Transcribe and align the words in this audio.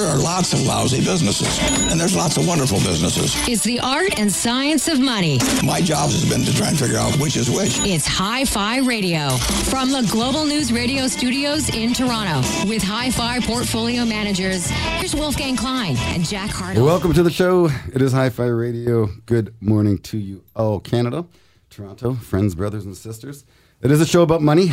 there 0.00 0.08
are 0.08 0.18
lots 0.18 0.54
of 0.54 0.62
lousy 0.62 1.04
businesses, 1.04 1.58
and 1.90 2.00
there's 2.00 2.16
lots 2.16 2.38
of 2.38 2.46
wonderful 2.46 2.78
businesses. 2.78 3.34
It's 3.46 3.62
the 3.62 3.80
art 3.80 4.18
and 4.18 4.32
science 4.32 4.88
of 4.88 4.98
money. 4.98 5.38
My 5.62 5.82
job 5.82 6.10
has 6.10 6.26
been 6.26 6.42
to 6.44 6.54
try 6.56 6.68
and 6.68 6.78
figure 6.78 6.96
out 6.96 7.14
which 7.18 7.36
is 7.36 7.50
which. 7.50 7.78
It's 7.80 8.06
Hi 8.06 8.46
Fi 8.46 8.78
Radio 8.78 9.28
from 9.68 9.90
the 9.90 10.08
Global 10.10 10.46
News 10.46 10.72
Radio 10.72 11.06
studios 11.06 11.68
in 11.74 11.92
Toronto 11.92 12.38
with 12.66 12.82
Hi 12.82 13.10
Fi 13.10 13.40
portfolio 13.40 14.06
managers. 14.06 14.70
Here's 14.70 15.14
Wolfgang 15.14 15.56
Klein 15.56 15.96
and 15.98 16.24
Jack 16.24 16.50
Hartle. 16.50 16.86
Welcome 16.86 17.12
to 17.12 17.22
the 17.22 17.30
show. 17.30 17.68
It 17.92 18.00
is 18.00 18.12
Hi 18.12 18.30
Fi 18.30 18.46
Radio. 18.46 19.06
Good 19.26 19.54
morning 19.60 19.98
to 19.98 20.16
you 20.16 20.42
all, 20.56 20.80
Canada, 20.80 21.26
Toronto, 21.68 22.14
friends, 22.14 22.54
brothers, 22.54 22.86
and 22.86 22.96
sisters. 22.96 23.44
It 23.82 23.90
is 23.90 24.00
a 24.00 24.06
show 24.06 24.22
about 24.22 24.40
money 24.40 24.72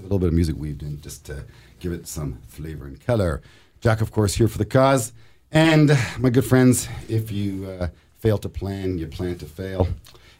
a 0.00 0.02
little 0.02 0.18
bit 0.18 0.28
of 0.28 0.34
music 0.34 0.56
weaved 0.56 0.82
in 0.82 1.00
just 1.00 1.26
to 1.26 1.44
give 1.78 1.92
it 1.92 2.06
some 2.06 2.38
flavor 2.48 2.86
and 2.86 3.04
color. 3.04 3.42
Jack, 3.80 4.02
of 4.02 4.10
course, 4.10 4.34
here 4.34 4.46
for 4.46 4.58
the 4.58 4.66
cause. 4.66 5.12
And 5.50 5.96
my 6.18 6.28
good 6.28 6.44
friends, 6.44 6.86
if 7.08 7.32
you 7.32 7.66
uh, 7.66 7.88
fail 8.18 8.36
to 8.36 8.48
plan, 8.48 8.98
you 8.98 9.06
plan 9.06 9.38
to 9.38 9.46
fail. 9.46 9.88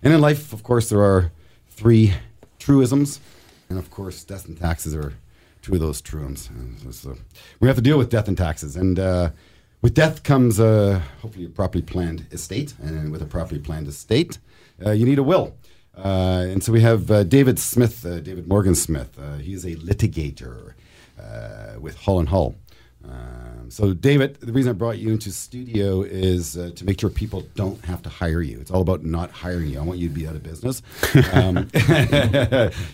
And 0.03 0.13
in 0.13 0.21
life, 0.21 0.53
of 0.53 0.63
course, 0.63 0.91
there 0.91 1.01
are 1.01 1.33
three 1.71 2.13
truisms. 2.59 3.19
And 3.71 3.79
of 3.79 3.91
course, 3.91 4.25
death 4.25 4.47
and 4.47 4.59
taxes 4.59 4.95
are 4.95 5.15
two 5.63 5.73
of 5.73 5.81
those 5.81 6.03
truisms. 6.03 6.51
So 6.91 7.17
we 7.61 7.69
have 7.69 7.77
to 7.77 7.83
deal 7.83 7.97
with 7.97 8.11
death 8.11 8.29
and 8.29 8.37
taxes. 8.37 8.77
And 8.77 8.99
uh, 8.99 9.31
with 9.81 9.95
death 9.95 10.23
comes 10.23 10.61
uh, 10.61 11.01
hopefully 11.23 11.47
a 11.47 11.49
properly 11.49 11.83
planned 11.83 12.27
estate. 12.31 12.75
And 12.83 13.11
with 13.11 13.23
a 13.23 13.27
properly 13.27 13.61
planned 13.61 13.89
estate, 13.89 14.39
uh, 14.85 14.91
you 14.91 15.07
need 15.07 15.19
a 15.19 15.23
will. 15.23 15.57
Uh, 15.97 16.45
and 16.47 16.63
so 16.63 16.73
we 16.73 16.83
have 16.83 17.11
uh, 17.11 17.25
David 17.25 17.59
Smith, 17.59 18.03
David 18.03 18.47
Morgan 18.47 18.75
Smith. 18.75 19.19
Uh, 19.19 19.37
he's 19.37 19.65
a 19.65 19.77
litigator 19.77 20.75
with 21.79 21.97
Hull 21.97 22.19
and 22.19 22.29
Hull. 22.29 22.55
Um, 23.03 23.71
so, 23.71 23.95
David, 23.95 24.37
the 24.41 24.53
reason 24.53 24.71
I 24.71 24.73
brought 24.75 24.99
you 24.99 25.11
into 25.11 25.31
studio 25.31 26.03
is 26.03 26.57
uh, 26.57 26.71
to 26.77 26.85
make 26.85 27.01
sure 27.01 27.09
people 27.09 27.45
don't 27.55 27.83
have 27.85 28.03
to 28.03 28.11
hire 28.11 28.43
you. 28.43 28.61
It's 28.61 28.71
all 28.71 28.83
about 28.83 29.05
not 29.05 29.31
hiring 29.31 29.69
you. 29.69 29.79
I 29.79 29.83
want 29.83 29.99
you 29.99 30.09
to 30.09 30.15
be 30.15 30.27
out 30.27 30.35
of 30.35 30.43
business. 30.43 30.83
Um, 31.33 31.71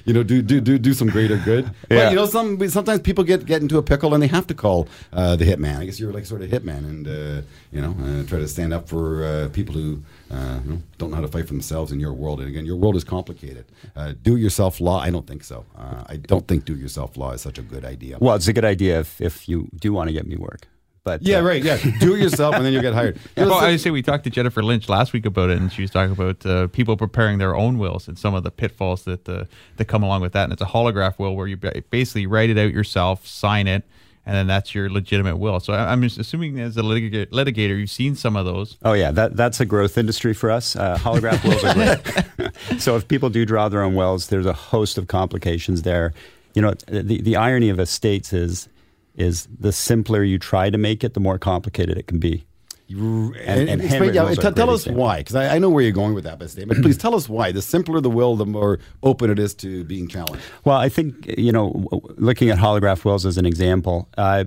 you 0.05 0.13
know, 0.13 0.23
do 0.23 0.43
do 0.43 0.61
do 0.61 0.79
do 0.79 0.95
some 0.95 1.09
greater 1.09 1.37
good. 1.39 1.65
Yeah. 1.91 2.05
But 2.05 2.11
you 2.11 2.17
know, 2.17 2.27
some 2.27 2.69
sometimes 2.69 3.01
people 3.01 3.25
get 3.25 3.47
get 3.47 3.63
into 3.63 3.79
a 3.79 3.83
pickle 3.83 4.15
and 4.15 4.23
they 4.23 4.29
have 4.29 4.47
to 4.47 4.55
call 4.55 4.89
uh, 5.13 5.35
the 5.37 5.45
hitman. 5.45 5.79
I 5.79 5.87
guess 5.87 5.99
you're 5.99 6.13
like 6.13 6.27
sort 6.27 6.43
of 6.43 6.51
hitman, 6.51 6.79
and 6.79 7.09
uh, 7.09 7.43
you 7.77 7.83
know, 7.83 7.95
uh, 8.03 8.27
try 8.27 8.39
to 8.39 8.49
stand 8.49 8.73
up 8.73 8.89
for 8.89 9.23
uh, 9.23 9.49
people 9.53 9.75
who 9.75 10.03
uh, 10.31 10.61
you 10.65 10.71
know, 10.71 10.83
don't 10.97 11.11
know 11.11 11.17
how 11.17 11.23
to 11.23 11.29
fight 11.29 11.47
for 11.47 11.53
themselves 11.53 11.93
in 11.93 12.01
your 12.01 12.15
world. 12.15 12.41
And 12.41 12.49
again, 12.49 12.65
your 12.65 12.77
world 12.77 12.97
is 12.97 13.05
complicated. 13.05 13.67
Uh, 13.95 14.15
do-it-yourself 14.23 14.81
law, 14.81 14.99
I 14.99 15.11
don't 15.11 15.27
think 15.27 15.45
so. 15.45 15.67
Uh, 15.77 16.03
I 16.07 16.17
don't 16.17 16.49
think 16.49 16.65
do-it-yourself 16.65 17.19
law 17.19 17.33
is 17.33 17.43
such 17.43 17.59
a 17.59 17.63
good 17.63 17.85
idea. 17.85 18.17
Well, 18.19 18.35
it's 18.35 18.49
a 18.49 18.55
good 18.55 18.65
idea 18.65 18.99
if, 19.01 19.21
if 19.21 19.47
you 19.47 19.69
do 19.79 19.93
want 19.93 20.09
to 20.09 20.15
get 20.15 20.27
me 20.27 20.37
work. 20.37 20.69
But 21.05 21.23
Yeah, 21.23 21.39
uh, 21.39 21.43
right. 21.43 21.63
Yeah, 21.63 21.77
do 22.01 22.15
it 22.15 22.21
yourself, 22.21 22.55
and 22.57 22.65
then 22.65 22.73
you'll 22.73 22.83
get 22.83 22.95
hired. 22.95 23.19
You 23.37 23.45
know, 23.45 23.51
Well, 23.51 23.61
I 23.61 23.77
say 23.77 23.91
we 23.91 24.03
talked 24.03 24.25
to 24.25 24.31
Jennifer 24.31 24.63
Lynch 24.63 24.89
last 24.89 25.13
week 25.13 25.27
about 25.27 25.51
it, 25.51 25.59
and 25.59 25.71
she 25.71 25.83
was 25.83 25.91
talking 25.91 26.13
about 26.13 26.45
uh, 26.45 26.67
people 26.69 26.97
preparing 26.97 27.39
their 27.39 27.55
own 27.55 27.79
wills 27.79 28.09
and 28.09 28.19
some 28.19 28.35
of 28.35 28.43
the 28.43 28.51
pitfalls 28.51 29.05
that 29.05 29.29
uh, 29.29 29.45
that 29.77 29.85
come 29.85 30.03
along 30.03 30.23
with 30.23 30.33
that. 30.33 30.45
And 30.45 30.53
it's 30.53 30.63
a 30.63 30.67
holograph 30.67 31.19
will 31.19 31.37
where 31.37 31.47
you 31.47 31.59
basically 31.91 32.27
write 32.27 32.51
it 32.51 32.59
out 32.59 32.73
yourself, 32.73 33.25
sign 33.25 33.69
it, 33.69 33.85
and 34.27 34.35
then 34.37 34.47
that's 34.49 34.75
your 34.75 34.91
legitimate 34.91 35.37
will. 35.37 35.61
So 35.61 35.73
I- 35.73 35.93
I'm 35.93 36.03
just 36.03 36.19
assuming 36.19 36.59
as 36.61 36.77
a 36.77 36.83
litiga- 36.83 37.27
litigator, 37.27 37.79
you've 37.79 37.91
seen 37.91 38.17
some 38.17 38.37
of 38.37 38.45
those. 38.45 38.77
Oh 38.85 38.93
yeah, 38.93 39.11
that 39.13 39.37
that's 39.37 39.61
a 39.61 39.65
growth 39.65 39.97
industry 39.97 40.35
for 40.35 40.51
us. 40.51 40.75
Uh, 40.77 40.99
holograph 40.99 41.43
wills 41.45 41.65
are 41.65 41.75
great. 41.75 42.81
so 42.83 42.97
if 42.97 43.07
people 43.09 43.31
do 43.31 43.47
draw 43.47 43.69
their 43.69 43.83
own 43.83 43.95
wills, 43.95 44.27
there's 44.29 44.47
a 44.47 44.53
host 44.53 44.99
of 44.99 45.07
complications 45.07 45.83
there. 45.83 46.13
You 46.55 46.63
know, 46.63 46.75
the 46.89 47.23
the 47.23 47.37
irony 47.37 47.69
of 47.71 47.79
estates 47.79 48.33
is 48.33 48.69
is 49.15 49.49
the 49.59 49.73
simpler 49.73 50.23
you 50.23 50.39
try 50.39 50.69
to 50.69 50.77
make 50.77 51.03
it, 51.05 51.15
the 51.15 51.21
more 51.21 51.39
complicated 51.39 51.97
it 51.97 52.07
can 52.07 52.19
be. 52.19 52.45
And, 52.89 53.69
and 53.69 53.83
and 53.83 54.15
yeah, 54.15 54.33
tell, 54.35 54.71
us 54.71 54.83
example. 54.83 55.03
why, 55.03 55.19
because 55.19 55.35
I, 55.35 55.57
I 55.57 55.59
know 55.59 55.69
where 55.69 55.83
you're 55.83 55.93
going 55.93 56.15
with 56.15 56.25
that 56.25 56.39
statement. 56.49 56.79
But 56.79 56.83
please 56.85 56.97
tell 56.97 57.15
us 57.15 57.29
why. 57.29 57.51
The 57.51 57.63
simpler 57.63 58.01
the 58.01 58.11
will, 58.11 58.37
the 58.37 58.47
more 58.47 58.79
open 59.03 59.31
it 59.31 59.39
is 59.39 59.55
to 59.57 59.85
being 59.85 60.07
challenged. 60.07 60.45
Well, 60.65 60.79
I 60.79 60.89
think 60.89 61.27
you 61.37 61.51
know, 61.51 61.89
looking 62.17 62.51
at 62.51 62.59
holograph 62.59 63.05
wills 63.05 63.27
as 63.27 63.39
an 63.39 63.47
example, 63.47 64.09
uh, 64.17 64.45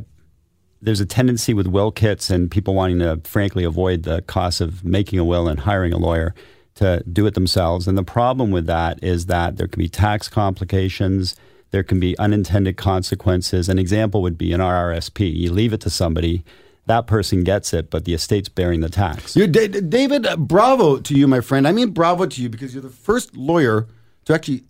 there's 0.81 1.01
a 1.01 1.05
tendency 1.05 1.53
with 1.53 1.67
will 1.67 1.91
kits 1.91 2.29
and 2.29 2.49
people 2.49 2.73
wanting 2.73 2.99
to, 2.99 3.19
frankly, 3.25 3.63
avoid 3.63 4.03
the 4.03 4.21
cost 4.23 4.61
of 4.61 4.85
making 4.85 5.19
a 5.19 5.25
will 5.25 5.47
and 5.47 5.59
hiring 5.59 5.91
a 5.91 5.97
lawyer 5.97 6.33
to 6.75 7.03
do 7.11 7.25
it 7.25 7.33
themselves. 7.33 7.87
And 7.87 7.97
the 7.97 8.03
problem 8.03 8.51
with 8.51 8.65
that 8.67 9.03
is 9.03 9.25
that 9.25 9.57
there 9.57 9.67
can 9.67 9.79
be 9.79 9.89
tax 9.89 10.29
complications. 10.29 11.35
There 11.71 11.83
can 11.83 11.99
be 11.99 12.17
unintended 12.17 12.77
consequences. 12.77 13.67
An 13.67 13.77
example 13.77 14.21
would 14.21 14.37
be 14.37 14.53
an 14.53 14.61
RRSP. 14.61 15.35
You 15.35 15.51
leave 15.51 15.73
it 15.73 15.81
to 15.81 15.89
somebody, 15.89 16.43
that 16.89 17.05
person 17.05 17.43
gets 17.43 17.71
it, 17.71 17.89
but 17.89 18.05
the 18.05 18.13
estate's 18.15 18.49
bearing 18.49 18.81
the 18.81 18.89
tax. 18.89 19.35
You're, 19.35 19.47
Da- 19.47 19.67
David, 19.67 20.25
uh, 20.25 20.35
bravo 20.35 20.97
to 20.99 21.13
you, 21.13 21.27
my 21.27 21.39
friend. 21.39 21.67
I 21.67 21.71
mean, 21.71 21.91
bravo 21.91 22.25
to 22.25 22.41
you 22.41 22.49
because 22.49 22.73
you're 22.73 22.81
the 22.83 22.89
first 22.89 23.37
lawyer 23.37 23.87
to 24.25 24.33
actually 24.33 24.63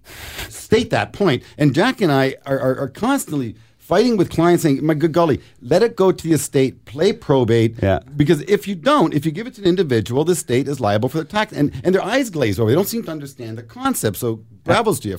state 0.49 0.89
that 0.89 1.13
point. 1.13 1.43
And 1.57 1.73
Jack 1.73 2.01
and 2.01 2.11
I 2.11 2.35
are, 2.45 2.59
are, 2.59 2.79
are 2.81 2.87
constantly 2.89 3.55
fighting 3.77 4.17
with 4.17 4.29
clients 4.29 4.63
saying, 4.63 4.85
my 4.85 4.93
good 4.93 5.13
golly, 5.13 5.41
let 5.61 5.81
it 5.81 5.95
go 5.95 6.11
to 6.11 6.27
the 6.27 6.33
estate, 6.33 6.83
play 6.83 7.13
probate. 7.13 7.81
Yeah. 7.81 7.99
Because 8.15 8.41
if 8.41 8.67
you 8.67 8.75
don't, 8.75 9.13
if 9.13 9.25
you 9.25 9.31
give 9.31 9.47
it 9.47 9.53
to 9.55 9.61
an 9.61 9.67
individual, 9.67 10.25
the 10.25 10.35
state 10.35 10.67
is 10.67 10.81
liable 10.81 11.07
for 11.07 11.17
the 11.19 11.25
tax. 11.25 11.53
And, 11.53 11.71
and 11.85 11.95
their 11.95 12.03
eyes 12.03 12.29
glaze 12.29 12.59
over. 12.59 12.69
They 12.69 12.75
don't 12.75 12.85
seem 12.85 13.03
to 13.03 13.11
understand 13.11 13.57
the 13.57 13.63
concept. 13.63 14.17
So 14.17 14.43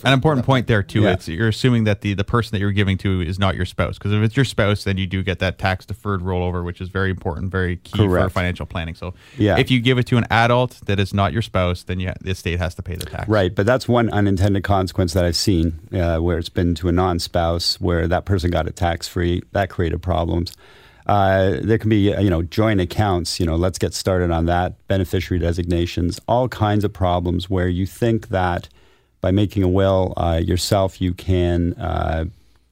An 0.08 0.12
important 0.12 0.46
point 0.46 0.66
there 0.66 0.82
too. 0.82 1.02
Yeah. 1.02 1.12
It's 1.12 1.28
you're 1.28 1.48
assuming 1.48 1.84
that 1.84 2.02
the 2.02 2.14
the 2.14 2.24
person 2.24 2.52
that 2.52 2.60
you're 2.60 2.72
giving 2.72 2.98
to 2.98 3.20
is 3.20 3.38
not 3.38 3.54
your 3.56 3.64
spouse, 3.64 3.98
because 3.98 4.12
if 4.12 4.22
it's 4.22 4.36
your 4.36 4.44
spouse, 4.44 4.84
then 4.84 4.96
you 4.96 5.06
do 5.06 5.22
get 5.22 5.38
that 5.40 5.58
tax 5.58 5.86
deferred 5.86 6.20
rollover, 6.20 6.64
which 6.64 6.80
is 6.80 6.88
very 6.88 7.10
important, 7.10 7.50
very 7.50 7.76
key 7.78 8.06
for 8.06 8.28
financial 8.30 8.66
planning. 8.66 8.94
So 8.94 9.14
Yeah. 9.38 9.58
if 9.58 9.70
you 9.70 9.80
give 9.80 9.98
it 9.98 10.06
to 10.08 10.16
an 10.18 10.26
adult 10.30 10.80
that 10.86 11.00
is 11.00 11.12
not 11.14 11.32
your 11.32 11.42
spouse, 11.42 11.82
then 11.82 12.00
you, 12.00 12.12
the 12.20 12.30
estate 12.30 12.58
has 12.58 12.74
to 12.76 12.82
pay 12.82 12.96
the 12.96 13.06
tax. 13.06 13.28
Right, 13.28 13.54
but 13.54 13.66
that's 13.66 13.88
one 13.88 14.10
unintended 14.10 14.62
consequence 14.64 15.12
that 15.14 15.24
I've 15.24 15.36
seen 15.36 15.80
uh, 15.92 16.18
where 16.18 16.38
it's 16.38 16.48
been 16.48 16.74
to 16.76 16.88
a 16.88 16.92
non-spouse 16.92 17.80
where 17.80 18.06
that 18.08 18.24
person 18.24 18.50
got 18.50 18.66
it 18.66 18.76
tax-free. 18.76 19.42
That 19.52 19.70
created 19.70 20.02
problems. 20.02 20.52
Uh, 21.06 21.56
there 21.62 21.78
can 21.78 21.90
be, 21.90 22.14
uh, 22.14 22.20
you 22.20 22.30
know, 22.30 22.42
joint 22.42 22.80
accounts. 22.80 23.40
You 23.40 23.46
know, 23.46 23.56
let's 23.56 23.78
get 23.78 23.94
started 23.94 24.30
on 24.30 24.46
that. 24.46 24.86
Beneficiary 24.86 25.40
designations, 25.40 26.20
all 26.28 26.48
kinds 26.48 26.84
of 26.84 26.92
problems 26.92 27.50
where 27.50 27.68
you 27.68 27.86
think 27.86 28.28
that 28.28 28.68
by 29.20 29.30
making 29.30 29.62
a 29.62 29.68
will 29.68 30.14
uh, 30.16 30.40
yourself, 30.42 31.00
you 31.00 31.12
can 31.12 31.74
uh, 31.74 32.24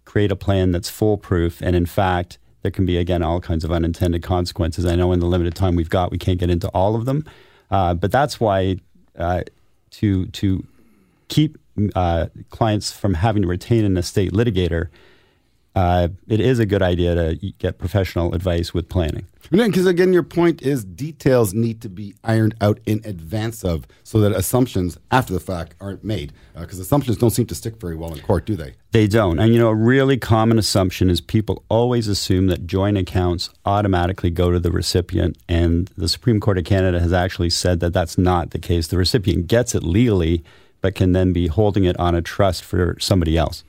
create 0.04 0.32
a 0.32 0.36
plan 0.36 0.72
that's 0.72 0.88
foolproof, 0.88 1.60
and 1.60 1.76
in 1.76 1.86
fact, 1.86 2.38
there 2.62 2.70
can 2.70 2.86
be 2.86 2.96
again 2.96 3.22
all 3.22 3.40
kinds 3.40 3.64
of 3.64 3.70
unintended 3.70 4.22
consequences. 4.22 4.84
I 4.84 4.96
know 4.96 5.12
in 5.12 5.20
the 5.20 5.26
limited 5.26 5.54
time 5.54 5.76
we've 5.76 5.90
got, 5.90 6.10
we 6.10 6.18
can't 6.18 6.38
get 6.38 6.50
into 6.50 6.68
all 6.68 6.94
of 6.94 7.04
them, 7.04 7.24
uh, 7.70 7.94
but 7.94 8.10
that's 8.10 8.40
why 8.40 8.78
uh, 9.18 9.42
to 9.92 10.26
to 10.26 10.64
keep 11.28 11.58
uh, 11.94 12.26
clients 12.50 12.90
from 12.90 13.14
having 13.14 13.42
to 13.42 13.48
retain 13.48 13.84
an 13.84 13.96
estate 13.96 14.32
litigator, 14.32 14.88
uh, 15.76 16.08
it 16.26 16.40
is 16.40 16.58
a 16.58 16.66
good 16.66 16.82
idea 16.82 17.14
to 17.14 17.52
get 17.58 17.78
professional 17.78 18.34
advice 18.34 18.74
with 18.74 18.88
planning. 18.88 19.26
Because 19.50 19.86
again, 19.86 20.12
your 20.12 20.22
point 20.22 20.62
is 20.62 20.84
details 20.84 21.54
need 21.54 21.80
to 21.82 21.88
be 21.88 22.14
ironed 22.22 22.54
out 22.60 22.80
in 22.86 23.00
advance 23.04 23.64
of, 23.64 23.86
so 24.04 24.20
that 24.20 24.32
assumptions 24.32 24.98
after 25.10 25.32
the 25.32 25.40
fact 25.40 25.74
aren't 25.80 26.04
made. 26.04 26.32
Uh, 26.54 26.60
because 26.60 26.78
assumptions 26.78 27.16
don't 27.16 27.30
seem 27.30 27.46
to 27.46 27.54
stick 27.54 27.80
very 27.80 27.96
well 27.96 28.12
in 28.12 28.20
court, 28.20 28.44
do 28.44 28.56
they? 28.56 28.74
They 28.92 29.06
don't. 29.06 29.38
And 29.38 29.52
you 29.52 29.60
know, 29.60 29.68
a 29.68 29.74
really 29.74 30.16
common 30.16 30.58
assumption 30.58 31.10
is 31.10 31.20
people 31.20 31.64
always 31.68 32.08
assume 32.08 32.46
that 32.48 32.66
joint 32.66 32.98
accounts 32.98 33.50
automatically 33.64 34.30
go 34.30 34.50
to 34.50 34.58
the 34.58 34.70
recipient. 34.70 35.38
And 35.48 35.90
the 35.96 36.08
Supreme 36.08 36.40
Court 36.40 36.58
of 36.58 36.64
Canada 36.64 37.00
has 37.00 37.12
actually 37.12 37.50
said 37.50 37.80
that 37.80 37.92
that's 37.92 38.18
not 38.18 38.50
the 38.50 38.58
case. 38.58 38.88
The 38.88 38.98
recipient 38.98 39.46
gets 39.46 39.74
it 39.74 39.82
legally, 39.82 40.44
but 40.80 40.94
can 40.94 41.12
then 41.12 41.32
be 41.32 41.48
holding 41.48 41.84
it 41.84 41.98
on 41.98 42.14
a 42.14 42.22
trust 42.22 42.64
for 42.64 42.96
somebody 42.98 43.36
else, 43.36 43.64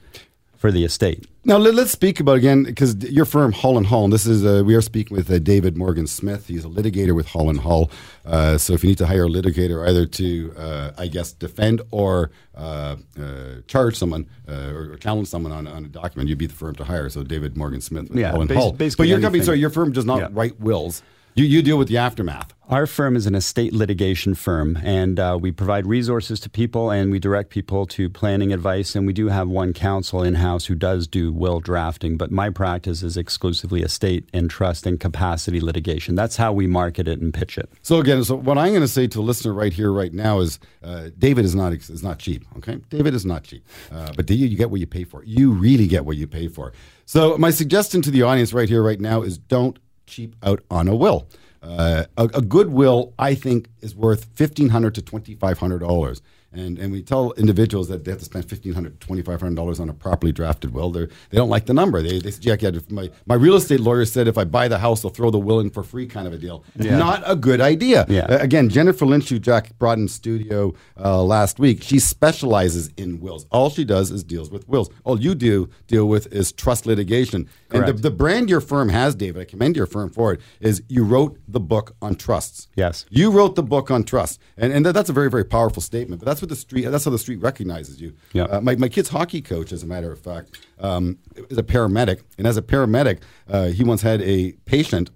for 0.59 0.73
the 0.73 0.83
estate. 0.83 1.25
Now 1.45 1.57
let, 1.57 1.73
us 1.79 1.89
speak 1.89 2.19
about 2.19 2.35
again 2.35 2.63
because 2.63 2.95
your 3.09 3.23
firm 3.23 3.53
Hull 3.53 3.77
and 3.77 3.87
Hull. 3.87 4.03
And 4.03 4.11
this 4.11 4.25
is 4.25 4.45
uh, 4.45 4.61
we 4.65 4.75
are 4.75 4.81
speaking 4.81 5.15
with 5.15 5.31
uh, 5.31 5.39
David 5.39 5.77
Morgan 5.77 6.05
Smith. 6.05 6.47
He's 6.47 6.65
a 6.65 6.67
litigator 6.67 7.15
with 7.15 7.27
Hull 7.27 7.49
and 7.49 7.61
Hull. 7.61 7.89
Uh, 8.25 8.57
so 8.57 8.73
if 8.73 8.83
you 8.83 8.89
need 8.89 8.97
to 8.97 9.05
hire 9.07 9.23
a 9.23 9.29
litigator, 9.29 9.87
either 9.87 10.05
to 10.05 10.53
uh, 10.57 10.91
I 10.97 11.07
guess 11.07 11.31
defend 11.31 11.81
or 11.91 12.31
uh, 12.55 12.97
uh, 13.17 13.25
charge 13.67 13.95
someone 13.97 14.27
uh, 14.49 14.73
or, 14.73 14.91
or 14.91 14.97
challenge 14.97 15.29
someone 15.29 15.53
on, 15.53 15.65
on 15.65 15.85
a 15.85 15.87
document, 15.87 16.27
you'd 16.27 16.37
be 16.37 16.45
the 16.45 16.53
firm 16.53 16.75
to 16.75 16.83
hire. 16.83 17.07
So 17.07 17.23
David 17.23 17.55
Morgan 17.55 17.79
Smith 17.79 18.09
with 18.09 18.19
Yeah, 18.19 18.31
Hull 18.31 18.41
and 18.41 18.49
bas- 18.49 18.71
basically 18.73 19.05
but 19.05 19.09
your 19.09 19.21
company, 19.21 19.43
sorry, 19.45 19.59
your 19.59 19.69
firm 19.69 19.93
does 19.93 20.05
not 20.05 20.19
Yeah. 20.19 20.27
write 20.31 20.59
wills. 20.59 21.01
You 21.39 21.45
you 21.45 21.61
deal 21.61 21.77
with 21.77 21.87
the 21.87 21.95
aftermath. 21.95 22.53
Our 22.67 22.85
firm 22.85 23.15
is 23.15 23.25
an 23.25 23.33
estate 23.33 23.71
litigation 23.71 24.35
firm, 24.35 24.77
and 24.83 25.17
uh, 25.17 25.37
we 25.39 25.53
provide 25.53 25.87
resources 25.87 26.37
to 26.41 26.49
people 26.49 26.91
and 26.91 27.11
we 27.11 27.17
direct 27.17 27.49
people 27.49 27.85
to 27.85 28.09
planning 28.09 28.51
advice. 28.51 28.93
And 28.93 29.07
we 29.07 29.13
do 29.13 29.29
have 29.29 29.47
one 29.47 29.71
counsel 29.71 30.21
in 30.21 30.35
house 30.35 30.65
who 30.65 30.75
does 30.75 31.07
do 31.07 31.31
will 31.31 31.61
drafting, 31.61 32.17
but 32.17 32.29
my 32.29 32.49
practice 32.49 33.03
is 33.03 33.15
exclusively 33.15 33.83
estate 33.83 34.27
and 34.33 34.49
trust 34.49 34.85
and 34.85 34.99
capacity 34.99 35.61
litigation. 35.61 36.13
That's 36.13 36.35
how 36.35 36.51
we 36.51 36.67
market 36.67 37.07
it 37.07 37.21
and 37.21 37.33
pitch 37.33 37.57
it. 37.57 37.69
So 37.83 38.01
again, 38.01 38.21
so 38.25 38.35
what 38.35 38.57
I'm 38.57 38.71
going 38.71 38.81
to 38.81 38.87
say 38.89 39.07
to 39.07 39.17
the 39.17 39.23
listener 39.23 39.53
right 39.53 39.71
here, 39.71 39.93
right 39.93 40.13
now, 40.13 40.41
is 40.41 40.59
uh, 40.83 41.07
David 41.17 41.45
is 41.45 41.55
not 41.55 41.71
is 41.71 42.03
not 42.03 42.19
cheap. 42.19 42.43
Okay, 42.57 42.81
David 42.89 43.13
is 43.13 43.25
not 43.25 43.45
cheap, 43.45 43.65
uh, 43.93 44.11
but 44.13 44.29
you, 44.29 44.45
you 44.45 44.57
get 44.57 44.71
what 44.71 44.81
you 44.81 44.87
pay 44.87 45.05
for. 45.05 45.23
You 45.23 45.53
really 45.53 45.87
get 45.87 46.03
what 46.03 46.17
you 46.17 46.27
pay 46.27 46.49
for. 46.49 46.73
So 47.05 47.37
my 47.37 47.49
suggestion 47.49 48.01
to 48.01 48.11
the 48.11 48.23
audience 48.23 48.51
right 48.51 48.67
here, 48.67 48.83
right 48.83 48.99
now, 48.99 49.21
is 49.21 49.37
don't 49.37 49.79
cheap 50.09 50.35
out 50.43 50.61
on 50.69 50.87
a 50.87 50.95
will. 50.95 51.27
Uh, 51.61 52.05
a, 52.17 52.23
a 52.35 52.41
good 52.41 52.69
will, 52.69 53.13
I 53.19 53.35
think, 53.35 53.69
is 53.81 53.95
worth 53.95 54.25
fifteen 54.33 54.69
hundred 54.69 54.95
to 54.95 55.01
twenty 55.01 55.35
five 55.35 55.59
hundred 55.59 55.79
dollars. 55.79 56.21
And 56.51 56.77
and 56.77 56.91
we 56.91 57.01
tell 57.01 57.31
individuals 57.33 57.87
that 57.89 58.03
they 58.03 58.11
have 58.11 58.19
to 58.19 58.25
spend 58.25 58.49
fifteen 58.49 58.73
hundred, 58.73 58.99
twenty 58.99 59.21
five 59.21 59.39
hundred 59.39 59.55
dollars 59.55 59.69
$2,500 59.69 59.79
on 59.79 59.89
a 59.89 59.93
properly 59.93 60.31
drafted 60.31 60.73
will. 60.73 60.91
They 60.91 61.05
they 61.05 61.37
don't 61.37 61.49
like 61.49 61.65
the 61.65 61.73
number. 61.73 62.01
They 62.01 62.19
they 62.19 62.31
say, 62.31 62.39
Jack, 62.39 62.61
yeah, 62.61 62.71
my 62.89 63.09
my 63.25 63.35
real 63.35 63.55
estate 63.55 63.79
lawyer 63.79 64.05
said 64.05 64.27
if 64.27 64.37
I 64.37 64.43
buy 64.43 64.67
the 64.67 64.79
house, 64.79 65.01
they'll 65.01 65.11
throw 65.11 65.31
the 65.31 65.39
will 65.39 65.59
in 65.59 65.69
for 65.69 65.83
free, 65.83 66.07
kind 66.07 66.27
of 66.27 66.33
a 66.33 66.37
deal. 66.37 66.63
Not 66.75 67.23
a 67.25 67.35
good 67.35 67.61
idea. 67.61 68.05
Yeah. 68.09 68.25
Uh, 68.25 68.37
again, 68.39 68.69
Jennifer 68.69 69.05
Lynch, 69.05 69.29
who 69.29 69.39
Jack 69.39 69.77
brought 69.77 69.97
in 69.97 70.07
studio 70.07 70.73
uh, 70.99 71.21
last 71.23 71.59
week, 71.59 71.83
she 71.83 71.99
specializes 71.99 72.89
in 72.97 73.19
wills. 73.19 73.45
All 73.51 73.69
she 73.69 73.83
does 73.85 74.11
is 74.11 74.23
deals 74.23 74.49
with 74.49 74.67
wills. 74.67 74.89
All 75.03 75.19
you 75.19 75.35
do 75.35 75.69
deal 75.87 76.07
with 76.07 76.31
is 76.33 76.51
trust 76.51 76.85
litigation. 76.85 77.49
Correct. 77.69 77.89
And 77.89 77.97
the, 77.97 78.01
the 78.09 78.11
brand 78.11 78.49
your 78.49 78.61
firm 78.61 78.89
has, 78.89 79.15
David, 79.15 79.41
I 79.41 79.45
commend 79.45 79.75
your 79.75 79.85
firm 79.85 80.09
for 80.09 80.33
it, 80.33 80.41
is 80.59 80.81
you 80.87 81.03
wrote 81.03 81.37
the 81.47 81.59
book 81.59 81.95
on 82.01 82.15
trusts. 82.15 82.67
Yes. 82.75 83.05
You 83.09 83.31
wrote 83.31 83.55
the 83.55 83.63
book 83.63 83.91
on 83.91 84.03
trust, 84.03 84.39
and 84.57 84.73
and 84.73 84.85
that, 84.85 84.93
that's 84.93 85.09
a 85.09 85.13
very 85.13 85.29
very 85.29 85.45
powerful 85.45 85.81
statement. 85.81 86.19
But 86.21 86.25
that's 86.25 86.38
what 86.41 86.49
the 86.49 86.55
street. 86.55 86.85
That's 86.85 87.05
how 87.05 87.11
the 87.11 87.19
street 87.19 87.41
recognizes 87.41 88.01
you. 88.01 88.13
Yeah. 88.33 88.43
Uh, 88.43 88.61
my 88.61 88.75
my 88.75 88.89
kid's 88.89 89.09
hockey 89.09 89.41
coach, 89.41 89.71
as 89.71 89.83
a 89.83 89.87
matter 89.87 90.11
of 90.11 90.19
fact, 90.19 90.59
um, 90.79 91.17
is 91.49 91.57
a 91.57 91.63
paramedic, 91.63 92.21
and 92.37 92.47
as 92.47 92.57
a 92.57 92.61
paramedic, 92.61 93.21
uh, 93.47 93.67
he 93.67 93.83
once 93.83 94.01
had 94.01 94.21
a 94.21 94.53
patient 94.65 95.09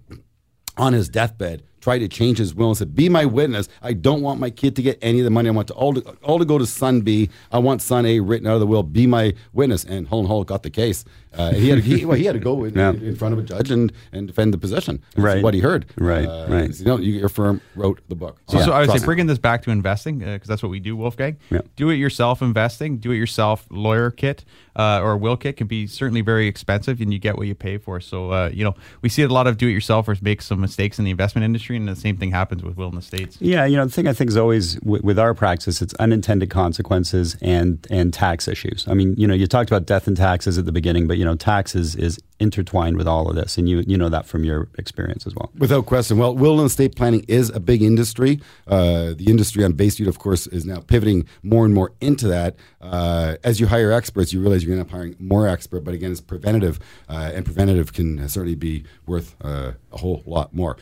on 0.77 0.93
his 0.93 1.09
deathbed 1.09 1.63
try 1.83 1.99
to 1.99 2.07
change 2.07 2.37
his 2.37 2.55
will 2.55 2.69
and 2.69 2.77
said, 2.77 2.95
"Be 2.95 3.09
my 3.09 3.25
witness. 3.25 3.67
I 3.81 3.91
don't 3.93 4.21
want 4.21 4.39
my 4.39 4.49
kid 4.49 4.75
to 4.77 4.81
get 4.81 4.97
any 5.01 5.19
of 5.19 5.25
the 5.25 5.29
money. 5.29 5.49
I 5.49 5.51
want 5.51 5.67
to 5.67 5.73
all 5.73 5.93
to, 5.93 6.01
all 6.23 6.39
to 6.39 6.45
go 6.45 6.57
to 6.57 6.65
son 6.65 7.01
B. 7.01 7.29
I 7.51 7.59
want 7.59 7.81
son 7.81 8.05
A 8.05 8.19
written 8.21 8.47
out 8.47 8.53
of 8.53 8.59
the 8.61 8.67
will. 8.67 8.83
Be 8.83 9.05
my 9.05 9.33
witness." 9.51 9.83
And 9.83 10.07
Hull 10.07 10.19
and 10.19 10.27
Hull 10.29 10.43
got 10.45 10.63
the 10.63 10.69
case. 10.69 11.03
Uh, 11.35 11.51
he 11.51 11.67
had 11.69 11.77
to, 11.79 11.81
he, 11.83 12.05
well, 12.05 12.15
he 12.15 12.25
had 12.25 12.33
to 12.33 12.39
go 12.39 12.63
in, 12.63 12.75
Yeah. 12.75 12.91
in 12.91 13.15
front 13.15 13.33
of 13.33 13.39
a 13.39 13.41
judge 13.41 13.71
and, 13.71 13.91
and 14.11 14.27
defend 14.27 14.53
the 14.53 14.57
position. 14.59 15.01
That's 15.15 15.23
Right. 15.25 15.43
what 15.43 15.55
he 15.55 15.61
heard. 15.61 15.87
Right, 15.97 16.27
Uh, 16.27 16.45
right. 16.47 16.79
You 16.79 16.85
know, 16.85 16.97
your 16.99 17.27
firm 17.27 17.59
wrote 17.75 18.01
the 18.07 18.13
book. 18.13 18.39
So, 18.49 18.59
on 18.59 18.63
so 18.65 18.71
I 18.71 18.81
would 18.81 18.89
say 18.89 18.93
trust. 18.93 19.05
bringing 19.05 19.25
this 19.25 19.39
back 19.39 19.63
to 19.63 19.71
investing 19.71 20.19
because 20.19 20.47
that's 20.47 20.61
what 20.61 20.69
we 20.69 20.79
do, 20.79 20.95
Wolfgang. 20.95 21.37
Yeah. 21.49 21.61
Do 21.75 21.89
it 21.89 21.95
yourself 21.95 22.43
investing, 22.43 22.97
do 22.97 23.09
it 23.11 23.17
yourself 23.17 23.65
lawyer 23.71 24.11
kit 24.11 24.45
uh, 24.75 25.01
or 25.03 25.17
will 25.17 25.35
kit 25.35 25.57
can 25.57 25.65
be 25.65 25.87
certainly 25.87 26.21
very 26.21 26.45
expensive, 26.47 27.01
and 27.01 27.11
you 27.11 27.17
get 27.17 27.35
what 27.35 27.47
you 27.47 27.55
pay 27.55 27.77
for. 27.79 27.99
So 27.99 28.31
uh, 28.31 28.49
you 28.53 28.63
know 28.63 28.75
we 29.01 29.09
see 29.09 29.23
a 29.23 29.27
lot 29.27 29.47
of 29.47 29.57
do 29.57 29.67
it 29.67 29.71
yourselfers 29.73 30.21
make 30.21 30.39
some 30.43 30.61
mistakes 30.61 30.99
in 30.99 31.05
the 31.05 31.11
investment 31.11 31.45
industry, 31.45 31.72
and 31.77 31.87
the 31.87 31.95
same 31.95 32.17
thing 32.17 32.31
happens 32.31 32.63
with 32.63 32.77
will 32.77 32.89
in 32.89 32.95
the 32.95 33.01
states. 33.01 33.37
Yeah, 33.39 33.65
you 33.65 33.77
know, 33.77 33.85
the 33.85 33.91
thing 33.91 34.07
I 34.07 34.13
think 34.13 34.29
is 34.29 34.37
always 34.37 34.79
with, 34.81 35.03
with 35.03 35.19
our 35.19 35.33
practice, 35.33 35.81
it's 35.81 35.93
unintended 35.95 36.49
consequences 36.49 37.37
and 37.41 37.85
and 37.89 38.13
tax 38.13 38.47
issues. 38.47 38.85
I 38.87 38.93
mean, 38.93 39.15
you 39.17 39.27
know, 39.27 39.33
you 39.33 39.47
talked 39.47 39.69
about 39.69 39.85
death 39.85 40.07
and 40.07 40.17
taxes 40.17 40.57
at 40.57 40.65
the 40.65 40.71
beginning, 40.71 41.07
but 41.07 41.17
you 41.17 41.25
know, 41.25 41.35
taxes 41.35 41.95
is 41.95 42.19
intertwined 42.39 42.97
with 42.97 43.07
all 43.07 43.29
of 43.29 43.35
this, 43.35 43.57
and 43.57 43.69
you 43.69 43.83
you 43.87 43.97
know 43.97 44.09
that 44.09 44.25
from 44.25 44.43
your 44.43 44.69
experience 44.77 45.25
as 45.25 45.33
well. 45.35 45.51
Without 45.57 45.85
question. 45.85 46.17
Well, 46.17 46.35
will 46.35 46.59
and 46.59 46.67
estate 46.67 46.95
planning 46.95 47.25
is 47.27 47.49
a 47.49 47.59
big 47.59 47.81
industry. 47.81 48.39
Uh, 48.67 49.13
the 49.13 49.25
industry 49.27 49.63
on 49.63 49.73
Bay 49.73 49.89
Street, 49.89 50.07
of 50.07 50.19
course, 50.19 50.47
is 50.47 50.65
now 50.65 50.79
pivoting 50.79 51.25
more 51.41 51.65
and 51.65 51.73
more 51.73 51.93
into 52.01 52.27
that. 52.27 52.55
Uh, 52.81 53.35
as 53.43 53.59
you 53.59 53.67
hire 53.67 53.91
experts, 53.91 54.33
you 54.33 54.41
realize 54.41 54.63
you're 54.63 54.75
going 54.75 54.85
to 54.85 54.89
end 54.89 54.89
up 54.89 54.95
hiring 54.95 55.15
more 55.19 55.47
expert, 55.47 55.83
but 55.83 55.93
again, 55.93 56.11
it's 56.11 56.21
preventative, 56.21 56.79
uh, 57.09 57.31
and 57.33 57.45
preventative 57.45 57.93
can 57.93 58.27
certainly 58.27 58.55
be 58.55 58.83
worth 59.05 59.35
uh, 59.41 59.71
a 59.91 59.97
whole 59.97 60.23
lot 60.25 60.53
more. 60.53 60.77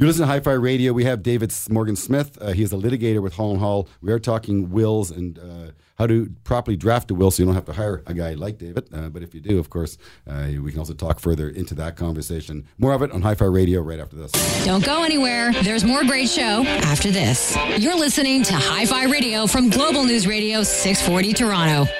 You're 0.00 0.06
listening 0.06 0.28
to 0.28 0.32
Hi 0.32 0.40
Fi 0.40 0.52
Radio. 0.52 0.94
We 0.94 1.04
have 1.04 1.22
David 1.22 1.52
Morgan 1.68 1.94
Smith. 1.94 2.38
Uh, 2.40 2.52
he 2.52 2.62
is 2.62 2.72
a 2.72 2.76
litigator 2.76 3.20
with 3.20 3.34
Hull 3.34 3.50
and 3.50 3.60
Hull. 3.60 3.86
We 4.00 4.10
are 4.12 4.18
talking 4.18 4.70
wills 4.70 5.10
and 5.10 5.38
uh, 5.38 5.72
how 5.98 6.06
to 6.06 6.32
properly 6.42 6.74
draft 6.74 7.10
a 7.10 7.14
will 7.14 7.30
so 7.30 7.42
you 7.42 7.46
don't 7.46 7.54
have 7.54 7.66
to 7.66 7.74
hire 7.74 8.02
a 8.06 8.14
guy 8.14 8.32
like 8.32 8.56
David. 8.56 8.88
Uh, 8.94 9.10
but 9.10 9.22
if 9.22 9.34
you 9.34 9.42
do, 9.42 9.58
of 9.58 9.68
course, 9.68 9.98
uh, 10.26 10.48
we 10.62 10.70
can 10.70 10.78
also 10.78 10.94
talk 10.94 11.20
further 11.20 11.50
into 11.50 11.74
that 11.74 11.96
conversation. 11.96 12.66
More 12.78 12.94
of 12.94 13.02
it 13.02 13.12
on 13.12 13.20
Hi 13.20 13.34
Fi 13.34 13.44
Radio 13.44 13.82
right 13.82 14.00
after 14.00 14.16
this. 14.16 14.32
Don't 14.64 14.82
go 14.82 15.04
anywhere. 15.04 15.52
There's 15.52 15.84
more 15.84 16.02
great 16.02 16.30
show 16.30 16.64
after 16.64 17.10
this. 17.10 17.54
You're 17.76 17.98
listening 17.98 18.42
to 18.44 18.54
Hi 18.54 18.86
Fi 18.86 19.04
Radio 19.04 19.46
from 19.46 19.68
Global 19.68 20.04
News 20.04 20.26
Radio 20.26 20.62
640 20.62 21.34
Toronto. 21.34 21.92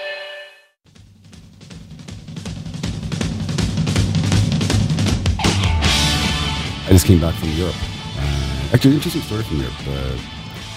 I 6.90 6.92
just 6.92 7.06
came 7.06 7.20
back 7.20 7.34
from 7.37 7.50
Europe. 7.50 7.76
Uh, 8.19 8.75
actually, 8.75 8.96
interesting 8.96 9.22
story 9.22 9.44
from 9.44 9.58
Europe. 9.58 9.78
Uh, 9.87 10.19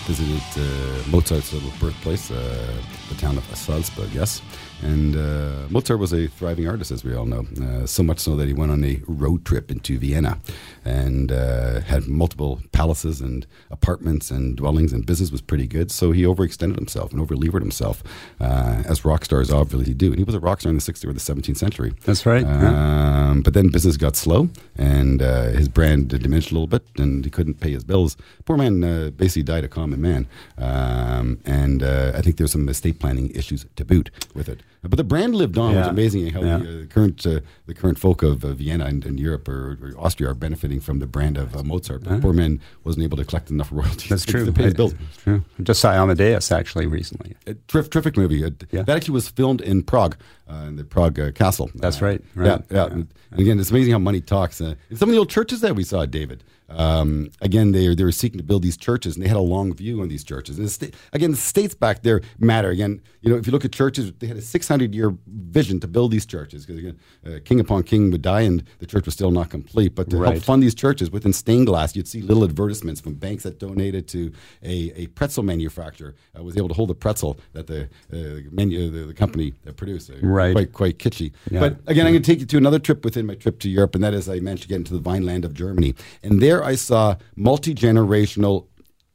visited 0.06 0.46
uh, 0.62 1.10
Mozart's 1.10 1.52
little 1.54 1.72
birthplace, 1.80 2.30
uh, 2.30 2.72
the 3.10 3.16
town 3.16 3.38
of 3.38 3.44
Salzburg, 3.56 4.10
yes. 4.14 4.42
And 4.82 5.16
uh, 5.16 5.68
Mozart 5.70 6.00
was 6.00 6.12
a 6.12 6.28
thriving 6.28 6.68
artist, 6.68 6.92
as 6.92 7.06
we 7.06 7.16
all 7.16 7.26
know. 7.26 7.46
Uh, 7.62 7.86
so 7.86 8.04
much 8.04 8.20
so 8.20 8.36
that 8.36 8.48
he 8.48 8.54
went 8.54 8.70
on 8.70 8.84
a 8.84 9.02
road 9.08 9.46
trip 9.46 9.72
into 9.72 9.98
Vienna 9.98 10.40
and 10.84 11.32
uh, 11.32 11.80
had 11.82 12.08
multiple 12.08 12.62
palaces 12.74 13.22
and 13.22 13.48
apartments 13.72 14.30
and 14.30 14.58
dwellings, 14.58 14.92
and 14.92 15.06
business 15.06 15.32
was 15.32 15.42
pretty 15.42 15.68
good. 15.68 15.90
So 15.90 16.12
he 16.12 16.24
overextended 16.24 16.76
himself 16.76 17.14
and 17.14 17.22
overlevered 17.22 17.62
himself, 17.62 18.04
uh, 18.42 18.84
as 18.86 19.06
rock 19.06 19.24
stars 19.24 19.50
obviously 19.50 19.94
do. 19.94 20.08
And 20.08 20.18
he 20.18 20.26
was 20.26 20.36
a 20.36 20.40
rock 20.42 20.60
star 20.60 20.70
in 20.70 20.76
the 20.76 20.82
16th 20.82 21.06
or 21.06 21.14
the 21.14 21.20
17th 21.20 21.58
century. 21.58 21.94
That's 22.04 22.26
right, 22.26 22.46
yeah. 22.46 23.30
Um, 23.30 23.42
but 23.42 23.54
then 23.54 23.70
business 23.70 23.96
got 23.96 24.18
slow, 24.18 24.50
and 24.76 25.22
uh, 25.22 25.52
his 25.52 25.70
brand 25.70 26.10
diminished 26.10 26.52
a 26.52 26.56
little 26.56 26.68
bit, 26.68 26.84
and 26.98 27.24
he 27.24 27.32
couldn't 27.32 27.62
pay 27.62 27.72
his 27.72 27.86
bills. 27.86 28.18
Poor 28.44 28.58
man 28.58 28.84
uh, 28.84 29.12
basically 29.12 29.44
died 29.44 29.64
a 29.64 29.70
common 29.70 30.02
man, 30.02 30.28
um, 30.58 31.40
and 31.46 31.82
uh, 31.84 32.12
I 32.16 32.22
think 32.22 32.36
there's 32.36 32.52
some 32.52 32.68
estate 32.68 32.93
planning 32.94 33.30
issues 33.32 33.66
to 33.76 33.86
boot 33.86 34.10
with 34.34 34.50
it. 34.50 34.62
But 34.84 34.98
the 34.98 35.04
brand 35.04 35.34
lived 35.36 35.58
on. 35.58 35.74
It 35.74 35.78
was 35.78 35.86
Yeah. 35.86 35.90
amazing 35.92 36.28
how 36.34 36.42
Yeah. 36.44 36.58
the, 36.58 36.82
uh, 36.82 36.86
current 36.88 37.26
uh, 37.26 37.40
the 37.68 37.74
current 37.74 37.98
folk 37.98 38.22
of 38.22 38.44
uh, 38.44 38.54
Vienna 38.54 38.86
and, 38.86 39.06
and 39.06 39.20
Europe 39.20 39.48
or, 39.48 39.78
or 39.82 39.94
Austria 39.98 40.32
are 40.32 40.34
benefiting 40.34 40.82
from 40.82 41.00
the 41.00 41.08
brand 41.08 41.38
of 41.38 41.56
uh, 41.56 41.64
Mozart. 41.64 42.04
But 42.04 42.22
poor 42.22 42.34
man 42.34 42.60
wasn't 42.84 43.04
able 43.04 43.18
to 43.18 43.24
collect 43.26 43.50
enough 43.50 43.70
royalties 43.80 44.10
That's 44.10 44.26
true. 44.26 44.46
to 44.46 44.52
pay 44.52 44.64
his 44.64 44.74
bills. 44.74 44.94
It's 44.94 45.24
true. 45.24 45.44
I 45.60 45.64
just 45.64 45.80
saw 45.80 45.92
Amadeus 45.94 46.52
actually 46.52 46.86
recently. 46.86 47.36
A 47.48 47.54
terrific, 47.68 47.92
terrific 47.92 48.18
movie. 48.18 48.44
Uh, 48.44 48.50
Yeah. 48.72 48.84
That 48.84 48.98
actually 48.98 49.14
was 49.14 49.30
filmed 49.30 49.62
in 49.62 49.84
Prague, 49.84 50.16
uh, 50.50 50.66
in 50.68 50.76
the 50.76 50.84
Prague 50.84 51.18
uh, 51.20 51.32
Castle. 51.32 51.72
That's 51.76 52.02
Uh, 52.02 52.06
right, 52.06 52.22
right. 52.36 52.46
Yeah, 52.48 52.58
yeah. 52.70 52.88
Yeah. 52.88 52.94
And 52.94 53.08
again, 53.44 53.60
it's 53.60 53.72
amazing 53.72 53.94
how 53.94 54.00
money 54.00 54.22
talks. 54.22 54.60
Uh, 54.60 54.76
some 54.94 55.08
of 55.10 55.14
the 55.14 55.20
old 55.20 55.30
churches 55.30 55.62
that 55.62 55.76
we 55.76 55.84
saw, 55.84 56.06
David. 56.06 56.44
Um, 56.70 57.30
again, 57.42 57.72
they 57.72 57.94
they 57.94 58.04
were 58.04 58.12
seeking 58.12 58.40
to 58.40 58.44
build 58.44 58.64
these 58.64 58.78
churches, 58.78 59.16
and 59.16 59.24
they 59.24 59.28
had 59.28 59.38
a 59.38 59.42
long 59.56 59.74
view 59.76 60.02
on 60.02 60.08
these 60.08 60.24
churches. 60.24 60.58
And 60.58 60.66
the 60.66 60.72
sta- 60.72 60.92
again, 61.12 61.30
the 61.32 61.38
states 61.38 61.76
back 61.76 62.02
there 62.02 62.22
matter. 62.40 62.70
Again, 62.70 63.00
you 63.22 63.30
know, 63.30 63.38
if 63.38 63.46
you 63.46 63.52
look 63.52 63.66
at 63.66 63.72
churches, 63.72 64.12
they 64.20 64.26
had 64.28 64.38
a 64.38 64.42
600 64.42 64.73
year 64.82 65.16
vision 65.28 65.80
to 65.80 65.88
build 65.88 66.12
these 66.12 66.26
churches 66.26 66.66
because 66.66 66.80
again, 66.80 67.00
uh, 67.26 67.40
king 67.46 67.60
upon 67.60 67.84
king 67.84 68.12
would 68.12 68.22
die, 68.22 68.42
and 68.42 68.64
the 68.80 68.86
church 68.86 69.06
was 69.06 69.14
still 69.14 69.32
not 69.32 69.50
complete. 69.50 69.96
But 69.96 70.10
to 70.10 70.22
help 70.22 70.38
fund 70.38 70.64
these 70.64 70.76
churches 70.76 71.12
within 71.12 71.34
stained 71.34 71.68
glass, 71.68 71.96
you'd 71.96 72.08
see 72.08 72.22
little 72.22 72.44
advertisements 72.44 73.02
from 73.02 73.14
banks 73.16 73.44
that 73.44 73.60
donated 73.60 74.08
to 74.10 74.32
a, 74.64 74.92
a 74.96 75.08
pretzel 75.08 75.44
manufacturer 75.44 76.16
uh, 76.38 76.44
was 76.44 76.58
able 76.58 76.68
to 76.70 76.74
hold 76.74 76.90
a 76.92 76.96
pretzel 76.96 77.40
that 77.54 77.68
the 77.68 77.84
uh, 78.12 78.50
menu 78.52 78.90
the, 78.90 79.06
the 79.06 79.14
company 79.14 79.54
uh, 79.68 79.72
produced. 79.72 80.10
Uh, 80.10 80.16
Right. 80.22 80.54
Quite 80.54 80.74
quite 80.74 80.98
kitschy. 81.00 81.32
Yeah. 81.52 81.60
But 81.60 81.80
again, 81.88 82.06
I'm 82.08 82.14
going 82.14 82.24
to 82.24 82.32
take 82.32 82.40
you 82.40 82.46
to 82.46 82.58
another 82.58 82.80
trip 82.80 83.04
within 83.04 83.26
my 83.26 83.36
trip 83.36 83.60
to 83.60 83.70
Europe, 83.70 83.94
and 83.96 84.04
that 84.04 84.14
is 84.14 84.28
I 84.30 84.40
managed 84.40 84.64
to 84.64 84.70
get 84.70 84.78
into 84.78 84.94
the 84.94 85.00
Vineland 85.00 85.46
of 85.46 85.54
Germany, 85.54 85.96
and 86.24 86.42
there 86.42 86.64
I 86.64 86.76
saw 86.76 87.16
multi 87.36 87.76
generational 87.76 88.68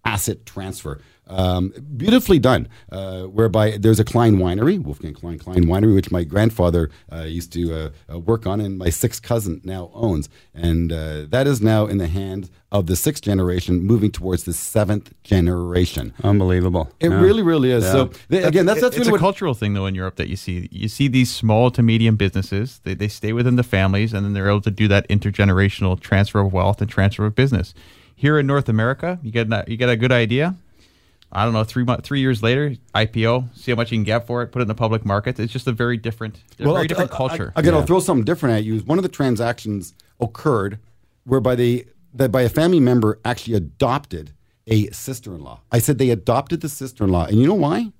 asset 0.04 0.46
transfer. 0.46 1.00
Um, 1.28 1.72
beautifully 1.96 2.38
done, 2.38 2.68
uh, 2.90 3.24
whereby 3.24 3.76
there's 3.78 4.00
a 4.00 4.04
Klein 4.04 4.36
winery, 4.36 4.82
Wolfgang 4.82 5.14
Klein 5.14 5.38
Klein 5.38 5.64
winery, 5.66 5.94
which 5.94 6.10
my 6.10 6.24
grandfather 6.24 6.90
uh, 7.12 7.22
used 7.22 7.52
to 7.52 7.74
uh, 7.74 7.90
uh, 8.12 8.18
work 8.18 8.46
on, 8.46 8.60
and 8.60 8.78
my 8.78 8.88
sixth 8.90 9.22
cousin 9.22 9.60
now 9.64 9.90
owns, 9.94 10.28
and 10.54 10.90
uh, 10.92 11.26
that 11.28 11.46
is 11.46 11.60
now 11.60 11.86
in 11.86 11.98
the 11.98 12.06
hands 12.06 12.50
of 12.72 12.86
the 12.86 12.96
sixth 12.96 13.22
generation, 13.22 13.82
moving 13.84 14.10
towards 14.10 14.44
the 14.44 14.52
seventh 14.52 15.12
generation. 15.22 16.12
Unbelievable. 16.22 16.90
It 17.00 17.10
Yeah. 17.10 17.20
really, 17.20 17.42
really 17.42 17.70
is. 17.72 17.84
Yeah. 17.84 17.92
So 17.92 18.06
th- 18.30 18.44
again, 18.44 18.66
that's 18.66 18.80
that's 18.80 18.96
it's 18.96 19.00
really 19.06 19.08
a 19.10 19.12
what 19.12 19.20
cultural 19.20 19.54
thing 19.54 19.74
though 19.74 19.86
in 19.86 19.94
Europe 19.94 20.16
that 20.16 20.28
you 20.28 20.36
see. 20.36 20.68
You 20.70 20.88
see 20.88 21.08
these 21.08 21.30
small 21.34 21.70
to 21.72 21.82
medium 21.82 22.16
businesses. 22.16 22.80
They, 22.84 22.94
they 22.94 23.08
stay 23.08 23.32
within 23.32 23.56
the 23.56 23.62
families, 23.62 24.12
and 24.14 24.24
then 24.24 24.32
they're 24.34 24.48
able 24.48 24.62
to 24.62 24.70
do 24.70 24.88
that 24.88 25.08
intergenerational 25.08 25.98
transfer 26.00 26.40
of 26.40 26.52
wealth 26.52 26.80
and 26.80 26.90
transfer 26.90 27.26
of 27.26 27.34
business. 27.34 27.74
Here 28.14 28.38
in 28.38 28.46
North 28.46 28.68
America, 28.68 29.18
you 29.22 29.30
get 29.30 29.46
you 29.68 29.76
get 29.76 29.88
a 29.88 29.96
good 29.96 30.12
idea. 30.12 30.56
I 31.30 31.44
don't 31.44 31.52
know. 31.52 31.64
Three 31.64 31.84
month, 31.84 32.04
three 32.04 32.20
years 32.20 32.42
later, 32.42 32.74
IPO. 32.94 33.54
See 33.56 33.70
how 33.70 33.76
much 33.76 33.92
you 33.92 33.98
can 33.98 34.04
get 34.04 34.26
for 34.26 34.42
it. 34.42 34.48
Put 34.48 34.60
it 34.60 34.62
in 34.62 34.68
the 34.68 34.74
public 34.74 35.04
market. 35.04 35.38
It's 35.38 35.52
just 35.52 35.66
a 35.66 35.72
very 35.72 35.96
different, 35.98 36.38
a 36.58 36.64
very 36.64 36.86
different 36.86 37.10
I- 37.10 37.14
I- 37.14 37.16
culture. 37.18 37.52
again, 37.54 37.74
I'll 37.74 37.84
throw 37.84 38.00
something 38.00 38.24
different 38.24 38.56
at 38.56 38.64
you. 38.64 38.78
One 38.80 38.98
of 38.98 39.02
the 39.02 39.08
transactions 39.10 39.92
occurred 40.20 40.78
whereby 41.24 41.54
they 41.54 41.84
that 42.14 42.32
by 42.32 42.42
a 42.42 42.48
family 42.48 42.80
member 42.80 43.18
actually 43.24 43.54
adopted 43.54 44.32
a 44.66 44.86
sister-in-law. 44.90 45.60
I 45.70 45.78
said 45.78 45.98
they 45.98 46.10
adopted 46.10 46.62
the 46.62 46.68
sister-in-law, 46.70 47.26
and 47.26 47.38
you 47.40 47.46
know 47.46 47.54
why? 47.54 47.92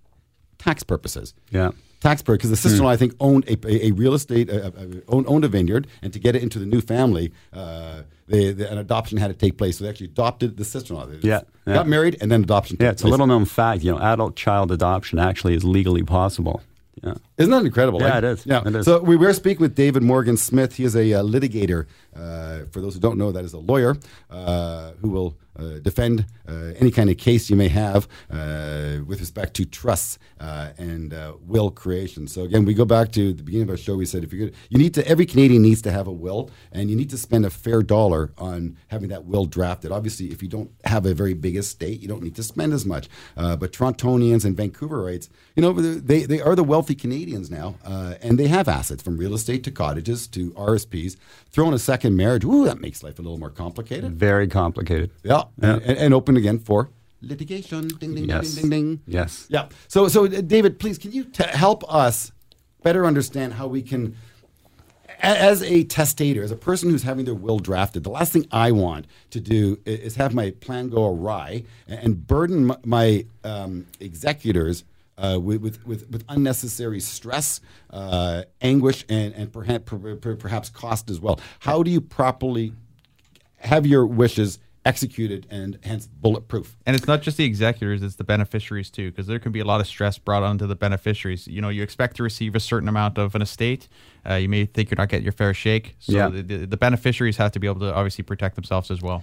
Tax 0.59 0.83
purposes. 0.83 1.35
Yeah. 1.51 1.71
Tax 2.01 2.23
purposes. 2.23 2.39
Because 2.39 2.51
the 2.51 2.57
sister-in-law, 2.57 2.91
I 2.91 2.97
think, 2.97 3.15
owned 3.19 3.45
a, 3.49 3.59
a, 3.67 3.89
a 3.89 3.91
real 3.93 4.15
estate, 4.15 4.49
uh, 4.51 4.71
uh, 4.77 4.87
owned, 5.09 5.27
owned 5.29 5.45
a 5.45 5.49
vineyard, 5.49 5.87
and 6.01 6.13
to 6.13 6.19
get 6.19 6.37
it 6.37 6.43
into 6.43 6.59
the 6.59 6.67
new 6.67 6.81
family, 6.81 7.33
uh, 7.53 8.03
they, 8.29 8.53
the, 8.53 8.71
an 8.71 8.79
adoption 8.79 9.19
had 9.19 9.29
to 9.29 9.35
take 9.35 9.59
place. 9.59 9.79
So 9.79 9.85
they 9.85 9.91
actually 9.91 10.07
adopted 10.07 10.57
the 10.57 10.65
sister-in-law. 10.65 11.07
They 11.07 11.29
Yeah, 11.29 11.41
yeah. 11.67 11.75
Got 11.75 11.89
married, 11.89 12.17
and 12.21 12.31
then 12.31 12.43
adoption. 12.43 12.77
Yeah, 12.81 12.91
it's 12.91 13.03
a 13.03 13.09
little 13.09 13.27
known 13.27 13.47
fact. 13.47 13.83
You 13.83 13.93
know, 13.93 13.99
adult 13.99 14.37
child 14.37 14.71
adoption 14.71 15.19
actually 15.19 15.55
is 15.55 15.65
legally 15.65 16.05
possible. 16.05 16.63
Yeah. 17.03 17.15
Isn't 17.37 17.53
that 17.53 17.65
incredible? 17.65 18.01
Yeah, 18.01 18.19
it 18.19 18.25
is. 18.25 18.45
Yeah. 18.45 18.67
It 18.67 18.75
is. 18.75 18.85
So 18.85 19.01
we 19.01 19.17
were 19.17 19.33
speaking 19.33 19.61
with 19.61 19.75
David 19.75 20.03
Morgan 20.03 20.37
Smith. 20.37 20.75
He 20.77 20.85
is 20.85 20.97
a 20.97 21.15
uh, 21.15 21.23
litigator. 21.23 21.87
Uh, 22.15 22.65
for 22.73 22.81
those 22.81 22.95
who 22.95 23.01
don't 23.01 23.19
know, 23.19 23.31
that 23.31 23.45
is 23.45 23.53
a 23.53 23.59
lawyer 23.59 23.97
uh, 24.31 24.93
who 25.01 25.11
will 25.11 25.37
defend 25.81 26.27
uh, 26.49 26.73
any 26.77 26.91
kind 26.91 27.11
of 27.11 27.17
case 27.19 27.51
you 27.51 27.57
may 27.57 27.69
have 27.69 28.09
uh, 28.31 28.99
with 29.07 29.21
respect 29.21 29.55
to 29.55 29.65
trusts 29.65 30.19
uh, 30.41 30.71
and 30.79 31.13
uh, 31.13 31.35
will 31.41 31.71
creation. 31.71 32.27
So 32.29 32.43
again, 32.43 32.65
we 32.65 32.75
go 32.75 32.85
back 32.85 33.13
to 33.13 33.33
the 33.33 33.43
beginning 33.43 33.65
of 33.65 33.71
our 33.71 33.77
show. 33.77 33.97
We 33.97 34.07
said 34.07 34.25
if 34.25 34.33
you're 34.33 34.49
gonna, 34.49 34.59
you 34.71 34.79
need 34.79 34.95
to 34.95 35.07
every 35.07 35.27
Canadian 35.27 35.63
needs 35.63 35.83
to 35.83 35.91
have 35.91 36.07
a 36.07 36.13
will, 36.13 36.51
and 36.73 36.91
you 36.91 36.97
need 36.97 37.11
to 37.11 37.19
spend 37.19 37.45
a 37.45 37.51
fair 37.51 37.83
dollar 37.83 38.33
on 38.39 38.77
having 38.89 39.09
that 39.09 39.25
will 39.25 39.47
drafted. 39.47 39.93
Obviously, 39.93 40.27
if 40.27 40.43
you 40.43 40.49
don't 40.49 40.71
have 40.85 41.07
a 41.07 41.15
very 41.15 41.35
big 41.35 41.57
estate, 41.57 42.01
you 42.01 42.09
don't 42.09 42.23
need 42.23 42.37
to 42.37 42.43
spend 42.43 42.73
as 42.73 42.87
much. 42.87 43.09
Uh, 43.37 43.57
but 43.57 43.73
Torontonians 43.73 44.45
and 44.45 44.57
Vancouverites, 44.57 45.29
you 45.57 45.63
know, 45.63 45.73
they 45.73 46.25
they 46.25 46.41
are 46.41 46.55
the 46.55 46.65
wealthy 46.65 46.95
Canadians 46.95 47.51
now, 47.51 47.77
uh, 47.85 48.15
and 48.23 48.39
they 48.39 48.49
have 48.49 48.69
assets 48.69 49.03
from 49.03 49.17
real 49.17 49.35
estate 49.35 49.65
to 49.65 49.71
cottages 49.71 50.27
to 50.29 50.51
RSPs. 50.53 51.17
Throw 51.51 51.69
in 51.69 51.75
a 51.75 51.79
second 51.79 52.17
marriage, 52.17 52.45
ooh, 52.45 52.65
that 52.65 52.81
makes 52.81 53.03
life 53.03 53.19
a 53.19 53.23
little 53.23 53.39
more 53.39 53.51
complicated. 53.51 54.13
Very 54.13 54.49
complicated. 54.49 55.11
Yeah, 55.23 55.45
And, 55.61 55.83
and, 55.83 55.99
and 55.99 56.15
open 56.15 56.37
again 56.37 56.59
for 56.59 56.91
litigation. 57.23 57.89
Ding 57.89 58.15
ding 58.15 58.29
Yes. 58.29 58.55
ding 58.55 58.71
ding 58.71 58.71
ding. 58.71 59.01
Yes. 59.07 59.47
Yeah. 59.49 59.69
So 59.89 60.09
so 60.09 60.25
uh, 60.27 60.41
David, 60.41 60.79
please, 60.79 60.99
can 60.99 61.13
you 61.13 61.25
t- 61.25 61.45
help 61.45 61.83
us 61.93 62.33
better 62.83 63.05
understand 63.07 63.55
how 63.55 63.67
we 63.67 63.83
can, 63.83 64.15
as 65.21 65.63
a 65.65 65.83
testator, 65.85 66.43
as 66.45 66.51
a 66.53 66.57
person 66.57 66.91
who's 66.91 67.03
having 67.03 67.25
their 67.25 67.35
will 67.35 67.59
drafted, 67.59 68.05
the 68.05 68.11
last 68.11 68.33
thing 68.33 68.47
I 68.53 68.71
want 68.71 69.07
to 69.31 69.41
do 69.41 69.79
is 69.85 70.15
have 70.17 70.33
my 70.33 70.51
plan 70.53 70.89
go 70.91 71.07
awry 71.13 71.65
and, 71.89 71.99
and 72.01 72.27
burden 72.27 72.71
m- 72.71 72.77
my 72.85 73.27
um, 73.45 73.87
executors. 74.01 74.85
Uh, 75.21 75.37
with, 75.37 75.61
with, 75.61 75.85
with, 75.85 76.09
with 76.13 76.23
unnecessary 76.29 77.01
stress, 77.01 77.61
uh, 77.91 78.45
anguish, 78.63 79.05
and, 79.09 79.35
and 79.35 79.53
perhaps, 79.53 79.93
perhaps 80.39 80.69
cost 80.69 81.11
as 81.11 81.19
well. 81.19 81.41
How 81.59 81.83
do 81.83 81.91
you 81.91 82.01
properly 82.01 82.73
have 83.57 83.85
your 83.85 84.07
wishes 84.07 84.61
executed 84.89 85.47
and 85.51 85.79
hence 85.85 86.07
bulletproof? 86.07 86.77
And 86.87 86.97
it's 86.97 87.07
not 87.07 87.23
just 87.23 87.37
the 87.37 87.45
executors; 87.45 88.03
it's 88.03 88.17
the 88.17 88.25
beneficiaries 88.25 88.91
too, 88.91 89.11
because 89.11 89.27
there 89.27 89.39
can 89.39 89.53
be 89.53 89.61
a 89.61 89.65
lot 89.65 89.81
of 89.81 89.87
stress 89.87 90.19
brought 90.19 90.43
onto 90.43 90.67
the 90.67 90.75
beneficiaries. 90.77 91.47
You 91.47 91.61
know, 91.61 91.69
you 91.69 91.83
expect 91.83 92.17
to 92.17 92.23
receive 92.23 92.55
a 92.55 92.61
certain 92.61 92.89
amount 92.89 93.19
of 93.19 93.35
an 93.35 93.43
estate. 93.43 93.89
Uh, 94.29 94.35
you 94.35 94.49
may 94.49 94.67
think 94.67 94.91
you're 94.91 94.97
not 94.99 95.09
getting 95.09 95.25
your 95.25 95.33
fair 95.33 95.55
shake. 95.55 95.95
So 95.99 96.13
Yeah. 96.13 96.29
the, 96.29 96.43
the, 96.43 96.67
the 96.67 96.77
beneficiaries 96.77 97.37
have 97.37 97.53
to 97.53 97.61
be 97.61 97.67
able 97.67 97.81
to 97.81 97.95
obviously 97.95 98.25
protect 98.25 98.57
themselves 98.57 98.91
as 98.91 99.01
well. 99.01 99.23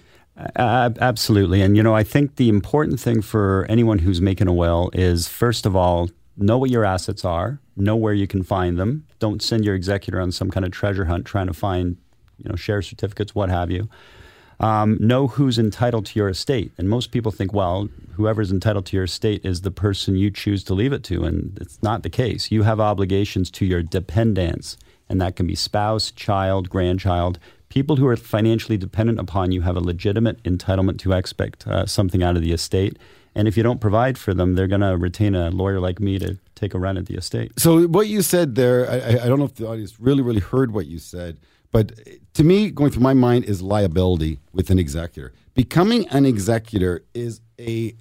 Uh, 0.55 0.89
absolutely. 1.00 1.62
And, 1.62 1.77
you 1.77 1.84
know, 1.84 1.95
I 1.95 2.03
think 2.03 2.36
the 2.36 2.50
important 2.50 3.00
thing 3.00 3.22
for 3.22 3.65
anyone 3.69 4.00
who's 4.00 4.19
making 4.19 4.48
a 4.48 4.53
will 4.53 4.89
is, 4.93 5.27
first 5.27 5.65
of 5.65 5.75
all, 5.75 6.10
know 6.38 6.57
what 6.57 6.69
your 6.69 6.84
assets 6.84 7.24
are, 7.24 7.60
know 7.77 7.95
where 7.95 8.13
you 8.13 8.27
can 8.27 8.43
find 8.43 8.77
them. 8.77 9.05
Don't 9.19 9.41
send 9.41 9.63
your 9.63 9.75
executor 9.75 10.19
on 10.19 10.31
some 10.31 10.50
kind 10.51 10.65
of 10.65 10.72
treasure 10.72 11.05
hunt 11.05 11.25
trying 11.25 11.48
to 11.48 11.53
find, 11.53 11.98
you 12.38 12.50
know, 12.50 12.55
share 12.55 12.81
certificates, 12.81 13.34
what 13.34 13.50
have 13.50 13.72
you. 13.72 13.88
Um, 14.59 14.97
know 15.01 15.27
who's 15.27 15.59
entitled 15.59 16.05
to 16.07 16.19
your 16.19 16.29
estate. 16.29 16.71
And 16.77 16.88
most 16.89 17.12
people 17.12 17.31
think, 17.31 17.51
well, 17.53 17.89
whoever's 18.13 18.51
entitled 18.53 18.85
to 18.88 18.95
your 18.95 19.03
estate 19.03 19.45
is 19.45 19.62
the 19.62 19.71
person 19.71 20.15
you 20.15 20.31
choose 20.31 20.63
to 20.65 20.74
leave 20.74 20.93
it 20.93 21.03
to. 21.05 21.25
And 21.25 21.57
it's 21.59 21.81
not 21.83 22.03
the 22.03 22.09
case. 22.09 22.51
You 22.51 22.63
have 22.63 22.79
obligations 22.79 23.51
to 23.51 23.65
your 23.65 23.83
dependents, 23.83 24.77
and 25.09 25.19
that 25.19 25.35
can 25.35 25.45
be 25.45 25.55
spouse, 25.55 26.09
child, 26.12 26.69
grandchild. 26.69 27.38
People 27.67 27.97
who 27.97 28.07
are 28.07 28.15
financially 28.15 28.77
dependent 28.77 29.19
upon 29.19 29.51
you 29.51 29.62
have 29.63 29.75
a 29.75 29.81
legitimate 29.81 30.41
entitlement 30.43 31.00
to 31.00 31.12
expect 31.12 31.67
uh, 31.67 31.85
something 31.85 32.24
out 32.24 32.38
of 32.38 32.41
the 32.41 32.53
estate. 32.53 32.97
And 33.38 33.50
if 33.50 33.57
you 33.57 33.63
don't 33.63 33.81
provide 33.81 34.17
for 34.17 34.33
them, 34.33 34.55
they're 34.55 34.67
going 34.67 34.79
to 34.79 34.95
retain 34.95 35.35
a 35.35 35.50
lawyer 35.51 35.81
like 35.81 36.00
me 36.00 36.17
to 36.19 36.38
take 36.55 36.74
a 36.74 36.79
run 36.79 36.97
at 36.97 37.07
the 37.07 37.15
estate. 37.15 37.51
So 37.59 37.85
what 37.88 38.07
you 38.07 38.21
said 38.21 38.55
there, 38.55 38.89
I, 38.89 38.95
I- 38.95 39.24
I 39.25 39.27
don't 39.27 39.39
know 39.39 39.45
if 39.45 39.55
the 39.55 39.67
audience 39.67 40.00
really, 40.00 40.21
really 40.21 40.39
heard 40.39 40.71
what 40.71 40.85
you 40.88 41.00
said, 41.00 41.35
but 41.75 41.91
to 42.36 42.44
me, 42.46 42.72
going 42.72 42.89
through 42.89 43.01
my 43.03 43.13
mind 43.13 43.44
is 43.44 43.62
liability 43.62 44.39
with 44.53 44.70
an 44.70 44.79
executor. 44.79 45.34
Becoming 45.55 46.08
an 46.08 46.25
executor 46.25 47.03
is 47.13 47.41
a 47.60 47.94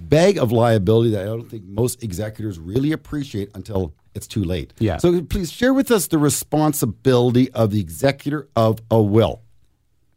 bag 0.00 0.36
of 0.36 0.50
liability 0.50 1.10
that 1.10 1.22
I 1.22 1.26
don't 1.26 1.48
think 1.48 1.62
most 1.62 2.02
executors 2.02 2.58
really 2.58 2.90
appreciate 2.90 3.52
until 3.54 3.94
it's 4.16 4.26
too 4.26 4.42
late. 4.42 4.72
Yeah. 4.80 4.96
So 4.96 5.22
please 5.22 5.52
share 5.52 5.72
with 5.72 5.92
us 5.92 6.08
the 6.08 6.18
responsibility 6.18 7.48
of 7.52 7.70
the 7.70 7.78
executor 7.78 8.48
of 8.56 8.80
a 8.90 9.00
will. 9.00 9.42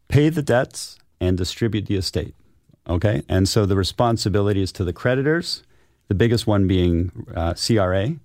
pay 0.08 0.28
the 0.28 0.42
debts 0.42 0.98
and 1.20 1.38
distribute 1.38 1.86
the 1.86 1.94
estate. 1.94 2.34
Okay, 2.88 3.22
and 3.28 3.48
so 3.48 3.64
the 3.64 3.76
responsibility 3.76 4.60
is 4.60 4.72
to 4.72 4.82
the 4.82 4.92
creditors, 4.92 5.62
the 6.08 6.16
biggest 6.16 6.48
one 6.48 6.66
being 6.66 7.12
uh, 7.36 7.54
CRA, 7.54 8.16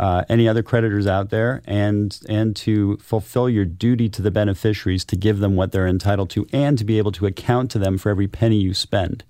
uh, 0.00 0.24
any 0.30 0.48
other 0.48 0.62
creditors 0.62 1.06
out 1.06 1.28
there, 1.28 1.60
and 1.66 2.18
and 2.26 2.56
to 2.56 2.96
fulfill 2.96 3.50
your 3.50 3.66
duty 3.66 4.08
to 4.08 4.22
the 4.22 4.30
beneficiaries 4.30 5.04
to 5.04 5.14
give 5.14 5.40
them 5.40 5.56
what 5.56 5.72
they're 5.72 5.86
entitled 5.86 6.30
to, 6.30 6.46
and 6.54 6.78
to 6.78 6.84
be 6.84 6.96
able 6.96 7.12
to 7.12 7.26
account 7.26 7.70
to 7.70 7.78
them 7.78 7.98
for 7.98 8.08
every 8.08 8.26
penny 8.26 8.56
you 8.56 8.72
spend. 8.72 9.24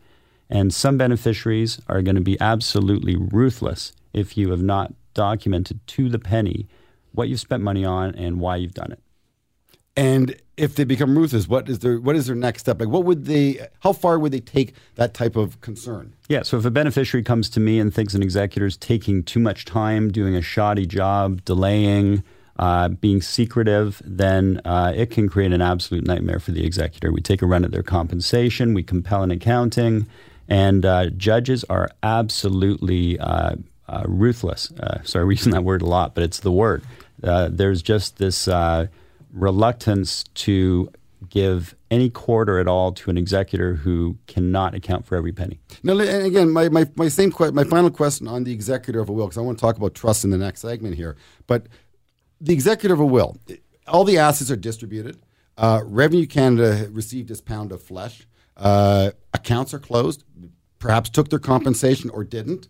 And 0.48 0.72
some 0.72 0.96
beneficiaries 0.96 1.80
are 1.88 2.02
going 2.02 2.14
to 2.14 2.20
be 2.20 2.40
absolutely 2.40 3.16
ruthless 3.16 3.92
if 4.12 4.36
you 4.36 4.52
have 4.52 4.62
not 4.62 4.94
documented 5.12 5.84
to 5.88 6.08
the 6.08 6.20
penny 6.20 6.68
what 7.10 7.28
you've 7.28 7.40
spent 7.40 7.64
money 7.64 7.84
on 7.84 8.14
and 8.14 8.38
why 8.38 8.54
you've 8.54 8.74
done 8.74 8.92
it. 8.92 9.00
And 10.00 10.34
if 10.56 10.76
they 10.76 10.84
become 10.84 11.16
ruthless, 11.18 11.46
what 11.46 11.68
is 11.68 11.80
their 11.80 12.00
what 12.00 12.16
is 12.16 12.26
their 12.26 12.34
next 12.34 12.62
step? 12.62 12.80
Like, 12.80 12.88
what 12.88 13.04
would 13.04 13.26
they? 13.26 13.68
How 13.80 13.92
far 13.92 14.18
would 14.18 14.32
they 14.32 14.40
take 14.40 14.72
that 14.94 15.12
type 15.12 15.36
of 15.36 15.60
concern? 15.60 16.14
Yeah, 16.26 16.42
so 16.42 16.56
if 16.56 16.64
a 16.64 16.70
beneficiary 16.70 17.22
comes 17.22 17.50
to 17.50 17.60
me 17.60 17.78
and 17.78 17.92
thinks 17.92 18.14
an 18.14 18.22
executor 18.22 18.64
is 18.64 18.78
taking 18.78 19.22
too 19.22 19.40
much 19.40 19.66
time, 19.66 20.10
doing 20.10 20.34
a 20.34 20.40
shoddy 20.40 20.86
job, 20.86 21.44
delaying, 21.44 22.22
uh, 22.58 22.88
being 22.88 23.20
secretive, 23.20 24.00
then 24.02 24.62
uh, 24.64 24.90
it 24.96 25.10
can 25.10 25.28
create 25.28 25.52
an 25.52 25.60
absolute 25.60 26.06
nightmare 26.06 26.40
for 26.40 26.52
the 26.52 26.64
executor. 26.64 27.12
We 27.12 27.20
take 27.20 27.42
a 27.42 27.46
run 27.46 27.62
at 27.62 27.70
their 27.70 27.82
compensation, 27.82 28.72
we 28.72 28.82
compel 28.82 29.22
an 29.22 29.30
accounting, 29.30 30.06
and 30.48 30.86
uh, 30.86 31.10
judges 31.10 31.62
are 31.64 31.90
absolutely 32.02 33.18
uh, 33.18 33.56
uh, 33.86 34.04
ruthless. 34.06 34.72
Uh, 34.80 35.02
sorry, 35.02 35.26
we're 35.26 35.32
using 35.32 35.52
that 35.52 35.64
word 35.64 35.82
a 35.82 35.86
lot, 35.86 36.14
but 36.14 36.24
it's 36.24 36.40
the 36.40 36.52
word. 36.52 36.84
There's 37.20 37.82
just 37.82 38.16
this 38.16 38.48
reluctance 39.32 40.24
to 40.34 40.90
give 41.28 41.74
any 41.90 42.08
quarter 42.08 42.58
at 42.58 42.66
all 42.66 42.92
to 42.92 43.10
an 43.10 43.18
executor 43.18 43.74
who 43.74 44.16
cannot 44.26 44.74
account 44.74 45.04
for 45.04 45.16
every 45.16 45.32
penny. 45.32 45.60
Now, 45.82 45.98
and 45.98 46.24
again, 46.24 46.50
my, 46.50 46.68
my, 46.68 46.86
my 46.96 47.08
same 47.08 47.30
que- 47.30 47.52
my 47.52 47.64
final 47.64 47.90
question 47.90 48.26
on 48.26 48.44
the 48.44 48.52
executor 48.52 49.00
of 49.00 49.08
a 49.08 49.12
will, 49.12 49.26
because 49.26 49.38
I 49.38 49.42
want 49.42 49.58
to 49.58 49.62
talk 49.62 49.76
about 49.76 49.94
trust 49.94 50.24
in 50.24 50.30
the 50.30 50.38
next 50.38 50.60
segment 50.60 50.94
here. 50.94 51.16
But 51.46 51.66
the 52.40 52.54
executor 52.54 52.94
of 52.94 53.00
a 53.00 53.06
will, 53.06 53.36
all 53.86 54.04
the 54.04 54.18
assets 54.18 54.50
are 54.50 54.56
distributed. 54.56 55.18
Uh, 55.58 55.82
Revenue 55.84 56.26
Canada 56.26 56.88
received 56.90 57.30
its 57.30 57.42
pound 57.42 57.70
of 57.70 57.82
flesh. 57.82 58.26
Uh, 58.56 59.10
accounts 59.34 59.74
are 59.74 59.78
closed. 59.78 60.24
Perhaps 60.78 61.10
took 61.10 61.28
their 61.28 61.38
compensation 61.38 62.08
or 62.08 62.24
didn't. 62.24 62.68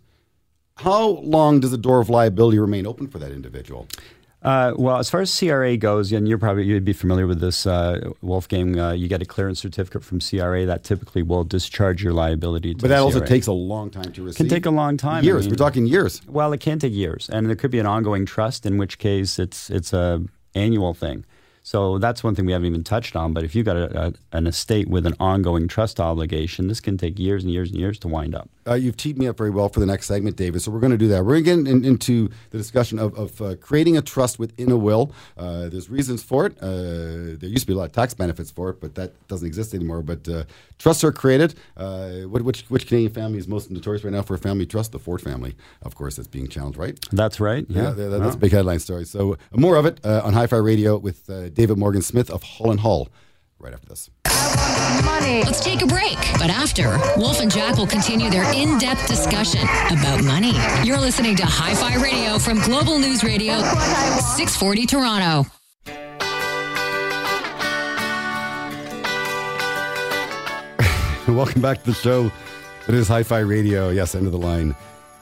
How 0.75 1.07
long 1.07 1.61
does 1.61 1.71
the 1.71 1.77
door 1.77 2.01
of 2.01 2.09
liability 2.09 2.59
remain 2.59 2.85
open 2.85 3.07
for 3.07 3.19
that 3.19 3.31
individual? 3.31 3.87
Uh, 4.41 4.73
well, 4.75 4.97
as 4.97 5.07
far 5.07 5.21
as 5.21 5.37
CRA 5.39 5.77
goes, 5.77 6.11
and 6.11 6.27
you're 6.27 6.39
probably 6.39 6.63
you'd 6.63 6.83
be 6.83 6.93
familiar 6.93 7.27
with 7.27 7.39
this, 7.39 7.67
uh, 7.67 8.09
Wolfgang. 8.21 8.79
Uh, 8.79 8.91
you 8.91 9.07
get 9.07 9.21
a 9.21 9.25
clearance 9.25 9.59
certificate 9.59 10.03
from 10.03 10.19
CRA 10.19 10.65
that 10.65 10.83
typically 10.83 11.21
will 11.21 11.43
discharge 11.43 12.03
your 12.03 12.13
liability. 12.13 12.73
To 12.73 12.81
But 12.81 12.87
that 12.87 12.97
the 12.97 13.03
also 13.03 13.19
takes 13.19 13.45
a 13.45 13.51
long 13.51 13.91
time 13.91 14.11
to 14.13 14.23
receive. 14.23 14.37
can 14.37 14.49
take 14.49 14.65
a 14.65 14.71
long 14.71 14.97
time. 14.97 15.17
I 15.17 15.21
Years. 15.21 15.43
mean- 15.45 15.51
We're 15.51 15.57
talking 15.57 15.85
years. 15.85 16.21
Well, 16.27 16.53
it 16.53 16.59
can 16.59 16.79
take 16.79 16.93
years, 16.93 17.29
and 17.31 17.47
there 17.47 17.55
could 17.55 17.69
be 17.71 17.77
an 17.77 17.85
ongoing 17.85 18.25
trust, 18.25 18.65
in 18.65 18.79
which 18.79 18.97
case 18.97 19.37
it's 19.37 19.69
it's 19.69 19.93
a 19.93 20.23
annual 20.55 20.95
thing. 20.95 21.23
So 21.63 21.99
that's 21.99 22.23
one 22.23 22.33
thing 22.33 22.45
we 22.45 22.53
haven't 22.53 22.67
even 22.67 22.83
touched 22.83 23.15
on. 23.15 23.33
But 23.33 23.43
if 23.43 23.53
you've 23.55 23.65
got 23.65 23.77
a, 23.77 24.07
a, 24.07 24.13
an 24.31 24.47
estate 24.47 24.87
with 24.89 25.05
an 25.05 25.13
ongoing 25.19 25.67
trust 25.67 25.99
obligation, 25.99 26.67
this 26.67 26.79
can 26.79 26.97
take 26.97 27.19
years 27.19 27.43
and 27.43 27.51
years 27.53 27.69
and 27.71 27.79
years 27.79 27.99
to 27.99 28.07
wind 28.07 28.33
up. 28.33 28.49
Uh, 28.67 28.73
you've 28.75 28.97
teed 28.97 29.17
me 29.17 29.27
up 29.27 29.37
very 29.37 29.49
well 29.49 29.69
for 29.69 29.79
the 29.79 29.85
next 29.85 30.05
segment, 30.07 30.35
David. 30.35 30.61
So 30.61 30.71
we're 30.71 30.79
going 30.79 30.91
to 30.91 30.97
do 30.97 31.07
that. 31.09 31.23
We're 31.25 31.39
going 31.41 31.65
to 31.65 31.71
get 31.71 31.71
in, 31.75 31.85
into 31.85 32.29
the 32.51 32.57
discussion 32.57 32.99
of, 32.99 33.17
of 33.17 33.41
uh, 33.41 33.55
creating 33.55 33.97
a 33.97 34.01
trust 34.01 34.37
within 34.39 34.71
a 34.71 34.77
will. 34.77 35.11
Uh, 35.37 35.69
there's 35.69 35.89
reasons 35.89 36.21
for 36.23 36.45
it. 36.47 36.57
Uh, 36.61 37.37
there 37.39 37.49
used 37.49 37.61
to 37.61 37.67
be 37.67 37.73
a 37.73 37.77
lot 37.77 37.85
of 37.85 37.91
tax 37.91 38.13
benefits 38.13 38.51
for 38.51 38.69
it, 38.69 38.79
but 38.81 38.95
that 38.95 39.13
doesn't 39.27 39.47
exist 39.47 39.73
anymore. 39.73 40.01
But 40.03 40.27
uh, 40.29 40.43
trusts 40.77 41.03
are 41.03 41.11
created. 41.11 41.55
Uh, 41.77 42.21
which, 42.27 42.61
which 42.69 42.87
Canadian 42.87 43.11
family 43.13 43.37
is 43.39 43.47
most 43.47 43.71
notorious 43.71 44.03
right 44.03 44.13
now 44.13 44.21
for 44.21 44.35
a 44.35 44.37
family 44.39 44.65
trust? 44.67 44.91
The 44.91 44.99
Ford 44.99 45.21
family, 45.21 45.55
of 45.83 45.95
course, 45.95 46.15
that's 46.17 46.27
being 46.27 46.47
challenged, 46.47 46.77
right? 46.77 46.99
That's 47.11 47.39
right. 47.39 47.65
Yeah, 47.69 47.81
Yeah, 47.83 47.91
that- 47.91 48.19
that's 48.21 48.35
a 48.35 48.39
big 48.39 48.51
headline 48.51 48.79
story. 48.79 49.05
So 49.05 49.37
more 49.55 49.75
of 49.75 49.85
it 49.87 49.99
uh, 50.03 50.21
on 50.23 50.33
Hi-Fi 50.33 50.57
Radio 50.57 50.97
with 50.97 51.27
uh, 51.29 51.49
David 51.61 51.77
Morgan 51.77 52.01
Smith 52.01 52.31
of 52.31 52.41
Hull 52.41 52.71
and 52.71 52.79
Hull. 52.79 53.07
Right 53.59 53.71
after 53.71 53.85
this. 53.85 54.09
Money. 55.05 55.43
Let's 55.43 55.63
take 55.63 55.83
a 55.83 55.85
break. 55.85 56.17
But 56.39 56.49
after, 56.49 56.97
Wolf 57.17 57.39
and 57.39 57.51
Jack 57.51 57.77
will 57.77 57.85
continue 57.85 58.31
their 58.31 58.51
in 58.51 58.79
depth 58.79 59.07
discussion 59.07 59.61
about 59.91 60.23
money. 60.23 60.53
You're 60.83 60.97
listening 60.97 61.35
to 61.35 61.45
Hi 61.45 61.75
Fi 61.75 62.01
Radio 62.01 62.39
from 62.39 62.61
Global 62.61 62.97
News 62.97 63.23
Radio, 63.23 63.59
640 63.59 64.87
Toronto. 64.87 65.47
Welcome 71.31 71.61
back 71.61 71.83
to 71.83 71.85
the 71.85 71.93
show. 71.93 72.31
It 72.87 72.95
is 72.95 73.07
Hi 73.07 73.21
Fi 73.21 73.37
Radio. 73.41 73.89
Yes, 73.89 74.15
end 74.15 74.25
of 74.25 74.31
the 74.31 74.39
line. 74.39 74.75